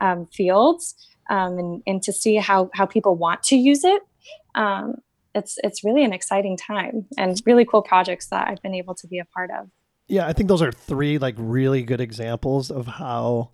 um, 0.00 0.26
fields 0.26 0.94
um, 1.30 1.58
and, 1.58 1.82
and 1.86 2.02
to 2.02 2.12
see 2.12 2.36
how, 2.36 2.70
how 2.74 2.86
people 2.86 3.16
want 3.16 3.42
to 3.44 3.56
use 3.56 3.82
it. 3.82 4.02
Um, 4.54 4.96
it's, 5.34 5.58
it's 5.64 5.82
really 5.82 6.04
an 6.04 6.12
exciting 6.12 6.56
time 6.56 7.06
and 7.18 7.40
really 7.44 7.64
cool 7.64 7.82
projects 7.82 8.28
that 8.28 8.48
I've 8.48 8.62
been 8.62 8.74
able 8.74 8.94
to 8.94 9.06
be 9.06 9.18
a 9.18 9.24
part 9.24 9.50
of. 9.50 9.68
Yeah, 10.08 10.26
I 10.26 10.32
think 10.32 10.48
those 10.48 10.62
are 10.62 10.70
three 10.70 11.18
like 11.18 11.34
really 11.36 11.82
good 11.82 12.00
examples 12.00 12.70
of 12.70 12.86
how 12.86 13.50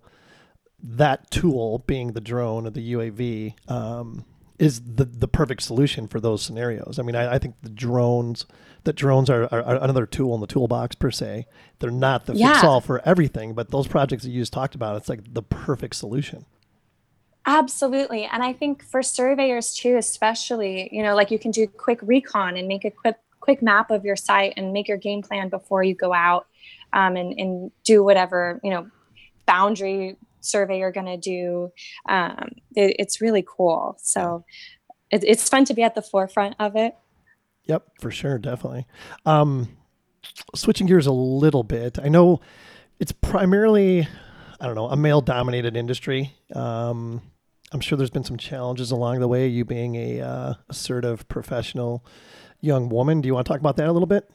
that 0.83 1.31
tool, 1.31 1.83
being 1.87 2.11
the 2.11 2.21
drone 2.21 2.67
or 2.67 2.69
the 2.69 2.93
UAV, 2.93 3.71
um, 3.71 4.25
is 4.63 4.81
the 4.81 5.05
the 5.05 5.27
perfect 5.27 5.61
solution 5.63 6.07
for 6.07 6.19
those 6.19 6.41
scenarios. 6.41 6.99
I 6.99 7.03
mean, 7.03 7.15
I, 7.15 7.35
I 7.35 7.39
think 7.39 7.55
the 7.61 7.69
drones, 7.69 8.45
that 8.83 8.93
drones 8.93 9.29
are, 9.29 9.43
are, 9.45 9.63
are 9.63 9.83
another 9.83 10.05
tool 10.05 10.33
in 10.35 10.41
the 10.41 10.47
toolbox 10.47 10.95
per 10.95 11.11
se. 11.11 11.45
They're 11.79 11.91
not 11.91 12.25
the 12.25 12.33
Yeah. 12.35 12.53
fix 12.53 12.63
all 12.63 12.81
for 12.81 13.01
everything, 13.05 13.53
but 13.53 13.71
those 13.71 13.87
projects 13.87 14.23
that 14.23 14.29
you 14.29 14.41
just 14.41 14.53
talked 14.53 14.75
about, 14.75 14.97
it's 14.97 15.09
like 15.09 15.33
the 15.33 15.43
perfect 15.43 15.95
solution. 15.95 16.45
Absolutely. 17.45 18.23
And 18.25 18.41
I 18.41 18.53
think 18.53 18.83
for 18.83 19.03
surveyors 19.03 19.73
too, 19.73 19.97
especially, 19.97 20.89
you 20.91 21.03
know, 21.03 21.13
like 21.15 21.29
you 21.29 21.39
can 21.39 21.51
do 21.51 21.67
quick 21.67 21.99
recon 22.01 22.55
and 22.57 22.67
make 22.67 22.85
a 22.85 22.91
quick 22.91 23.17
quick 23.41 23.61
map 23.61 23.91
of 23.91 24.05
your 24.05 24.15
site 24.15 24.53
and 24.55 24.71
make 24.71 24.87
your 24.87 24.97
game 24.97 25.21
plan 25.21 25.49
before 25.49 25.83
you 25.83 25.93
go 25.93 26.13
out 26.13 26.47
um, 26.93 27.17
and, 27.17 27.37
and 27.37 27.71
do 27.83 28.01
whatever, 28.01 28.61
you 28.63 28.69
know, 28.69 28.89
boundary 29.45 30.15
survey 30.43 30.79
you're 30.79 30.91
going 30.91 31.05
to 31.05 31.17
do. 31.17 31.71
Um, 32.07 32.49
it, 32.75 32.95
it's 32.99 33.21
really 33.21 33.45
cool. 33.47 33.97
So 34.01 34.45
it, 35.11 35.23
it's 35.23 35.47
fun 35.49 35.65
to 35.65 35.73
be 35.73 35.83
at 35.83 35.95
the 35.95 36.01
forefront 36.01 36.55
of 36.59 36.75
it. 36.75 36.95
Yep, 37.65 37.83
for 37.99 38.11
sure, 38.11 38.37
definitely. 38.37 38.85
Um, 39.25 39.77
switching 40.55 40.87
gears 40.87 41.07
a 41.07 41.11
little 41.13 41.63
bit, 41.63 41.97
I 42.01 42.09
know 42.09 42.41
it's 42.99 43.11
primarily, 43.11 44.07
I 44.59 44.65
don't 44.65 44.75
know, 44.75 44.89
a 44.89 44.97
male 44.97 45.21
dominated 45.21 45.77
industry. 45.77 46.33
Um, 46.53 47.21
I'm 47.71 47.79
sure 47.79 47.97
there's 47.97 48.09
been 48.09 48.23
some 48.23 48.37
challenges 48.37 48.91
along 48.91 49.19
the 49.19 49.27
way, 49.27 49.47
you 49.47 49.65
being 49.65 49.95
a 49.95 50.21
uh, 50.21 50.53
assertive 50.69 51.27
professional 51.27 52.05
young 52.61 52.89
woman. 52.89 53.21
Do 53.21 53.27
you 53.27 53.33
want 53.33 53.47
to 53.47 53.51
talk 53.51 53.59
about 53.59 53.77
that 53.77 53.87
a 53.87 53.91
little 53.91 54.07
bit? 54.07 54.29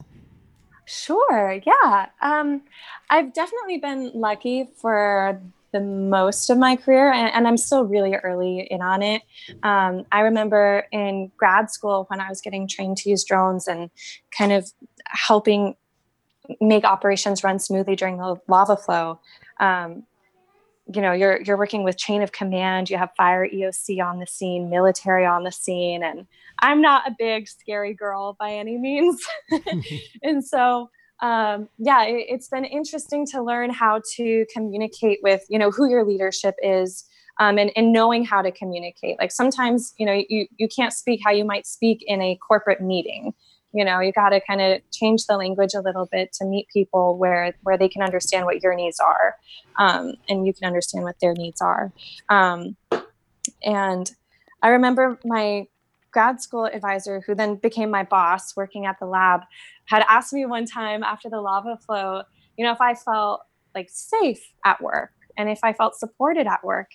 Sure. 0.87 1.61
Yeah. 1.67 2.07
Um, 2.23 2.63
I've 3.11 3.33
definitely 3.35 3.79
been 3.79 4.11
lucky 4.15 4.69
for 4.81 5.41
the 5.73 5.81
most 5.81 6.51
of 6.51 6.59
my 6.59 6.77
career, 6.77 7.13
and, 7.13 7.33
and 7.35 7.47
I'm 7.47 7.57
still 7.57 7.85
really 7.85 8.15
early 8.15 8.67
in 8.71 8.81
on 8.83 9.03
it. 9.03 9.23
Um, 9.63 10.05
I 10.13 10.21
remember 10.21 10.87
in 10.93 11.31
grad 11.37 11.71
school 11.71 12.07
when 12.09 12.21
I 12.21 12.29
was 12.29 12.41
getting 12.41 12.67
trained 12.67 12.97
to 12.99 13.11
use 13.11 13.25
drones 13.25 13.69
and 13.69 13.91
kind 14.37 14.53
of 14.53 14.71
helping 15.07 15.77
make 16.61 16.85
operations 16.85 17.45
run 17.45 17.59
smoothly 17.59 17.97
during 17.97 18.17
the 18.17 18.37
lava 18.49 18.77
flow. 18.77 19.21
Um, 19.61 20.05
you 20.95 21.03
know, 21.03 21.13
you're 21.13 21.43
you're 21.43 21.59
working 21.59 21.85
with 21.85 21.99
chain 21.99 22.23
of 22.23 22.33
command. 22.33 22.89
You 22.89 22.97
have 22.97 23.11
fire 23.17 23.47
EOC 23.47 24.03
on 24.03 24.21
the 24.21 24.27
scene, 24.27 24.71
military 24.71 25.27
on 25.27 25.45
the 25.45 25.53
scene, 25.53 26.03
and 26.03 26.27
I'm 26.61 26.81
not 26.81 27.07
a 27.07 27.15
big 27.19 27.47
scary 27.47 27.93
girl 27.93 28.37
by 28.39 28.53
any 28.53 28.79
means. 28.79 29.23
and 30.23 30.45
so 30.45 30.91
um, 31.21 31.69
yeah 31.79 32.05
it, 32.05 32.27
it's 32.29 32.49
been 32.49 32.65
interesting 32.65 33.27
to 33.27 33.43
learn 33.43 33.71
how 33.71 34.01
to 34.17 34.47
communicate 34.53 35.21
with 35.23 35.43
you 35.49 35.59
know 35.59 35.71
who 35.71 35.89
your 35.89 36.05
leadership 36.05 36.55
is 36.63 37.05
um, 37.41 37.57
and, 37.59 37.71
and 37.77 37.93
knowing 37.93 38.25
how 38.25 38.43
to 38.43 38.51
communicate. 38.51 39.17
Like 39.19 39.31
sometimes 39.31 39.95
you 39.97 40.07
know 40.07 40.23
you, 40.29 40.47
you 40.57 40.69
can't 40.69 40.93
speak 40.93 41.21
how 41.25 41.31
you 41.31 41.45
might 41.45 41.67
speak 41.67 42.03
in 42.07 42.21
a 42.21 42.37
corporate 42.37 42.81
meeting. 42.81 43.33
You 43.73 43.85
know 43.85 44.01
you 44.01 44.13
got 44.13 44.31
to 44.31 44.41
kind 44.41 44.61
of 44.61 44.81
change 44.93 45.27
the 45.27 45.37
language 45.37 45.75
a 45.75 45.81
little 45.81 46.09
bit 46.11 46.33
to 46.35 46.45
meet 46.45 46.69
people 46.73 47.19
where 47.19 47.55
where 47.63 47.79
they 47.79 47.89
can 47.89 48.03
understand 48.03 48.45
what 48.45 48.63
your 48.63 48.75
needs 48.75 48.99
are 49.01 49.37
um, 49.79 50.15
and 50.29 50.47
you 50.47 50.53
can 50.53 50.67
understand 50.67 51.05
what 51.05 51.17
their 51.21 51.35
needs 51.35 51.61
are. 51.61 51.93
Um, 52.29 52.77
and 53.63 54.13
i 54.63 54.69
remember 54.69 55.19
my 55.25 55.67
grad 56.11 56.41
school 56.41 56.65
advisor 56.65 57.23
who 57.27 57.35
then 57.35 57.57
became 57.57 57.91
my 57.91 58.03
boss 58.03 58.57
working 58.57 58.87
at 58.87 58.99
the 58.99 59.07
lab 59.07 59.43
had 59.89 60.05
asked 60.09 60.33
me 60.33 60.47
one 60.47 60.65
time 60.65 61.03
after 61.03 61.29
the 61.29 61.41
lava 61.41 61.79
flow 61.85 62.23
you 62.57 62.65
know 62.65 62.73
if 62.73 62.81
i 62.81 62.95
felt 62.95 63.41
like 63.75 63.89
safe 63.91 64.53
at 64.65 64.81
work 64.83 65.13
and 65.37 65.49
if 65.49 65.61
i 65.63 65.73
felt 65.73 65.95
supported 65.95 66.47
at 66.47 66.63
work. 66.65 66.91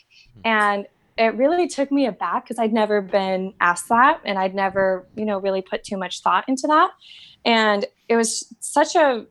And 0.45 0.85
it 1.17 1.35
really 1.35 1.67
took 1.67 1.91
me 1.91 2.05
aback 2.07 2.43
because 2.43 2.59
i'd 2.59 2.73
never 2.73 3.01
been 3.01 3.53
asked 3.61 3.87
that 3.89 4.19
and 4.25 4.39
i'd 4.39 4.55
never 4.55 5.07
you 5.15 5.25
know 5.25 5.39
really 5.39 5.61
put 5.61 5.83
too 5.83 5.97
much 5.97 6.21
thought 6.21 6.43
into 6.47 6.67
that. 6.67 6.91
And 7.45 7.85
it 8.09 8.15
was 8.15 8.53
such 8.59 8.95
a 8.95 9.25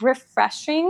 refreshing 0.00 0.88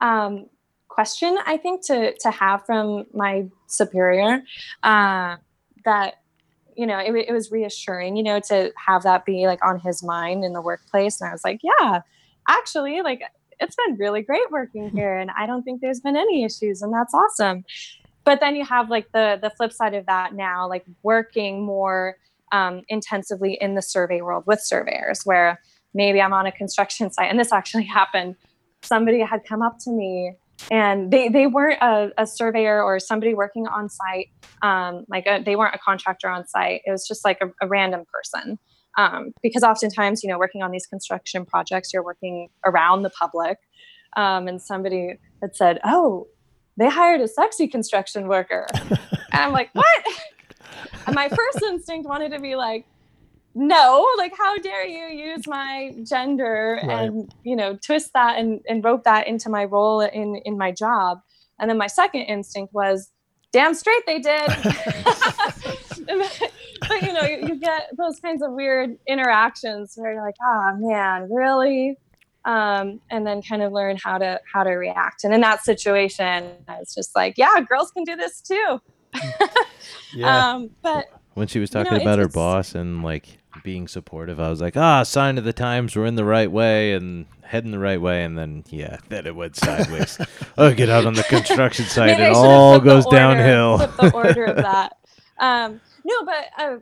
um, 0.00 0.46
question 0.88 1.38
i 1.46 1.56
think 1.56 1.84
to 1.86 2.14
to 2.18 2.30
have 2.30 2.64
from 2.66 3.06
my 3.14 3.46
superior 3.66 4.42
uh, 4.82 5.36
that 5.84 6.14
you 6.76 6.86
know 6.86 6.98
it, 6.98 7.12
it 7.28 7.32
was 7.32 7.50
reassuring 7.50 8.16
you 8.16 8.22
know 8.22 8.40
to 8.40 8.72
have 8.76 9.02
that 9.02 9.24
be 9.24 9.46
like 9.46 9.64
on 9.64 9.78
his 9.78 10.02
mind 10.02 10.44
in 10.44 10.52
the 10.52 10.60
workplace. 10.60 11.20
And 11.20 11.28
i 11.28 11.32
was 11.32 11.44
like 11.44 11.60
yeah 11.62 12.00
actually 12.48 13.02
like 13.02 13.22
it's 13.58 13.76
been 13.86 13.96
really 13.96 14.22
great 14.22 14.50
working 14.50 14.90
here 14.94 15.16
and 15.16 15.30
i 15.38 15.46
don't 15.46 15.62
think 15.62 15.80
there's 15.80 16.00
been 16.00 16.16
any 16.16 16.44
issues 16.44 16.82
and 16.82 16.92
that's 16.92 17.14
awesome. 17.14 17.64
But 18.22 18.40
then 18.40 18.54
you 18.54 18.64
have 18.66 18.90
like 18.90 19.10
the 19.12 19.38
the 19.40 19.50
flip 19.50 19.72
side 19.72 19.94
of 19.94 20.06
that 20.06 20.34
now 20.34 20.68
like 20.68 20.84
working 21.02 21.64
more 21.64 22.16
um, 22.52 22.82
intensively 22.88 23.56
in 23.60 23.74
the 23.74 23.82
survey 23.82 24.20
world 24.20 24.44
with 24.46 24.60
surveyors 24.60 25.22
where 25.24 25.60
maybe 25.94 26.20
i'm 26.20 26.32
on 26.32 26.46
a 26.46 26.52
construction 26.52 27.10
site 27.10 27.30
and 27.30 27.38
this 27.38 27.52
actually 27.52 27.84
happened. 27.98 28.36
Somebody 28.82 29.20
had 29.20 29.44
come 29.44 29.62
up 29.62 29.78
to 29.80 29.90
me 29.90 30.36
and 30.70 31.10
they, 31.10 31.28
they 31.28 31.46
weren't 31.46 31.80
a, 31.82 32.10
a 32.18 32.26
surveyor 32.26 32.82
or 32.82 32.98
somebody 32.98 33.34
working 33.34 33.66
on 33.66 33.88
site 33.88 34.28
um, 34.62 35.04
like 35.08 35.26
a, 35.26 35.42
they 35.42 35.56
weren't 35.56 35.74
a 35.74 35.78
contractor 35.78 36.28
on 36.28 36.46
site. 36.46 36.82
It 36.84 36.90
was 36.90 37.06
just 37.06 37.24
like 37.24 37.38
a, 37.40 37.50
a 37.64 37.68
random 37.68 38.04
person. 38.12 38.58
Um, 38.98 39.32
because 39.40 39.62
oftentimes 39.62 40.24
you 40.24 40.28
know 40.28 40.38
working 40.38 40.62
on 40.62 40.72
these 40.72 40.84
construction 40.84 41.46
projects 41.46 41.92
you're 41.92 42.02
working 42.02 42.48
around 42.66 43.02
the 43.02 43.10
public. 43.10 43.58
Um, 44.16 44.48
and 44.48 44.60
somebody 44.60 45.14
had 45.40 45.54
said 45.54 45.78
oh 45.84 46.26
they 46.76 46.88
hired 46.88 47.20
a 47.20 47.28
sexy 47.28 47.68
construction 47.68 48.28
worker. 48.28 48.66
And 49.32 49.44
i'm 49.44 49.52
like 49.52 49.70
what? 49.72 50.04
And 51.06 51.14
my 51.14 51.28
first 51.28 51.62
instinct 51.62 52.08
wanted 52.08 52.32
to 52.32 52.40
be 52.40 52.56
like 52.56 52.84
no 53.54 54.06
like 54.16 54.32
how 54.38 54.56
dare 54.58 54.86
you 54.86 55.06
use 55.32 55.46
my 55.46 55.94
gender 56.04 56.78
Right. 56.82 57.08
and 57.08 57.32
you 57.42 57.56
know 57.56 57.76
twist 57.76 58.12
that 58.14 58.38
and, 58.38 58.60
and 58.68 58.84
rope 58.84 59.04
that 59.04 59.26
into 59.26 59.48
my 59.50 59.64
role 59.64 60.00
in 60.00 60.36
in 60.44 60.56
my 60.56 60.70
job 60.70 61.20
and 61.58 61.68
then 61.68 61.76
my 61.78 61.88
second 61.88 62.22
instinct 62.22 62.72
was 62.72 63.10
damn 63.52 63.74
straight 63.74 64.04
they 64.06 64.20
did 64.20 64.48
but 66.88 67.02
you 67.02 67.12
know, 67.12 67.22
you, 67.22 67.48
you 67.48 67.56
get 67.56 67.90
those 67.96 68.18
kinds 68.20 68.42
of 68.42 68.52
weird 68.52 68.96
interactions 69.06 69.94
where 69.96 70.12
you're 70.14 70.24
like, 70.24 70.34
oh 70.42 70.72
man, 70.78 71.28
really? 71.30 71.96
Um, 72.44 73.00
and 73.10 73.26
then 73.26 73.42
kind 73.42 73.62
of 73.62 73.72
learn 73.72 73.98
how 74.02 74.18
to 74.18 74.40
how 74.50 74.62
to 74.64 74.70
react. 74.70 75.24
And 75.24 75.34
in 75.34 75.40
that 75.42 75.62
situation, 75.62 76.50
I 76.68 76.78
was 76.78 76.94
just 76.94 77.14
like, 77.14 77.34
yeah, 77.36 77.60
girls 77.68 77.90
can 77.90 78.04
do 78.04 78.16
this 78.16 78.40
too. 78.40 78.80
Yeah. 80.12 80.50
Um, 80.52 80.70
but 80.82 81.06
When 81.34 81.46
she 81.46 81.58
was 81.60 81.72
You 81.72 81.80
know, 81.80 81.84
talking 81.84 82.02
about 82.02 82.18
her 82.18 82.28
boss 82.28 82.74
and 82.74 83.02
like 83.04 83.38
being 83.62 83.88
supportive, 83.88 84.40
I 84.40 84.50
was 84.50 84.60
like, 84.60 84.76
ah, 84.76 85.02
sign 85.02 85.38
of 85.38 85.44
the 85.44 85.52
times 85.52 85.96
we're 85.96 86.06
in 86.06 86.16
the 86.16 86.24
right 86.24 86.50
way 86.50 86.92
and 86.92 87.26
heading 87.42 87.70
the 87.70 87.78
right 87.78 88.00
way. 88.00 88.24
And 88.24 88.36
then, 88.36 88.64
yeah, 88.68 88.98
then 89.08 89.26
it 89.26 89.34
went 89.34 89.56
sideways. 89.56 90.18
oh, 90.58 90.72
get 90.72 90.88
out 90.88 91.06
on 91.06 91.14
the 91.14 91.22
construction 91.24 91.84
site. 91.84 92.20
It 92.20 92.32
all 92.32 92.78
goes 92.80 93.06
order- 93.06 93.16
downhill. 93.16 93.78
the 93.78 94.10
order 94.14 94.44
of 94.44 94.56
that. 94.62 94.96
Um, 95.38 95.80
no, 96.04 96.24
but 96.24 96.46
uh, 96.58 96.76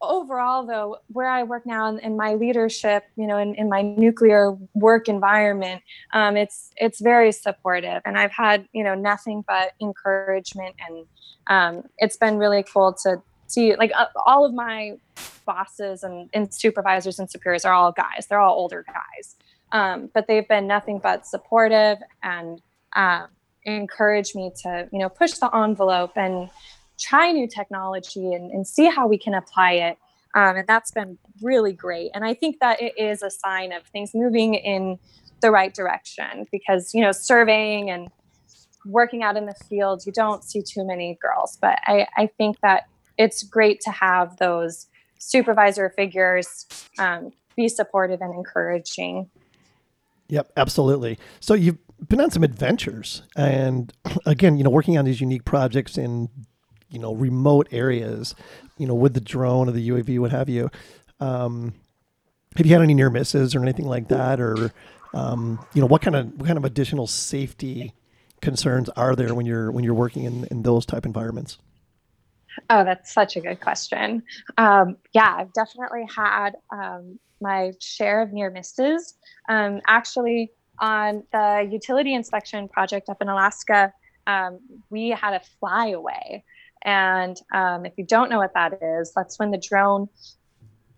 overall, 0.00 0.66
though, 0.66 0.98
where 1.12 1.28
I 1.28 1.42
work 1.42 1.66
now 1.66 1.88
in, 1.88 1.98
in 2.00 2.16
my 2.16 2.34
leadership, 2.34 3.04
you 3.16 3.26
know, 3.26 3.38
in, 3.38 3.54
in 3.54 3.68
my 3.68 3.82
nuclear 3.82 4.56
work 4.74 5.08
environment, 5.08 5.82
um, 6.12 6.36
it's 6.36 6.70
it's 6.76 7.00
very 7.00 7.32
supportive, 7.32 8.02
and 8.04 8.18
I've 8.18 8.32
had 8.32 8.66
you 8.72 8.84
know 8.84 8.94
nothing 8.94 9.44
but 9.46 9.72
encouragement, 9.80 10.74
and 10.88 11.06
um, 11.46 11.88
it's 11.98 12.16
been 12.16 12.38
really 12.38 12.62
cool 12.62 12.94
to 13.04 13.22
see 13.46 13.76
like 13.76 13.92
uh, 13.96 14.06
all 14.24 14.44
of 14.44 14.54
my 14.54 14.96
bosses 15.52 16.02
and, 16.02 16.30
and 16.32 16.52
supervisors 16.52 17.18
and 17.18 17.30
superiors 17.30 17.64
are 17.64 17.72
all 17.72 17.92
guys. 17.92 18.26
They're 18.28 18.40
all 18.40 18.56
older 18.56 18.84
guys, 18.86 19.36
um, 19.72 20.10
but 20.14 20.26
they've 20.26 20.48
been 20.48 20.66
nothing 20.66 20.98
but 20.98 21.26
supportive 21.26 21.98
and. 22.22 22.60
Um, 22.96 23.28
encourage 23.64 24.34
me 24.34 24.50
to 24.62 24.88
you 24.92 24.98
know 24.98 25.08
push 25.08 25.32
the 25.32 25.54
envelope 25.54 26.12
and 26.16 26.48
try 26.98 27.30
new 27.32 27.46
technology 27.46 28.32
and, 28.32 28.50
and 28.50 28.66
see 28.66 28.86
how 28.86 29.06
we 29.06 29.18
can 29.18 29.34
apply 29.34 29.72
it 29.72 29.98
um, 30.34 30.56
and 30.56 30.66
that's 30.66 30.90
been 30.90 31.18
really 31.42 31.72
great 31.72 32.10
and 32.14 32.24
i 32.24 32.32
think 32.32 32.58
that 32.60 32.80
it 32.80 32.94
is 32.96 33.22
a 33.22 33.30
sign 33.30 33.72
of 33.72 33.82
things 33.84 34.12
moving 34.14 34.54
in 34.54 34.98
the 35.42 35.50
right 35.50 35.74
direction 35.74 36.46
because 36.50 36.94
you 36.94 37.02
know 37.02 37.12
surveying 37.12 37.90
and 37.90 38.08
working 38.86 39.22
out 39.22 39.36
in 39.36 39.44
the 39.44 39.54
field 39.68 40.02
you 40.06 40.12
don't 40.12 40.42
see 40.42 40.62
too 40.62 40.84
many 40.84 41.18
girls 41.20 41.58
but 41.60 41.78
i, 41.86 42.06
I 42.16 42.26
think 42.26 42.60
that 42.60 42.88
it's 43.18 43.42
great 43.42 43.80
to 43.82 43.90
have 43.90 44.38
those 44.38 44.86
supervisor 45.20 45.92
figures 45.96 46.66
um, 46.98 47.32
be 47.56 47.68
supportive 47.68 48.20
and 48.20 48.34
encouraging 48.34 49.30
Yep, 50.30 50.52
absolutely. 50.56 51.18
So 51.40 51.54
you've 51.54 51.78
been 52.08 52.20
on 52.20 52.30
some 52.30 52.44
adventures, 52.44 53.22
and 53.36 53.92
again, 54.26 54.56
you 54.56 54.64
know, 54.64 54.70
working 54.70 54.96
on 54.96 55.04
these 55.04 55.20
unique 55.20 55.44
projects 55.44 55.98
in, 55.98 56.28
you 56.88 56.98
know, 56.98 57.14
remote 57.14 57.68
areas, 57.72 58.34
you 58.78 58.86
know, 58.86 58.94
with 58.94 59.14
the 59.14 59.20
drone 59.20 59.68
or 59.68 59.72
the 59.72 59.88
UAV, 59.90 60.18
what 60.18 60.30
have 60.30 60.48
you. 60.48 60.70
Um, 61.18 61.74
have 62.56 62.66
you 62.66 62.72
had 62.72 62.82
any 62.82 62.94
near 62.94 63.10
misses 63.10 63.54
or 63.54 63.62
anything 63.62 63.86
like 63.86 64.08
that, 64.08 64.40
or, 64.40 64.72
um, 65.12 65.64
you 65.74 65.80
know, 65.80 65.86
what 65.86 66.00
kind 66.00 66.16
of 66.16 66.32
what 66.36 66.46
kind 66.46 66.56
of 66.56 66.64
additional 66.64 67.06
safety 67.06 67.92
concerns 68.40 68.88
are 68.90 69.14
there 69.14 69.34
when 69.34 69.46
you're 69.46 69.70
when 69.70 69.84
you're 69.84 69.94
working 69.94 70.24
in 70.24 70.44
in 70.50 70.62
those 70.62 70.86
type 70.86 71.04
environments? 71.04 71.58
Oh, 72.68 72.84
that's 72.84 73.12
such 73.12 73.36
a 73.36 73.40
good 73.40 73.60
question. 73.60 74.22
Um, 74.58 74.96
yeah, 75.12 75.34
I've 75.38 75.52
definitely 75.52 76.04
had 76.14 76.56
um, 76.72 77.18
my 77.40 77.72
share 77.80 78.22
of 78.22 78.32
near 78.32 78.50
misses. 78.50 79.14
Um, 79.48 79.80
actually, 79.86 80.52
on 80.80 81.24
the 81.32 81.68
utility 81.70 82.14
inspection 82.14 82.68
project 82.68 83.08
up 83.08 83.20
in 83.20 83.28
Alaska, 83.28 83.92
um, 84.26 84.58
we 84.90 85.10
had 85.10 85.34
a 85.34 85.40
flyaway. 85.58 86.44
And 86.82 87.36
um, 87.54 87.84
if 87.84 87.92
you 87.96 88.04
don't 88.04 88.30
know 88.30 88.38
what 88.38 88.54
that 88.54 88.80
is, 88.82 89.12
that's 89.14 89.38
when 89.38 89.50
the 89.50 89.58
drone 89.58 90.08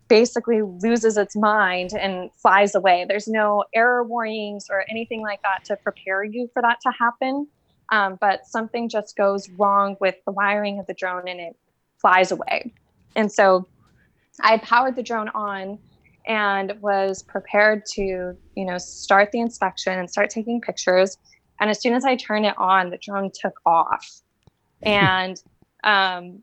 basically 0.08 0.62
loses 0.62 1.16
its 1.16 1.34
mind 1.34 1.92
and 1.98 2.30
flies 2.40 2.74
away. 2.74 3.06
There's 3.08 3.28
no 3.28 3.64
error 3.74 4.04
warnings 4.04 4.66
or 4.70 4.84
anything 4.90 5.22
like 5.22 5.40
that 5.42 5.64
to 5.64 5.76
prepare 5.76 6.22
you 6.22 6.48
for 6.52 6.60
that 6.62 6.78
to 6.82 6.92
happen. 6.96 7.46
Um, 7.90 8.16
but 8.20 8.46
something 8.46 8.88
just 8.88 9.16
goes 9.16 9.48
wrong 9.50 9.96
with 10.00 10.16
the 10.24 10.32
wiring 10.32 10.78
of 10.78 10.86
the 10.86 10.94
drone 10.94 11.28
and 11.28 11.40
it 11.40 11.56
flies 12.00 12.32
away. 12.32 12.72
And 13.16 13.30
so 13.30 13.66
I 14.40 14.58
powered 14.58 14.96
the 14.96 15.02
drone 15.02 15.28
on 15.30 15.78
and 16.26 16.80
was 16.80 17.22
prepared 17.22 17.84
to, 17.94 18.36
you 18.54 18.64
know, 18.64 18.78
start 18.78 19.30
the 19.32 19.40
inspection 19.40 19.98
and 19.98 20.10
start 20.10 20.30
taking 20.30 20.60
pictures. 20.60 21.16
And 21.60 21.68
as 21.68 21.80
soon 21.80 21.94
as 21.94 22.04
I 22.04 22.16
turned 22.16 22.46
it 22.46 22.56
on, 22.56 22.90
the 22.90 22.98
drone 22.98 23.30
took 23.34 23.54
off. 23.66 24.08
And 24.84 25.40
um, 25.84 26.42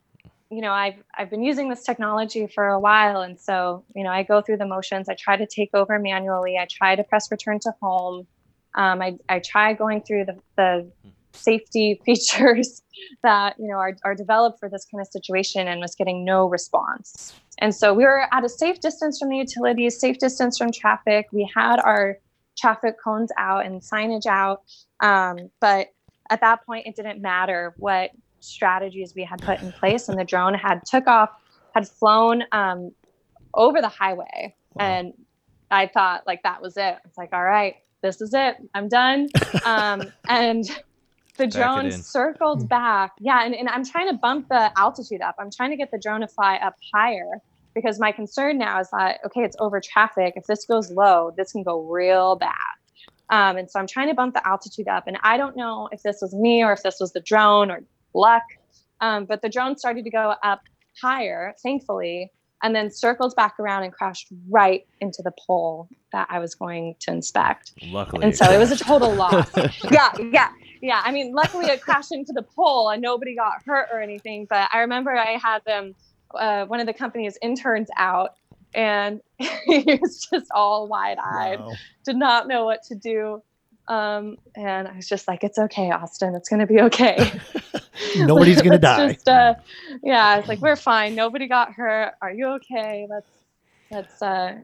you 0.49 0.61
know, 0.61 0.71
I've 0.71 0.95
I've 1.15 1.29
been 1.29 1.43
using 1.43 1.69
this 1.69 1.83
technology 1.83 2.47
for 2.47 2.67
a 2.67 2.79
while, 2.79 3.21
and 3.21 3.39
so 3.39 3.83
you 3.95 4.03
know, 4.03 4.09
I 4.09 4.23
go 4.23 4.41
through 4.41 4.57
the 4.57 4.65
motions. 4.65 5.07
I 5.07 5.15
try 5.15 5.37
to 5.37 5.45
take 5.45 5.69
over 5.73 5.99
manually. 5.99 6.57
I 6.57 6.67
try 6.69 6.95
to 6.95 7.03
press 7.03 7.29
return 7.29 7.59
to 7.63 7.73
home. 7.81 8.27
Um, 8.75 9.01
I 9.01 9.17
I 9.27 9.39
try 9.39 9.73
going 9.73 10.01
through 10.01 10.25
the 10.25 10.39
the 10.55 10.91
safety 11.33 12.01
features 12.05 12.81
that 13.23 13.55
you 13.57 13.67
know 13.67 13.77
are, 13.77 13.95
are 14.03 14.15
developed 14.15 14.59
for 14.59 14.69
this 14.69 14.85
kind 14.91 15.01
of 15.01 15.07
situation 15.07 15.67
and 15.67 15.79
was 15.79 15.95
getting 15.95 16.25
no 16.25 16.47
response. 16.47 17.33
And 17.59 17.75
so 17.75 17.93
we 17.93 18.03
were 18.03 18.25
at 18.31 18.43
a 18.43 18.49
safe 18.49 18.79
distance 18.79 19.19
from 19.19 19.29
the 19.29 19.37
utilities 19.37 19.99
safe 19.99 20.17
distance 20.17 20.57
from 20.57 20.71
traffic. 20.71 21.27
We 21.31 21.49
had 21.55 21.79
our 21.79 22.17
traffic 22.57 22.95
cones 23.01 23.31
out 23.37 23.65
and 23.65 23.81
signage 23.81 24.25
out. 24.25 24.63
Um, 25.01 25.49
but 25.59 25.87
at 26.29 26.41
that 26.41 26.65
point 26.65 26.87
it 26.87 26.95
didn't 26.95 27.21
matter 27.21 27.73
what 27.77 28.11
strategies 28.41 29.13
we 29.15 29.23
had 29.23 29.41
put 29.41 29.61
in 29.61 29.71
place 29.71 30.07
and 30.07 30.17
the 30.17 30.23
drone 30.23 30.53
had 30.53 30.85
took 30.85 31.07
off 31.07 31.29
had 31.73 31.87
flown 31.87 32.43
um, 32.51 32.91
over 33.53 33.81
the 33.81 33.89
highway. 33.89 34.55
Wow. 34.75 34.85
and 34.85 35.13
i 35.71 35.87
thought 35.87 36.25
like 36.27 36.43
that 36.43 36.61
was 36.61 36.77
it. 36.77 36.97
It's 37.05 37.17
like 37.17 37.29
all 37.33 37.43
right 37.43 37.75
this 38.01 38.21
is 38.21 38.33
it. 38.33 38.55
I'm 38.73 38.87
done. 38.87 39.29
Um, 39.65 40.03
and 40.27 40.65
the 41.39 41.47
drone 41.47 41.91
circled 41.91 42.69
back. 42.69 43.13
Yeah 43.19 43.43
and, 43.43 43.55
and 43.55 43.67
i'm 43.69 43.83
trying 43.83 44.07
to 44.09 44.13
bump 44.13 44.49
the 44.49 44.71
altitude 44.77 45.21
up. 45.21 45.35
I'm 45.39 45.49
trying 45.49 45.71
to 45.71 45.77
get 45.77 45.89
the 45.91 45.97
drone 45.97 46.21
to 46.21 46.27
fly 46.27 46.57
up 46.57 46.75
higher 46.93 47.41
because 47.73 47.99
my 47.99 48.11
concern 48.11 48.57
now 48.57 48.79
is 48.79 48.89
that 48.91 49.19
okay 49.25 49.41
it's 49.41 49.55
over 49.59 49.81
traffic. 49.81 50.33
If 50.35 50.45
this 50.45 50.65
goes 50.65 50.91
low 50.91 51.33
this 51.35 51.51
can 51.53 51.63
go 51.63 51.81
real 51.81 52.35
bad. 52.35 52.53
Um, 53.31 53.57
and 53.57 53.69
so 53.69 53.79
i'm 53.79 53.87
trying 53.87 54.09
to 54.09 54.15
bump 54.15 54.33
the 54.33 54.47
altitude 54.47 54.87
up 54.87 55.05
and 55.07 55.17
i 55.23 55.37
don't 55.37 55.55
know 55.55 55.87
if 55.91 56.03
this 56.03 56.19
was 56.21 56.33
me 56.33 56.63
or 56.63 56.73
if 56.73 56.83
this 56.83 56.97
was 56.99 57.13
the 57.13 57.21
drone 57.21 57.71
or 57.71 57.83
luck 58.13 58.43
um, 59.01 59.25
but 59.25 59.41
the 59.41 59.49
drone 59.49 59.77
started 59.77 60.03
to 60.03 60.09
go 60.09 60.35
up 60.43 60.61
higher 61.01 61.55
thankfully 61.61 62.31
and 62.63 62.75
then 62.75 62.89
circled 62.91 63.35
back 63.35 63.59
around 63.59 63.83
and 63.83 63.93
crashed 63.93 64.27
right 64.49 64.85
into 64.99 65.21
the 65.21 65.31
pole 65.45 65.87
that 66.11 66.27
i 66.29 66.39
was 66.39 66.55
going 66.55 66.95
to 66.99 67.11
inspect. 67.11 67.73
Luckily. 67.83 68.23
and 68.23 68.35
so 68.35 68.51
it 68.51 68.57
was 68.57 68.71
a 68.71 68.77
total 68.77 69.13
loss. 69.13 69.49
yeah, 69.91 70.11
yeah, 70.31 70.49
yeah. 70.81 71.01
I 71.03 71.11
mean, 71.11 71.33
luckily 71.33 71.65
it 71.67 71.81
crashed 71.81 72.11
into 72.11 72.33
the 72.33 72.41
pole 72.43 72.89
and 72.89 73.01
nobody 73.01 73.35
got 73.35 73.63
hurt 73.65 73.87
or 73.91 74.01
anything. 74.01 74.45
But 74.49 74.69
I 74.73 74.79
remember 74.79 75.15
I 75.15 75.37
had 75.37 75.63
them, 75.65 75.95
uh, 76.33 76.65
one 76.65 76.79
of 76.79 76.85
the 76.87 76.93
company's 76.93 77.37
interns 77.41 77.89
out, 77.97 78.35
and 78.73 79.21
he 79.37 79.99
was 80.01 80.27
just 80.31 80.45
all 80.51 80.87
wide-eyed, 80.87 81.59
Wow. 81.59 81.71
did 82.05 82.15
not 82.17 82.47
know 82.47 82.65
what 82.65 82.83
to 82.83 82.95
do. 82.95 83.41
Um, 83.87 84.37
and 84.55 84.87
I 84.87 84.95
was 84.95 85.07
just 85.07 85.27
like, 85.27 85.43
"It's 85.43 85.57
okay, 85.57 85.89
Austin. 85.89 86.35
It's 86.35 86.47
gonna 86.47 86.67
be 86.67 86.79
okay. 86.81 87.31
Nobody's 88.17 88.61
gonna 88.61 88.77
die. 88.77 89.13
Just, 89.13 89.27
uh, 89.27 89.55
yeah, 90.03 90.37
it's 90.37 90.47
like 90.47 90.59
we're 90.61 90.75
fine. 90.75 91.15
Nobody 91.15 91.47
got 91.47 91.73
hurt. 91.73 92.13
Are 92.21 92.31
you 92.31 92.45
okay? 92.57 93.07
Let's 93.09 93.29
let's 93.89 94.21
uh, 94.21 94.59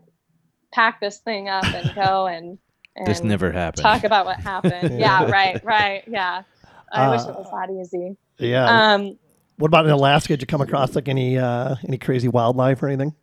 pack 0.71 1.01
this 1.01 1.17
thing 1.17 1.49
up 1.49 1.65
and 1.65 1.95
go 1.95 2.27
and." 2.27 2.59
And 2.95 3.07
this 3.07 3.21
never 3.23 3.51
happened. 3.51 3.83
talk 3.83 4.03
about 4.03 4.25
what 4.25 4.39
happened. 4.39 4.99
yeah, 4.99 5.29
right, 5.29 5.63
right. 5.63 6.03
Yeah. 6.07 6.43
I 6.91 7.09
wish 7.09 7.21
it 7.21 7.27
was 7.35 7.47
Uh, 7.51 7.65
that 7.67 7.69
easy. 7.73 8.15
Yeah. 8.37 8.93
Um, 8.93 9.17
what 9.57 9.67
about 9.67 9.85
in 9.85 9.91
Alaska? 9.91 10.29
Did 10.33 10.41
you 10.41 10.47
come 10.47 10.61
across 10.61 10.95
like 10.95 11.07
any 11.07 11.37
uh, 11.37 11.75
any 11.87 11.97
crazy 11.97 12.27
wildlife 12.27 12.81
or 12.83 12.87
anything? 12.87 13.13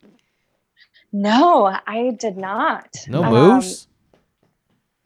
no, 1.11 1.65
I 1.87 2.15
did 2.19 2.37
not. 2.37 2.87
no 3.07 3.23
Um, 3.23 3.33
moose? 3.33 3.87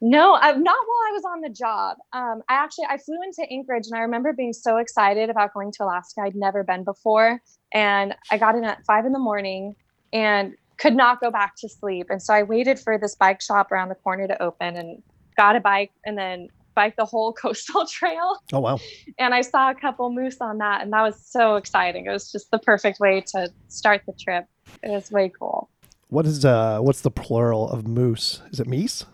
No, 0.00 0.34
I, 0.34 0.52
not 0.52 0.62
while 0.86 1.08
I 1.08 1.12
was 1.12 1.22
on 1.24 1.40
the 1.40 1.48
job. 1.50 1.96
Um, 2.12 2.42
I 2.48 2.54
actually 2.54 2.86
I 2.88 2.98
flew 2.98 3.16
into 3.24 3.42
Anchorage 3.52 3.86
and 3.90 3.96
I 3.98 4.02
remember 4.02 4.32
being 4.32 4.52
so 4.52 4.76
excited 4.76 5.28
about 5.28 5.52
going 5.52 5.72
to 5.72 5.84
Alaska. 5.84 6.20
I'd 6.22 6.36
never 6.36 6.62
been 6.62 6.84
before, 6.84 7.40
and 7.74 8.14
I 8.30 8.38
got 8.38 8.54
in 8.54 8.64
at 8.64 8.84
five 8.86 9.06
in 9.06 9.12
the 9.12 9.18
morning 9.18 9.74
and 10.12 10.54
could 10.78 10.94
not 10.94 11.20
go 11.20 11.30
back 11.30 11.54
to 11.56 11.68
sleep. 11.68 12.06
And 12.08 12.22
so 12.22 12.32
I 12.32 12.42
waited 12.42 12.78
for 12.78 12.98
this 12.98 13.14
bike 13.14 13.40
shop 13.40 13.72
around 13.72 13.88
the 13.88 13.96
corner 13.96 14.26
to 14.28 14.42
open 14.42 14.76
and 14.76 15.02
got 15.36 15.56
a 15.56 15.60
bike 15.60 15.90
and 16.06 16.16
then 16.16 16.48
biked 16.74 16.96
the 16.96 17.04
whole 17.04 17.32
coastal 17.42 17.86
trail. 17.86 18.38
Oh 18.52 18.60
wow. 18.60 18.78
and 19.18 19.34
I 19.34 19.40
saw 19.40 19.70
a 19.70 19.74
couple 19.74 20.10
moose 20.12 20.38
on 20.40 20.58
that, 20.58 20.82
and 20.82 20.92
that 20.92 21.02
was 21.02 21.20
so 21.24 21.56
exciting. 21.56 22.06
It 22.06 22.10
was 22.10 22.30
just 22.30 22.50
the 22.50 22.58
perfect 22.58 23.00
way 23.00 23.22
to 23.32 23.52
start 23.68 24.02
the 24.06 24.12
trip. 24.12 24.46
It 24.82 24.90
was 24.90 25.10
way 25.10 25.30
cool. 25.38 25.70
What 26.08 26.24
is 26.26 26.44
uh 26.44 26.78
what's 26.80 27.02
the 27.02 27.10
plural 27.10 27.68
of 27.70 27.86
moose? 27.86 28.40
Is 28.50 28.60
it 28.60 28.66
meese? 28.68 29.04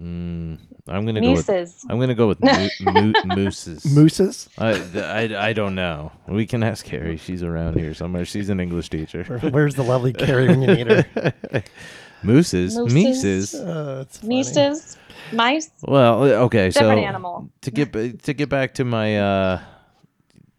Mm, 0.00 0.58
I'm 0.88 1.06
gonna 1.06 1.20
go 1.20 1.30
with. 1.32 1.48
Nieces. 1.48 1.84
I'm 1.88 2.00
gonna 2.00 2.14
go 2.16 2.26
with 2.28 2.40
mo- 2.42 2.68
mo- 2.80 3.12
mooses. 3.36 3.84
Mooses. 3.94 4.48
I, 4.58 4.72
I, 4.96 5.48
I 5.48 5.52
don't 5.52 5.74
know. 5.76 6.10
We 6.26 6.46
can 6.46 6.62
ask 6.64 6.84
Kerrie. 6.84 7.16
She's 7.16 7.42
around 7.44 7.78
here 7.78 7.94
somewhere. 7.94 8.24
She's 8.24 8.48
an 8.48 8.58
English 8.60 8.90
teacher. 8.90 9.22
Where's 9.50 9.74
the 9.76 9.84
lovely 9.84 10.12
Kerrie 10.12 10.48
when 10.48 10.62
you 10.62 10.74
need 10.74 10.86
her? 10.88 11.32
Mooses, 12.24 12.76
Mooses. 12.76 12.94
Mises. 12.94 13.54
Uh, 13.54 14.04
it's 14.06 14.96
Mice. 15.32 15.70
Well, 15.82 16.22
uh, 16.22 16.26
okay, 16.46 16.70
so 16.70 16.90
animal. 16.90 17.50
to 17.62 17.70
get 17.70 17.92
to 17.92 18.34
get 18.34 18.48
back 18.48 18.74
to 18.74 18.84
my 18.84 19.18
uh, 19.18 19.60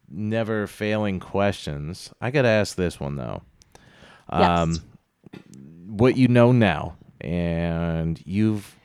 never 0.09 0.67
failing 0.67 1.19
questions, 1.19 2.11
I 2.21 2.31
got 2.31 2.43
to 2.43 2.47
ask 2.49 2.75
this 2.75 2.99
one 2.99 3.15
though. 3.15 3.41
Um, 4.29 4.71
Yes. 4.71 4.79
what 5.88 6.17
you 6.17 6.27
know 6.27 6.51
now, 6.51 6.95
and 7.21 8.21
you've 8.25 8.75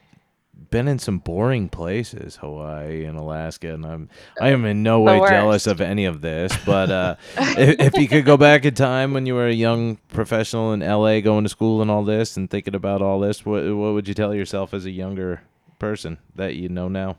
been 0.70 0.88
in 0.88 0.98
some 0.98 1.18
boring 1.18 1.68
places, 1.68 2.36
Hawaii 2.36 3.04
and 3.04 3.18
Alaska, 3.18 3.74
and 3.74 3.84
I'm 3.84 4.08
I 4.40 4.50
am 4.50 4.64
in 4.64 4.82
no 4.82 5.00
way 5.00 5.18
jealous 5.28 5.66
of 5.66 5.80
any 5.80 6.04
of 6.04 6.20
this. 6.20 6.52
But 6.64 6.90
uh, 6.90 7.16
if, 7.36 7.80
if 7.80 7.94
you 7.94 8.08
could 8.08 8.24
go 8.24 8.36
back 8.36 8.64
in 8.64 8.74
time 8.74 9.12
when 9.12 9.26
you 9.26 9.34
were 9.34 9.46
a 9.46 9.52
young 9.52 9.96
professional 10.08 10.72
in 10.72 10.80
LA, 10.80 11.20
going 11.20 11.44
to 11.44 11.50
school 11.50 11.82
and 11.82 11.90
all 11.90 12.04
this, 12.04 12.36
and 12.36 12.48
thinking 12.48 12.74
about 12.74 13.02
all 13.02 13.20
this, 13.20 13.44
what 13.44 13.62
what 13.64 13.92
would 13.94 14.08
you 14.08 14.14
tell 14.14 14.34
yourself 14.34 14.72
as 14.72 14.86
a 14.86 14.90
younger 14.90 15.42
person 15.78 16.18
that 16.36 16.54
you 16.54 16.68
know 16.68 16.88
now? 16.88 17.18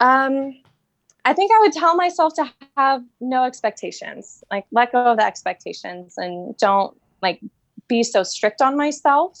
Um, 0.00 0.54
I 1.24 1.34
think 1.34 1.52
I 1.52 1.58
would 1.60 1.72
tell 1.72 1.94
myself 1.94 2.34
to 2.34 2.50
have 2.76 3.02
no 3.20 3.44
expectations, 3.44 4.42
like 4.50 4.64
let 4.72 4.92
go 4.92 5.04
of 5.04 5.18
the 5.18 5.24
expectations 5.24 6.14
and 6.16 6.56
don't 6.56 6.96
like 7.20 7.40
be 7.88 8.02
so 8.02 8.22
strict 8.22 8.62
on 8.62 8.76
myself. 8.76 9.38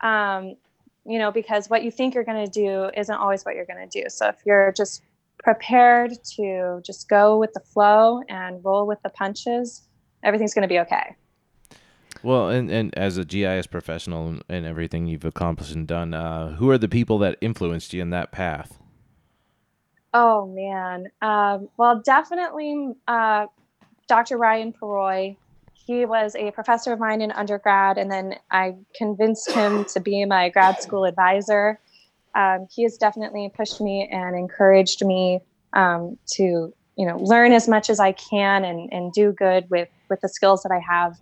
Um, 0.00 0.56
you 1.04 1.18
know, 1.18 1.30
because 1.30 1.68
what 1.68 1.82
you 1.82 1.90
think 1.90 2.14
you're 2.14 2.24
going 2.24 2.44
to 2.44 2.50
do 2.50 2.90
isn't 2.96 3.14
always 3.14 3.44
what 3.44 3.54
you're 3.54 3.66
going 3.66 3.88
to 3.88 4.02
do. 4.02 4.08
So 4.08 4.28
if 4.28 4.36
you're 4.44 4.72
just 4.72 5.02
prepared 5.42 6.12
to 6.36 6.80
just 6.84 7.08
go 7.08 7.38
with 7.38 7.52
the 7.52 7.60
flow 7.60 8.22
and 8.28 8.64
roll 8.64 8.86
with 8.86 9.02
the 9.02 9.10
punches, 9.10 9.82
everything's 10.22 10.54
going 10.54 10.62
to 10.62 10.68
be 10.68 10.78
okay. 10.80 11.16
Well, 12.22 12.50
and, 12.50 12.70
and 12.70 12.96
as 12.96 13.18
a 13.18 13.24
GIS 13.24 13.66
professional 13.66 14.38
and- 14.48 14.66
everything 14.66 15.06
you've 15.06 15.24
accomplished 15.24 15.74
and 15.74 15.88
done, 15.88 16.14
uh, 16.14 16.54
who 16.54 16.70
are 16.70 16.78
the 16.78 16.88
people 16.88 17.18
that 17.18 17.36
influenced 17.40 17.92
you 17.92 18.00
in 18.00 18.10
that 18.10 18.30
path? 18.30 18.78
Oh 20.14 20.46
man. 20.46 21.06
Um, 21.22 21.68
well, 21.78 22.00
definitely 22.04 22.92
uh, 23.08 23.46
Dr. 24.08 24.36
Ryan 24.36 24.72
Perroy. 24.72 25.36
He 25.86 26.04
was 26.04 26.36
a 26.36 26.50
professor 26.52 26.92
of 26.92 26.98
mine 26.98 27.20
in 27.20 27.32
undergrad, 27.32 27.98
and 27.98 28.10
then 28.10 28.36
I 28.50 28.76
convinced 28.94 29.50
him 29.50 29.84
to 29.86 30.00
be 30.00 30.24
my 30.24 30.48
grad 30.48 30.80
school 30.80 31.04
advisor. 31.04 31.80
Um, 32.34 32.66
he 32.74 32.84
has 32.84 32.96
definitely 32.96 33.50
pushed 33.54 33.80
me 33.80 34.08
and 34.10 34.36
encouraged 34.36 35.04
me 35.04 35.40
um, 35.72 36.18
to, 36.34 36.72
you 36.96 37.06
know, 37.06 37.16
learn 37.18 37.52
as 37.52 37.68
much 37.68 37.90
as 37.90 38.00
I 38.00 38.12
can 38.12 38.64
and, 38.64 38.92
and 38.92 39.12
do 39.12 39.32
good 39.32 39.68
with 39.70 39.88
with 40.08 40.20
the 40.20 40.28
skills 40.28 40.62
that 40.62 40.72
I 40.72 40.80
have. 40.80 41.18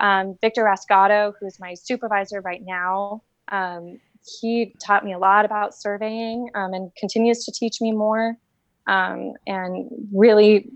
Um, 0.00 0.36
Victor 0.40 0.64
Rascato, 0.64 1.34
who's 1.38 1.60
my 1.60 1.74
supervisor 1.74 2.40
right 2.40 2.62
now, 2.64 3.22
um, 3.52 4.00
he 4.40 4.74
taught 4.84 5.04
me 5.04 5.12
a 5.12 5.18
lot 5.18 5.44
about 5.44 5.74
surveying 5.74 6.48
um, 6.54 6.72
and 6.72 6.90
continues 6.96 7.44
to 7.44 7.52
teach 7.52 7.80
me 7.80 7.92
more 7.92 8.36
um, 8.86 9.34
and 9.46 9.90
really 10.12 10.70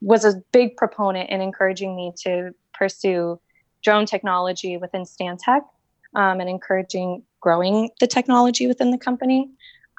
was 0.00 0.24
a 0.24 0.34
big 0.52 0.76
proponent 0.76 1.30
in 1.30 1.40
encouraging 1.40 1.96
me 1.96 2.12
to 2.24 2.52
pursue 2.80 3.38
drone 3.84 4.06
technology 4.06 4.76
within 4.76 5.02
Stantec 5.02 5.60
um, 6.14 6.40
and 6.40 6.48
encouraging 6.48 7.22
growing 7.40 7.90
the 8.00 8.06
technology 8.06 8.66
within 8.66 8.90
the 8.90 8.98
company. 8.98 9.50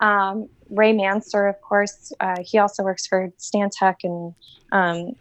Um, 0.01 0.49
Ray 0.69 0.93
Manser, 0.93 1.49
of 1.49 1.61
course, 1.61 2.11
uh, 2.19 2.37
he 2.43 2.57
also 2.57 2.83
works 2.83 3.05
for 3.05 3.31
Stantec 3.37 3.97
and 4.03 4.33
um, 4.71 5.15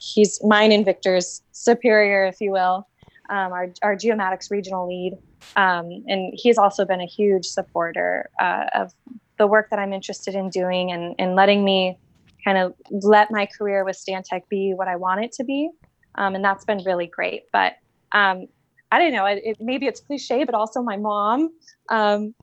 he's 0.00 0.42
mine 0.42 0.72
and 0.72 0.84
Victor's 0.84 1.42
superior, 1.52 2.26
if 2.26 2.40
you 2.40 2.50
will, 2.50 2.86
um, 3.30 3.52
our, 3.52 3.68
our 3.82 3.96
geomatics 3.96 4.50
regional 4.50 4.88
lead. 4.88 5.16
Um, 5.56 6.04
and 6.08 6.32
he's 6.34 6.58
also 6.58 6.84
been 6.84 7.00
a 7.00 7.06
huge 7.06 7.46
supporter 7.46 8.30
uh, 8.40 8.64
of 8.74 8.92
the 9.38 9.46
work 9.46 9.70
that 9.70 9.78
I'm 9.78 9.92
interested 9.92 10.34
in 10.34 10.50
doing 10.50 10.90
and, 10.90 11.14
and 11.18 11.34
letting 11.34 11.64
me 11.64 11.98
kind 12.44 12.58
of 12.58 12.74
let 12.90 13.30
my 13.30 13.46
career 13.46 13.84
with 13.84 13.96
Stantec 13.96 14.42
be 14.48 14.74
what 14.74 14.88
I 14.88 14.96
want 14.96 15.24
it 15.24 15.32
to 15.32 15.44
be. 15.44 15.70
Um, 16.16 16.34
and 16.34 16.44
that's 16.44 16.64
been 16.64 16.82
really 16.84 17.06
great. 17.06 17.44
But 17.52 17.74
um, 18.12 18.46
I 18.92 18.98
don't 18.98 19.12
know, 19.12 19.26
it, 19.26 19.42
it, 19.44 19.56
maybe 19.60 19.86
it's 19.86 20.00
cliche, 20.00 20.44
but 20.44 20.54
also 20.54 20.82
my 20.82 20.96
mom, 20.96 21.50
um, 21.88 22.34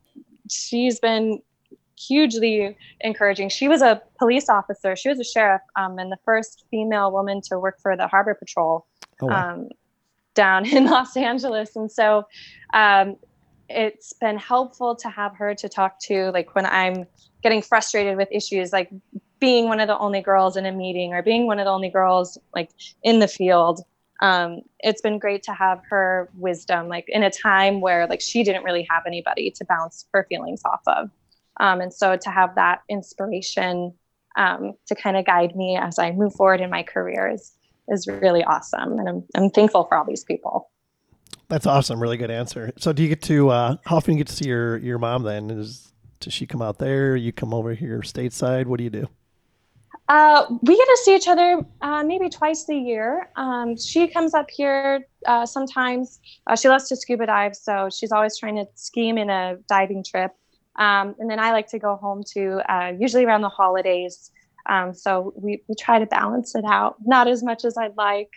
she's 0.49 0.99
been 0.99 1.41
hugely 1.97 2.75
encouraging. 3.01 3.49
She 3.49 3.67
was 3.67 3.81
a 3.81 4.01
police 4.19 4.49
officer, 4.49 4.95
she 4.95 5.09
was 5.09 5.19
a 5.19 5.23
sheriff, 5.23 5.61
um, 5.75 5.97
and 5.99 6.11
the 6.11 6.17
first 6.25 6.65
female 6.71 7.11
woman 7.11 7.41
to 7.49 7.59
work 7.59 7.79
for 7.81 7.95
the 7.95 8.07
Harbor 8.07 8.33
Patrol 8.33 8.85
Oh, 9.21 9.27
wow. 9.27 9.53
um, 9.53 9.69
down 10.33 10.65
in 10.75 10.85
Los 10.85 11.15
Angeles. 11.15 11.75
And 11.75 11.91
so 11.91 12.25
um, 12.73 13.17
it's 13.69 14.13
been 14.13 14.37
helpful 14.37 14.95
to 14.97 15.09
have 15.09 15.35
her 15.37 15.55
to 15.55 15.69
talk 15.69 15.99
to, 16.03 16.31
like 16.31 16.55
when 16.55 16.65
I'm 16.65 17.05
getting 17.43 17.61
frustrated 17.61 18.17
with 18.17 18.29
issues, 18.31 18.73
like 18.73 18.89
being 19.41 19.67
one 19.67 19.81
of 19.81 19.87
the 19.87 19.97
only 19.97 20.21
girls 20.21 20.55
in 20.55 20.65
a 20.65 20.71
meeting 20.71 21.13
or 21.13 21.21
being 21.21 21.47
one 21.47 21.59
of 21.59 21.65
the 21.65 21.71
only 21.71 21.89
girls 21.89 22.37
like 22.55 22.69
in 23.03 23.19
the 23.19 23.27
field. 23.27 23.81
Um, 24.21 24.61
it's 24.79 25.01
been 25.01 25.17
great 25.17 25.41
to 25.43 25.53
have 25.53 25.81
her 25.89 26.29
wisdom, 26.37 26.87
like 26.87 27.05
in 27.07 27.23
a 27.23 27.31
time 27.31 27.81
where 27.81 28.07
like 28.07 28.21
she 28.21 28.43
didn't 28.43 28.63
really 28.63 28.87
have 28.89 29.03
anybody 29.07 29.51
to 29.51 29.65
bounce 29.65 30.05
her 30.13 30.25
feelings 30.29 30.61
off 30.63 30.81
of. 30.85 31.09
Um, 31.59 31.81
and 31.81 31.93
so 31.93 32.15
to 32.15 32.29
have 32.29 32.55
that 32.55 32.83
inspiration 32.87 33.93
um, 34.37 34.73
to 34.85 34.95
kind 34.95 35.17
of 35.17 35.25
guide 35.25 35.55
me 35.55 35.75
as 35.75 35.99
I 35.99 36.11
move 36.11 36.33
forward 36.35 36.61
in 36.61 36.69
my 36.69 36.83
career 36.83 37.29
is 37.29 37.51
is 37.89 38.07
really 38.07 38.43
awesome, 38.43 38.99
and 38.99 39.09
I'm 39.09 39.23
I'm 39.35 39.49
thankful 39.49 39.85
for 39.85 39.97
all 39.97 40.05
these 40.05 40.23
people. 40.23 40.69
That's 41.49 41.65
awesome. 41.65 42.01
Really 42.01 42.15
good 42.15 42.31
answer. 42.31 42.71
So, 42.77 42.93
do 42.93 43.03
you 43.03 43.09
get 43.09 43.23
to 43.23 43.49
uh, 43.49 43.75
how 43.85 43.97
often 43.97 44.13
you 44.13 44.19
get 44.19 44.27
to 44.27 44.35
see 44.35 44.47
your 44.47 44.77
your 44.77 44.99
mom? 44.99 45.23
Then 45.23 45.49
is 45.49 45.91
does 46.19 46.31
she 46.31 46.45
come 46.45 46.61
out 46.61 46.77
there? 46.77 47.15
You 47.15 47.33
come 47.33 47.53
over 47.53 47.73
here 47.73 47.99
stateside? 47.99 48.67
What 48.67 48.77
do 48.77 48.83
you 48.83 48.89
do? 48.89 49.09
Uh, 50.11 50.45
we 50.63 50.75
get 50.75 50.83
to 50.83 50.99
see 51.05 51.15
each 51.15 51.29
other 51.29 51.65
uh, 51.81 52.03
maybe 52.03 52.27
twice 52.27 52.67
a 52.67 52.75
year. 52.75 53.29
Um, 53.37 53.77
she 53.77 54.09
comes 54.09 54.33
up 54.33 54.51
here 54.51 55.07
uh, 55.25 55.45
sometimes. 55.45 56.19
Uh, 56.47 56.57
she 56.57 56.67
loves 56.67 56.89
to 56.89 56.97
scuba 56.97 57.27
dive, 57.27 57.55
so 57.55 57.87
she's 57.89 58.11
always 58.11 58.37
trying 58.37 58.57
to 58.57 58.65
scheme 58.75 59.17
in 59.17 59.29
a 59.29 59.55
diving 59.69 60.03
trip. 60.03 60.31
Um, 60.75 61.15
and 61.17 61.29
then 61.29 61.39
I 61.39 61.53
like 61.53 61.69
to 61.69 61.79
go 61.79 61.95
home 61.95 62.23
to 62.33 62.59
uh, 62.69 62.91
usually 62.99 63.23
around 63.23 63.39
the 63.39 63.47
holidays. 63.47 64.31
Um, 64.65 64.93
so 64.93 65.31
we, 65.37 65.63
we 65.69 65.75
try 65.75 65.97
to 65.97 66.05
balance 66.05 66.55
it 66.55 66.65
out, 66.65 66.97
not 67.05 67.29
as 67.29 67.41
much 67.41 67.63
as 67.63 67.77
I'd 67.77 67.95
like. 67.95 68.33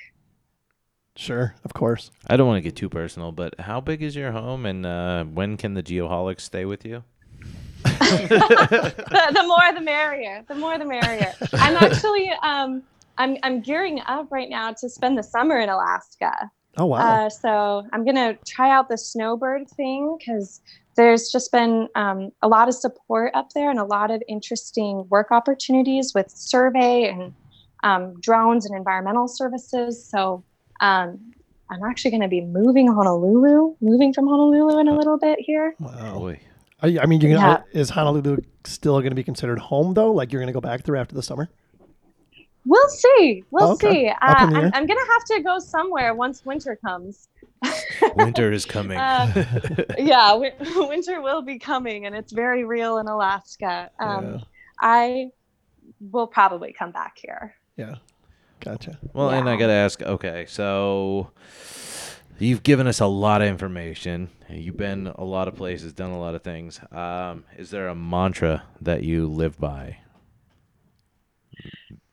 Sure, 1.16 1.56
of 1.64 1.74
course. 1.74 2.12
I 2.28 2.36
don't 2.36 2.46
want 2.46 2.58
to 2.58 2.62
get 2.62 2.76
too 2.76 2.88
personal, 2.88 3.32
but 3.32 3.58
how 3.58 3.80
big 3.80 4.00
is 4.00 4.14
your 4.14 4.30
home, 4.30 4.64
and 4.64 4.86
uh, 4.86 5.24
when 5.24 5.56
can 5.56 5.74
the 5.74 5.82
geoholics 5.82 6.42
stay 6.42 6.64
with 6.64 6.84
you? 6.84 7.02
The, 8.04 9.30
the 9.34 9.42
more 9.46 9.74
the 9.74 9.80
merrier. 9.80 10.44
The 10.48 10.54
more 10.54 10.78
the 10.78 10.84
merrier. 10.84 11.32
I'm 11.54 11.76
actually 11.76 12.30
um, 12.42 12.82
I'm 13.18 13.36
I'm 13.42 13.60
gearing 13.60 14.00
up 14.06 14.30
right 14.30 14.48
now 14.48 14.72
to 14.72 14.88
spend 14.88 15.18
the 15.18 15.22
summer 15.22 15.58
in 15.58 15.68
Alaska. 15.68 16.50
Oh 16.76 16.86
wow. 16.86 16.98
Uh, 16.98 17.30
so 17.30 17.86
I'm 17.92 18.04
gonna 18.04 18.36
try 18.46 18.70
out 18.70 18.88
the 18.88 18.98
snowbird 18.98 19.68
thing 19.70 20.16
because 20.18 20.60
there's 20.96 21.30
just 21.30 21.50
been 21.52 21.88
um, 21.94 22.30
a 22.42 22.48
lot 22.48 22.68
of 22.68 22.74
support 22.74 23.32
up 23.34 23.50
there 23.54 23.70
and 23.70 23.78
a 23.78 23.84
lot 23.84 24.10
of 24.10 24.22
interesting 24.28 25.06
work 25.08 25.30
opportunities 25.30 26.12
with 26.14 26.30
survey 26.30 27.08
and 27.08 27.34
um, 27.82 28.18
drones 28.20 28.64
and 28.66 28.76
environmental 28.76 29.28
services. 29.28 30.04
So 30.08 30.44
um, 30.80 31.32
I'm 31.70 31.82
actually 31.84 32.12
going 32.12 32.22
to 32.22 32.28
be 32.28 32.40
moving 32.40 32.86
Honolulu, 32.86 33.74
moving 33.80 34.12
from 34.12 34.26
Honolulu 34.26 34.78
in 34.78 34.88
a 34.88 34.96
little 34.96 35.18
bit 35.18 35.38
here. 35.40 35.74
wow. 35.80 36.34
Boy, 36.84 36.88
Are 36.88 36.90
you, 36.90 37.00
I 37.00 37.06
mean, 37.06 37.20
you 37.20 37.30
Yeah. 37.30 37.62
is 37.72 37.90
Honolulu 37.90 38.38
still 38.64 38.94
going 39.00 39.10
to 39.10 39.14
be 39.16 39.24
considered 39.24 39.58
home 39.58 39.94
though? 39.94 40.12
Like 40.12 40.32
you're 40.32 40.40
going 40.40 40.48
to 40.48 40.52
go 40.52 40.60
back 40.60 40.82
there 40.84 40.96
after 40.96 41.14
the 41.14 41.22
summer? 41.22 41.48
We'll 42.66 42.88
see. 42.88 43.44
We'll 43.50 43.72
Okay. 43.72 43.92
see. 43.92 44.08
Uh, 44.08 44.14
Up 44.22 44.42
in 44.42 44.50
the 44.50 44.58
I'm. 44.58 44.64
I'm 44.74 44.86
going 44.86 44.98
to 44.98 45.12
have 45.12 45.24
to 45.36 45.42
go 45.42 45.58
somewhere 45.58 46.14
once 46.14 46.44
winter 46.46 46.76
comes. 46.76 47.28
winter 48.16 48.52
is 48.52 48.64
coming. 48.64 48.98
Uh, 48.98 49.44
yeah, 49.98 50.32
win- 50.34 50.52
winter 50.76 51.20
will 51.20 51.42
be 51.42 51.58
coming, 51.58 52.06
and 52.06 52.14
it's 52.14 52.32
very 52.32 52.64
real 52.64 52.98
in 52.98 53.06
Alaska. 53.06 53.90
Um, 53.98 54.24
yeah. 54.34 54.38
I 54.80 55.26
will 56.00 56.26
probably 56.26 56.72
come 56.72 56.90
back 56.90 57.18
here. 57.18 57.54
Yeah. 57.76 57.96
Gotcha. 58.60 58.98
Well, 59.12 59.28
and 59.30 59.46
I 59.48 59.56
got 59.56 59.66
to 59.66 59.72
ask, 59.74 60.00
okay, 60.00 60.46
so 60.48 61.30
you've 62.38 62.62
given 62.62 62.86
us 62.86 63.00
a 63.00 63.06
lot 63.06 63.42
of 63.42 63.48
information. 63.48 64.30
You've 64.48 64.76
been 64.76 65.06
a 65.08 65.24
lot 65.24 65.48
of 65.48 65.56
places, 65.56 65.92
done 65.92 66.10
a 66.10 66.18
lot 66.18 66.34
of 66.34 66.42
things. 66.42 66.80
Um, 66.92 67.44
is 67.56 67.70
there 67.70 67.88
a 67.88 67.94
mantra 67.94 68.64
that 68.80 69.02
you 69.02 69.26
live 69.26 69.58
by? 69.58 69.98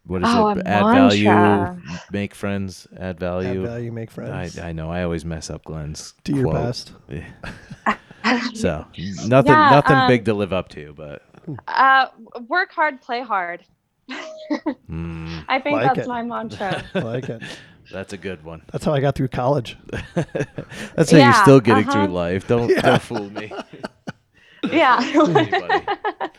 What 0.05 0.23
is 0.23 0.29
Oh, 0.29 0.49
it? 0.49 0.57
a 0.59 0.67
Add 0.67 0.83
value, 0.91 1.67
make 2.11 2.33
friends, 2.35 2.87
add 2.97 3.19
value. 3.19 3.47
Add 3.49 3.53
value. 3.55 3.67
value, 3.67 3.91
make 3.91 4.11
friends. 4.11 4.57
I, 4.57 4.69
I 4.69 4.71
know. 4.71 4.89
I 4.91 5.03
always 5.03 5.23
mess 5.23 5.49
up 5.49 5.63
Glenn's 5.63 6.13
Do 6.23 6.35
your 6.35 6.51
best. 6.51 6.93
So 8.53 8.85
nothing, 9.27 9.53
Yeah, 9.53 9.69
nothing 9.71 9.95
um, 9.97 10.07
big 10.07 10.25
to 10.25 10.33
live 10.33 10.53
up 10.53 10.69
to, 10.69 10.93
but 10.93 11.23
Uh, 11.67 12.07
work 12.47 12.71
hard, 12.71 13.01
play 13.01 13.21
hard. 13.21 13.63
mm, 14.89 15.45
I 15.47 15.59
think 15.59 15.75
Like 15.75 15.95
that's 15.95 15.99
it. 15.99 16.07
my 16.07 16.21
mantra. 16.23 16.83
I 16.93 16.99
like 16.99 17.29
it. 17.29 17.41
That's 17.91 18.13
a 18.13 18.17
good 18.17 18.43
one. 18.43 18.61
That's 18.71 18.85
how 18.85 18.93
I 18.93 18.99
got 18.99 19.15
through 19.15 19.29
college. 19.29 19.77
That's 20.95 21.11
how 21.11 21.17
you're 21.17 21.33
still 21.33 21.59
getting 21.59 21.87
uh-huh. 21.87 22.05
through 22.05 22.13
life. 22.13 22.47
Don't 22.47 22.73
don't 22.75 23.01
fool 23.01 23.29
me. 23.29 23.51
yeah. 24.71 24.99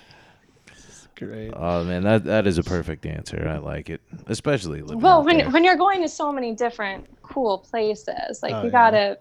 Great. 1.16 1.52
Oh 1.54 1.84
man, 1.84 2.02
that 2.02 2.24
that 2.24 2.46
is 2.46 2.58
a 2.58 2.62
perfect 2.62 3.06
answer. 3.06 3.46
I 3.48 3.58
like 3.58 3.90
it, 3.90 4.00
especially 4.26 4.82
well, 4.82 5.22
when 5.22 5.38
there. 5.38 5.50
when 5.50 5.62
you're 5.62 5.76
going 5.76 6.02
to 6.02 6.08
so 6.08 6.32
many 6.32 6.54
different 6.54 7.06
cool 7.22 7.58
places, 7.58 8.42
like 8.42 8.54
Oh, 8.54 8.62
you 8.62 8.66
yeah. 8.66 8.70
gotta 8.70 9.18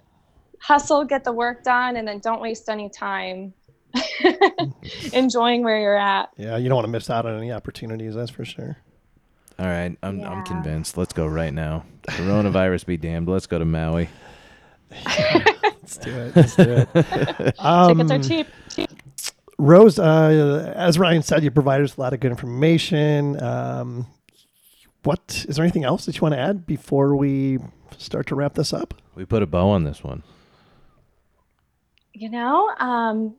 hustle, 0.58 1.04
get 1.04 1.24
the 1.24 1.32
work 1.32 1.62
done, 1.62 1.96
and 1.96 2.08
then 2.08 2.18
don't 2.18 2.40
waste 2.40 2.68
any 2.68 2.88
time 2.88 3.54
enjoying 5.12 5.62
where 5.62 5.78
you're 5.78 5.98
at. 5.98 6.30
Yeah, 6.36 6.56
you 6.56 6.68
don't 6.68 6.76
want 6.76 6.86
to 6.86 6.92
miss 6.92 7.10
out 7.10 7.26
on 7.26 7.36
any 7.36 7.52
opportunities. 7.52 8.14
That's 8.14 8.30
for 8.30 8.44
sure. 8.44 8.78
All 9.62 9.68
right, 9.68 9.96
I'm 10.02 10.24
I'm 10.24 10.44
convinced. 10.44 10.98
Let's 10.98 11.12
go 11.12 11.24
right 11.24 11.54
now. 11.54 11.84
Coronavirus 12.08 12.84
be 12.84 12.96
damned. 12.96 13.28
Let's 13.28 13.46
go 13.46 13.60
to 13.60 13.64
Maui. 13.64 14.08
Let's 15.62 15.98
do 15.98 16.10
it. 16.10 16.34
Let's 16.34 16.56
do 16.56 16.84
it. 16.92 17.54
Um, 17.60 17.98
Tickets 17.98 18.10
are 18.10 18.28
cheap. 18.28 18.46
cheap. 18.68 18.90
Rose, 19.58 20.00
uh, 20.00 20.72
as 20.74 20.98
Ryan 20.98 21.22
said, 21.22 21.44
you 21.44 21.52
provided 21.52 21.84
us 21.84 21.96
a 21.96 22.00
lot 22.00 22.12
of 22.12 22.18
good 22.18 22.32
information. 22.32 23.40
Um, 23.40 24.08
what 25.04 25.44
is 25.48 25.54
there 25.54 25.64
anything 25.64 25.84
else 25.84 26.06
that 26.06 26.16
you 26.16 26.22
want 26.22 26.34
to 26.34 26.40
add 26.40 26.66
before 26.66 27.14
we 27.14 27.60
start 27.98 28.26
to 28.28 28.34
wrap 28.34 28.54
this 28.54 28.72
up? 28.72 28.94
We 29.14 29.24
put 29.24 29.44
a 29.44 29.46
bow 29.46 29.70
on 29.70 29.84
this 29.84 30.02
one. 30.02 30.24
You 32.14 32.30
know, 32.30 32.68
um, 32.80 33.36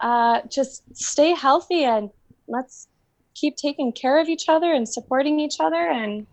uh, 0.00 0.42
just 0.48 0.84
stay 0.96 1.34
healthy 1.34 1.82
and 1.82 2.10
let's 2.46 2.86
keep 3.34 3.56
taking 3.56 3.92
care 3.92 4.20
of 4.20 4.28
each 4.28 4.48
other 4.48 4.72
and 4.72 4.88
supporting 4.88 5.40
each 5.40 5.56
other 5.60 5.90
and 5.90 6.26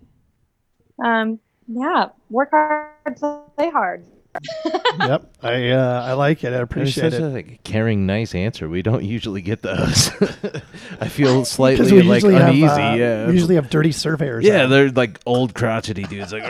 um, 1.04 1.39
yeah, 1.68 2.10
work 2.30 2.49
hard, 2.52 3.18
play 3.18 3.70
hard. 3.70 4.06
yep, 4.99 5.30
I 5.43 5.72
uh, 5.72 6.04
I 6.06 6.14
like 6.14 6.43
it. 6.45 6.54
I 6.54 6.58
appreciate 6.58 7.12
such 7.12 7.20
it. 7.20 7.22
a 7.22 7.28
like, 7.28 7.64
caring, 7.64 8.06
nice 8.06 8.34
answer. 8.34 8.70
We 8.70 8.82
don't 8.82 9.04
usually 9.04 9.41
get 9.41 9.62
those. 9.62 10.10
I 11.02 11.10
feel 11.10 11.43
slightly 11.45 12.02
like 12.02 12.24
usually 12.24 12.36
uneasy. 12.36 12.62
have 12.62 12.93
uh, 12.93 12.95
yeah, 12.95 13.28
we 13.28 13.34
usually 13.34 13.56
have 13.56 13.70
dirty 13.70 13.91
surveyors. 13.91 14.45
yeah, 14.45 14.64
on. 14.64 14.70
they're 14.70 14.89
like 14.89 15.20
old 15.26 15.54
crotchety 15.54 16.04
dudes. 16.04 16.32
Like, 16.32 16.43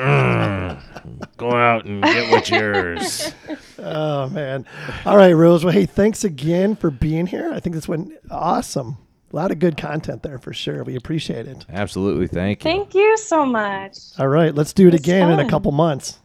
go 1.37 1.51
out 1.51 1.85
and 1.85 2.03
get 2.03 2.29
what's 2.29 2.51
yours. 2.51 3.33
Oh 3.79 4.29
man. 4.29 4.65
All 5.05 5.17
right, 5.17 5.33
Rose. 5.33 5.65
Well, 5.65 5.73
hey, 5.73 5.87
thanks 5.87 6.23
again 6.23 6.75
for 6.75 6.91
being 6.91 7.25
here. 7.25 7.51
I 7.51 7.59
think 7.59 7.75
this 7.75 7.87
went 7.87 8.13
awesome. 8.29 8.97
A 9.31 9.35
lot 9.35 9.51
of 9.51 9.59
good 9.59 9.77
content 9.77 10.23
there 10.23 10.37
for 10.37 10.53
sure. 10.53 10.83
We 10.83 10.95
appreciate 10.95 11.47
it. 11.47 11.65
Absolutely, 11.69 12.27
thank 12.27 12.63
you. 12.63 12.69
Thank 12.69 12.93
you 12.93 13.17
so 13.17 13.45
much. 13.45 13.97
All 14.19 14.27
right, 14.27 14.53
let's 14.53 14.73
do 14.73 14.87
it 14.87 14.93
It's 14.93 15.03
again 15.03 15.31
in 15.31 15.39
a 15.39 15.49
couple 15.49 15.71
months. 15.71 16.19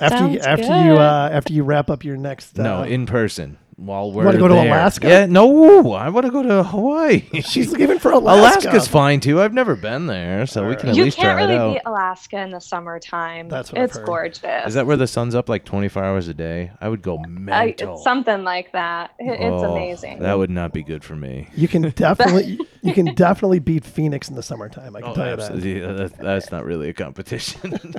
After 0.00 0.28
you, 0.28 0.40
Sounds 0.40 0.46
after 0.46 0.84
you 0.84 0.94
uh, 0.96 1.28
after 1.32 1.52
you 1.52 1.62
wrap 1.62 1.88
up 1.88 2.02
your 2.04 2.16
next. 2.16 2.58
no, 2.58 2.80
uh, 2.80 2.84
in 2.84 3.06
person. 3.06 3.58
While 3.76 4.12
we're 4.12 4.24
wanna 4.24 4.38
go 4.38 4.46
to. 4.48 4.54
Alaska? 4.54 5.08
Yeah, 5.08 5.26
no, 5.26 5.92
I 5.94 6.08
want 6.08 6.26
to 6.26 6.32
go 6.32 6.42
to 6.42 6.62
Hawaii. 6.62 7.22
she's 7.42 7.72
leaving 7.72 7.98
for 7.98 8.12
Alaska. 8.12 8.68
Alaska's 8.68 8.86
fine 8.88 9.18
too. 9.20 9.40
I've 9.40 9.52
never 9.52 9.74
been 9.74 10.06
there, 10.06 10.46
so 10.46 10.68
we 10.68 10.76
can 10.76 10.90
at 10.90 10.96
You 10.96 11.04
least 11.04 11.16
can't 11.16 11.36
try 11.36 11.42
really 11.42 11.54
it 11.54 11.58
out. 11.60 11.72
beat 11.74 11.82
Alaska 11.84 12.38
in 12.40 12.50
the 12.52 12.60
summertime. 12.60 13.48
That's 13.48 13.72
what 13.72 13.80
I've 13.80 13.88
it's 13.88 13.96
heard. 13.96 14.06
gorgeous. 14.06 14.66
Is 14.68 14.74
that 14.74 14.86
where 14.86 14.96
the 14.96 15.08
sun's 15.08 15.34
up 15.34 15.48
like 15.48 15.64
24 15.64 16.04
hours 16.04 16.28
a 16.28 16.34
day? 16.34 16.70
I 16.80 16.88
would 16.88 17.02
go 17.02 17.18
I, 17.18 17.26
mental. 17.26 17.94
it's 17.94 18.04
something 18.04 18.44
like 18.44 18.70
that. 18.72 19.10
It- 19.18 19.32
it's 19.40 19.40
Oh, 19.64 19.72
amazing. 19.74 20.20
That 20.20 20.38
would 20.38 20.50
not 20.50 20.72
be 20.72 20.82
good 20.84 21.02
for 21.02 21.16
me. 21.16 21.48
You 21.56 21.66
can 21.66 21.82
definitely 21.96 22.60
you 22.82 22.94
can 22.94 23.14
definitely 23.14 23.58
beat 23.58 23.84
Phoenix 23.84 24.28
in 24.28 24.36
the 24.36 24.42
summertime. 24.42 24.94
I 24.94 25.00
can 25.00 25.10
Oh, 25.10 25.14
tell 25.14 25.30
you 25.30 25.36
that. 25.36 25.40
absolutely. 25.50 25.80
Yeah, 25.80 25.92
that- 25.92 26.18
that's 26.18 26.52
not 26.52 26.64
really 26.64 26.88
a 26.90 26.94
competition. 26.94 27.94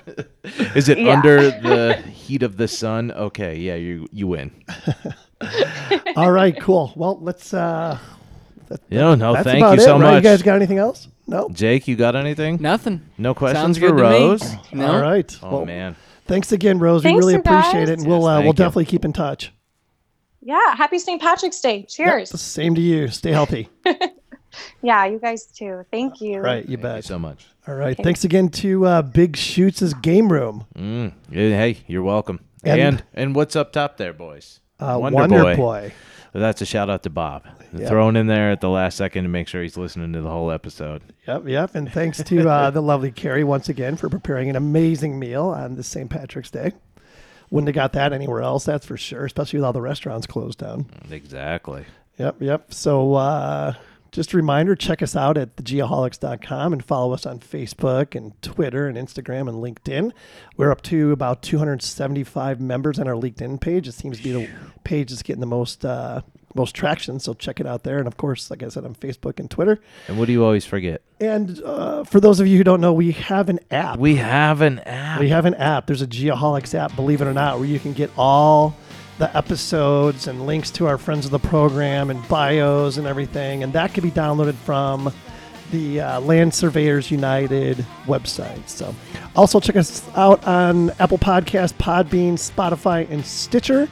Is 0.76 0.88
it 0.90 1.00
Yeah. 1.00 1.18
under 1.18 1.42
the 1.52 1.96
heat 2.12 2.44
of 2.44 2.56
the 2.58 2.68
sun? 2.70 3.12
Okay, 3.12 3.58
yeah, 3.58 3.76
you 3.76 4.08
you 4.12 4.28
win. 4.28 4.52
All 6.16 6.32
right, 6.32 6.58
cool. 6.60 6.94
Well, 6.96 7.18
let's. 7.22 7.54
uh 7.54 7.98
No, 8.90 9.16
no, 9.16 9.34
That's 9.34 9.44
thank 9.46 9.58
about 9.60 9.76
you 9.78 9.82
it. 9.82 9.86
so 9.86 9.94
right? 9.94 10.00
much. 10.02 10.16
You 10.24 10.30
guys 10.30 10.42
got 10.42 10.56
anything 10.56 10.78
else? 10.78 11.08
No. 11.28 11.50
Jake, 11.50 11.88
you 11.88 11.96
got 11.96 12.16
anything? 12.16 12.58
Nothing. 12.62 13.02
No 13.18 13.34
questions 13.34 13.62
Sounds 13.62 13.78
for 13.80 13.88
good 13.92 13.98
to 13.98 14.10
me. 14.10 14.28
Rose? 14.28 14.56
No. 14.72 14.92
All 14.94 15.02
right. 15.02 15.38
Oh 15.44 15.50
well, 15.58 15.66
man. 15.66 15.96
thanks 16.26 16.52
again, 16.52 16.80
Rose. 16.80 17.04
Thanks, 17.04 17.16
we 17.16 17.20
really 17.20 17.34
you 17.34 17.40
appreciate 17.40 17.74
guys. 17.86 17.90
it, 17.90 18.00
and 18.00 18.08
we'll 18.08 18.20
Yes, 18.22 18.28
uh, 18.28 18.34
thank 18.36 18.44
we'll 18.44 18.48
you. 18.50 18.54
definitely 18.54 18.86
keep 18.86 19.06
in 19.06 19.14
touch. 19.14 19.52
yeah. 20.42 20.76
Happy 20.76 21.00
St. 21.00 21.22
Patrick's 21.22 21.60
Day. 21.60 21.78
Yep, 21.80 21.88
Cheers. 21.90 22.40
same 22.42 22.76
to 22.76 22.82
you. 22.82 23.08
Stay 23.10 23.32
healthy. 23.32 23.70
Yeah, 24.82 25.04
you 25.06 25.20
guys 25.20 25.48
too. 25.48 25.84
Thank 25.92 26.22
you. 26.22 26.40
right, 26.40 26.64
you 26.64 26.78
Thank 26.78 26.82
bet. 26.82 26.96
you 26.98 27.02
so 27.02 27.20
much. 27.20 27.46
All 27.68 27.76
right. 27.76 27.98
Thanks 27.98 28.24
again 28.24 28.48
to 28.50 28.86
uh, 28.86 29.02
Big 29.02 29.36
Shoots' 29.36 29.94
game 29.96 30.32
room. 30.32 30.66
Mm. 30.78 31.12
Yeah, 31.30 31.50
Hey, 31.58 31.80
you're 31.88 32.04
welcome. 32.04 32.40
And- 32.64 32.80
And 32.80 33.04
and, 33.14 33.36
what's 33.36 33.58
up 33.58 33.74
top 33.74 33.98
there, 33.98 34.14
boys? 34.14 34.62
Uh, 34.94 35.00
Wonder, 35.00 35.44
Boy. 35.44 35.56
Boy. 35.56 35.94
That's 36.34 36.62
a 36.62 36.66
shout 36.66 36.90
out 36.90 37.04
to 37.04 37.10
Bob. 37.10 37.46
Yep. 37.74 37.88
Thrown 37.88 38.16
in 38.18 38.28
there 38.28 38.52
at 38.52 38.60
the 38.60 38.70
last 38.70 38.98
second 38.98 39.24
to 39.24 39.30
make 39.30 39.48
sure 39.48 39.64
he's 39.64 39.78
listening 39.78 40.12
to 40.14 40.22
the 40.22 40.30
whole 40.30 40.52
episode. 40.52 41.02
Yep, 41.28 41.48
yep. 41.48 41.76
And 41.76 41.92
thanks 41.92 42.22
to 42.24 42.50
uh, 42.50 42.72
the 42.72 42.82
lovely 42.82 43.12
Kerrie 43.12 43.46
once 43.46 43.70
again 43.70 43.96
for 43.96 44.10
preparing 44.10 44.50
an 44.50 44.58
amazing 44.58 45.18
meal 45.18 45.46
on 45.46 45.76
this 45.76 45.88
St. 45.88 46.10
Patrick's 46.10 46.52
Day. 46.52 46.74
Wouldn't 47.52 47.70
have 47.70 47.76
got 47.76 47.94
that 47.94 48.12
anywhere 48.12 48.42
else, 48.42 48.66
that's 48.66 48.86
for 48.86 48.98
sure, 48.98 49.26
especially 49.26 49.60
with 49.60 49.66
all 49.66 49.74
the 49.74 49.82
restaurants 49.82 50.28
closed 50.28 50.60
down. 50.60 50.88
Exactly. 51.10 51.86
Yep, 52.18 52.42
yep. 52.42 52.74
So 52.74 53.14
uh, 53.14 53.76
just 54.16 54.34
a 54.34 54.38
reminder 54.38 54.76
check 54.76 55.02
us 55.02 55.16
out 55.16 55.38
at 55.38 55.58
thegeoholics.com 55.58 56.72
and 56.72 56.84
follow 56.84 57.14
us 57.14 57.26
on 57.26 57.40
Facebook 57.40 58.16
and 58.16 58.42
Twitter 58.42 58.88
and 58.88 58.98
Instagram 58.98 59.50
and 59.50 59.58
LinkedIn. 59.58 60.14
We're 60.56 60.72
up 60.72 60.82
to 60.84 61.12
about 61.12 61.42
275 61.42 62.62
members 62.62 62.98
on 62.98 63.10
our 63.10 63.16
LinkedIn 63.16 63.60
page. 63.60 63.90
It 63.90 63.92
seems 63.92 64.18
to 64.18 64.24
be 64.24 64.32
the 64.32 64.50
page 64.86 65.10
that's 65.10 65.22
getting 65.22 65.42
the 65.42 65.48
most 65.48 65.84
uh, 65.84 66.22
most 66.56 66.74
traction. 66.74 67.20
So 67.20 67.34
check 67.34 67.60
it 67.60 67.68
out 67.68 67.84
there. 67.84 67.98
And 68.00 68.08
of 68.08 68.16
course, 68.16 68.50
like 68.50 68.64
I 68.64 68.70
said, 68.70 68.86
on 68.86 68.96
Facebook 68.96 69.38
and 69.40 69.52
Twitter. 69.52 69.82
And 70.08 70.18
what 70.18 70.28
do 70.28 70.32
you 70.32 70.46
always 70.46 70.66
forget? 70.66 71.02
And 71.20 71.62
uh, 71.62 72.06
for 72.06 72.22
those 72.22 72.40
of 72.40 72.48
you 72.48 72.58
who 72.58 72.64
don't 72.64 72.80
know, 72.80 72.94
we 72.94 73.12
have 73.12 73.50
an 73.50 73.60
app. 73.70 74.00
We 74.00 74.16
have 74.16 74.62
an 74.62 74.80
app. 74.80 75.20
We 75.20 75.30
have 75.30 75.46
an 75.46 75.56
app. 75.56 75.88
There's 75.88 76.02
a 76.02 76.08
Geoholics 76.08 76.74
app, 76.74 76.96
believe 76.96 77.22
it 77.22 77.28
or 77.28 77.34
not, 77.34 77.60
where 77.60 77.68
you 77.68 77.80
can 77.80 77.92
get 77.92 78.10
all 78.18 78.78
the 79.18 79.36
episodes 79.36 80.28
and 80.28 80.46
links 80.46 80.70
to 80.72 80.88
our 80.88 80.98
friends 80.98 81.26
of 81.26 81.32
the 81.32 81.40
program 81.40 82.10
and 82.10 82.26
bios 82.28 82.98
and 82.98 83.08
everything. 83.08 83.64
And 83.64 83.74
that 83.74 83.94
can 83.94 84.04
be 84.04 84.12
downloaded 84.12 84.56
from 84.56 85.14
the 85.72 86.02
uh, 86.02 86.20
Land 86.22 86.54
Surveyors 86.54 87.10
United 87.10 87.86
website. 88.06 88.68
So 88.68 88.94
also 89.36 89.60
check 89.60 89.76
us 89.76 90.08
out 90.16 90.46
on 90.46 90.92
Apple 91.00 91.18
Podcast, 91.18 91.74
Podbean, 91.76 92.34
Spotify, 92.34 93.10
and 93.10 93.26
Stitcher. 93.26 93.88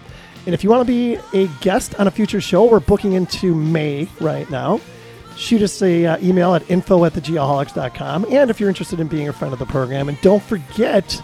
And 0.45 0.53
if 0.53 0.63
you 0.63 0.69
want 0.69 0.85
to 0.85 0.91
be 0.91 1.17
a 1.33 1.47
guest 1.61 1.95
on 1.99 2.07
a 2.07 2.11
future 2.11 2.41
show, 2.41 2.65
we're 2.65 2.81
booking 2.81 3.13
into 3.13 3.55
May 3.55 4.09
right 4.19 4.49
now 4.49 4.81
shoot 5.35 5.61
us 5.61 5.81
a 5.81 6.05
uh, 6.05 6.17
email 6.21 6.53
at 6.53 6.69
info 6.69 7.05
at 7.05 7.13
thegeoholics.com 7.13 8.25
and 8.29 8.49
if 8.49 8.59
you're 8.59 8.69
interested 8.69 8.99
in 8.99 9.07
being 9.07 9.29
a 9.29 9.33
friend 9.33 9.53
of 9.53 9.59
the 9.59 9.65
program 9.65 10.09
and 10.09 10.19
don't 10.21 10.43
forget 10.43 11.21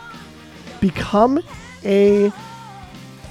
become 0.81 1.39
a 1.83 2.31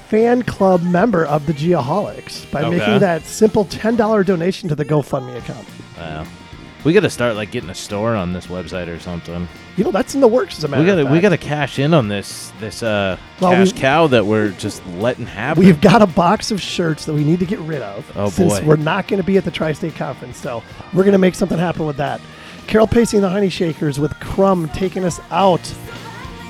fan 0.08 0.42
club 0.42 0.82
member 0.82 1.24
of 1.26 1.46
the 1.46 1.52
geoholics 1.52 2.50
by 2.50 2.62
Okay. 2.62 2.78
making 2.78 2.98
that 3.00 3.24
simple 3.24 3.64
$10 3.66 4.24
donation 4.24 4.68
to 4.68 4.74
the 4.74 4.84
gofundme 4.84 5.36
account 5.36 5.66
Wow. 5.98 6.24
We 6.84 6.92
got 6.92 7.00
to 7.00 7.10
start 7.10 7.34
like 7.34 7.50
getting 7.50 7.70
a 7.70 7.74
store 7.74 8.14
on 8.14 8.32
this 8.32 8.46
website 8.46 8.86
or 8.86 8.98
something. 9.00 9.48
you 9.76 9.84
know 9.84 9.90
that's 9.90 10.14
in 10.14 10.20
the 10.20 10.28
works 10.28 10.56
as 10.58 10.64
a 10.64 10.68
matter 10.68 10.82
We 10.82 10.86
got 10.86 10.94
to 10.94 11.02
of 11.06 11.10
we 11.10 11.20
got 11.20 11.30
to 11.30 11.36
cash 11.36 11.78
in 11.78 11.92
on 11.92 12.06
this 12.08 12.52
this 12.60 12.82
uh 12.82 13.16
Well, 13.40 13.50
cash 13.52 13.72
we- 13.74 13.78
cow 13.80 14.06
that 14.06 14.24
we're 14.24 14.50
just 14.52 14.86
letting 14.86 15.26
happen. 15.26 15.64
We've 15.64 15.80
got 15.80 16.00
a 16.02 16.06
box 16.06 16.50
of 16.52 16.60
shirts 16.62 17.04
that 17.06 17.12
we 17.14 17.24
need 17.24 17.40
to 17.40 17.46
get 17.46 17.58
rid 17.60 17.82
of. 17.82 18.10
Oh, 18.16 18.30
since 18.30 18.60
boy. 18.60 18.66
we're 18.66 18.76
not 18.76 19.08
going 19.08 19.20
to 19.20 19.26
be 19.26 19.36
at 19.36 19.44
the 19.44 19.50
Tri-State 19.50 19.96
Conference, 19.96 20.38
so 20.38 20.62
we're 20.94 21.02
going 21.02 21.12
to 21.12 21.18
make 21.18 21.34
something 21.34 21.58
happen 21.58 21.84
with 21.84 21.96
that. 21.96 22.20
Carol 22.68 22.86
Pacey 22.86 23.16
and 23.16 23.24
the 23.24 23.28
Honey 23.30 23.48
Shakers 23.48 23.98
with 23.98 24.12
Crumb 24.20 24.68
taking 24.70 25.04
us 25.04 25.20
out. 25.30 25.60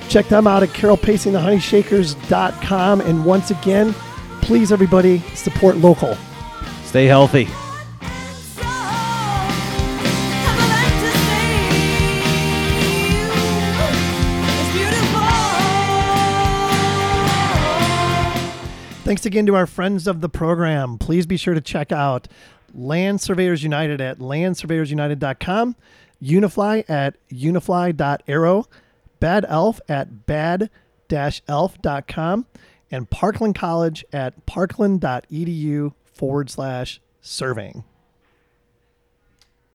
Check 0.08 0.28
them 0.28 0.46
out 0.46 0.62
at 0.62 0.68
carolpaceyandthehoneyshakers.com. 0.70 3.00
And 3.02 3.24
once 3.24 3.50
again, 3.50 3.94
please 4.40 4.72
everybody 4.72 5.18
support 5.34 5.76
local. 5.76 6.16
Stay 6.84 7.04
healthy. 7.06 7.48
Thanks 19.04 19.24
again 19.24 19.46
to 19.46 19.54
our 19.54 19.66
friends 19.66 20.06
of 20.06 20.20
the 20.20 20.28
program. 20.28 20.98
Please 20.98 21.24
be 21.24 21.38
sure 21.38 21.54
to 21.54 21.62
check 21.62 21.92
out 21.92 22.28
Land 22.74 23.22
Surveyors 23.22 23.62
United 23.62 24.02
at 24.02 24.18
landsurveyorsunited.com, 24.18 25.76
Unifly 26.20 26.84
at 26.90 27.16
unifly.aero, 27.30 28.66
Bad 29.20 29.44
Elf 29.48 29.80
at 29.88 30.26
bad-elf.com, 30.26 30.66
and 32.90 33.10
Parkland 33.10 33.54
College 33.54 34.04
at 34.12 34.46
parkland.edu 34.46 35.92
forward 36.04 36.50
slash 36.50 37.00
surveying. 37.20 37.84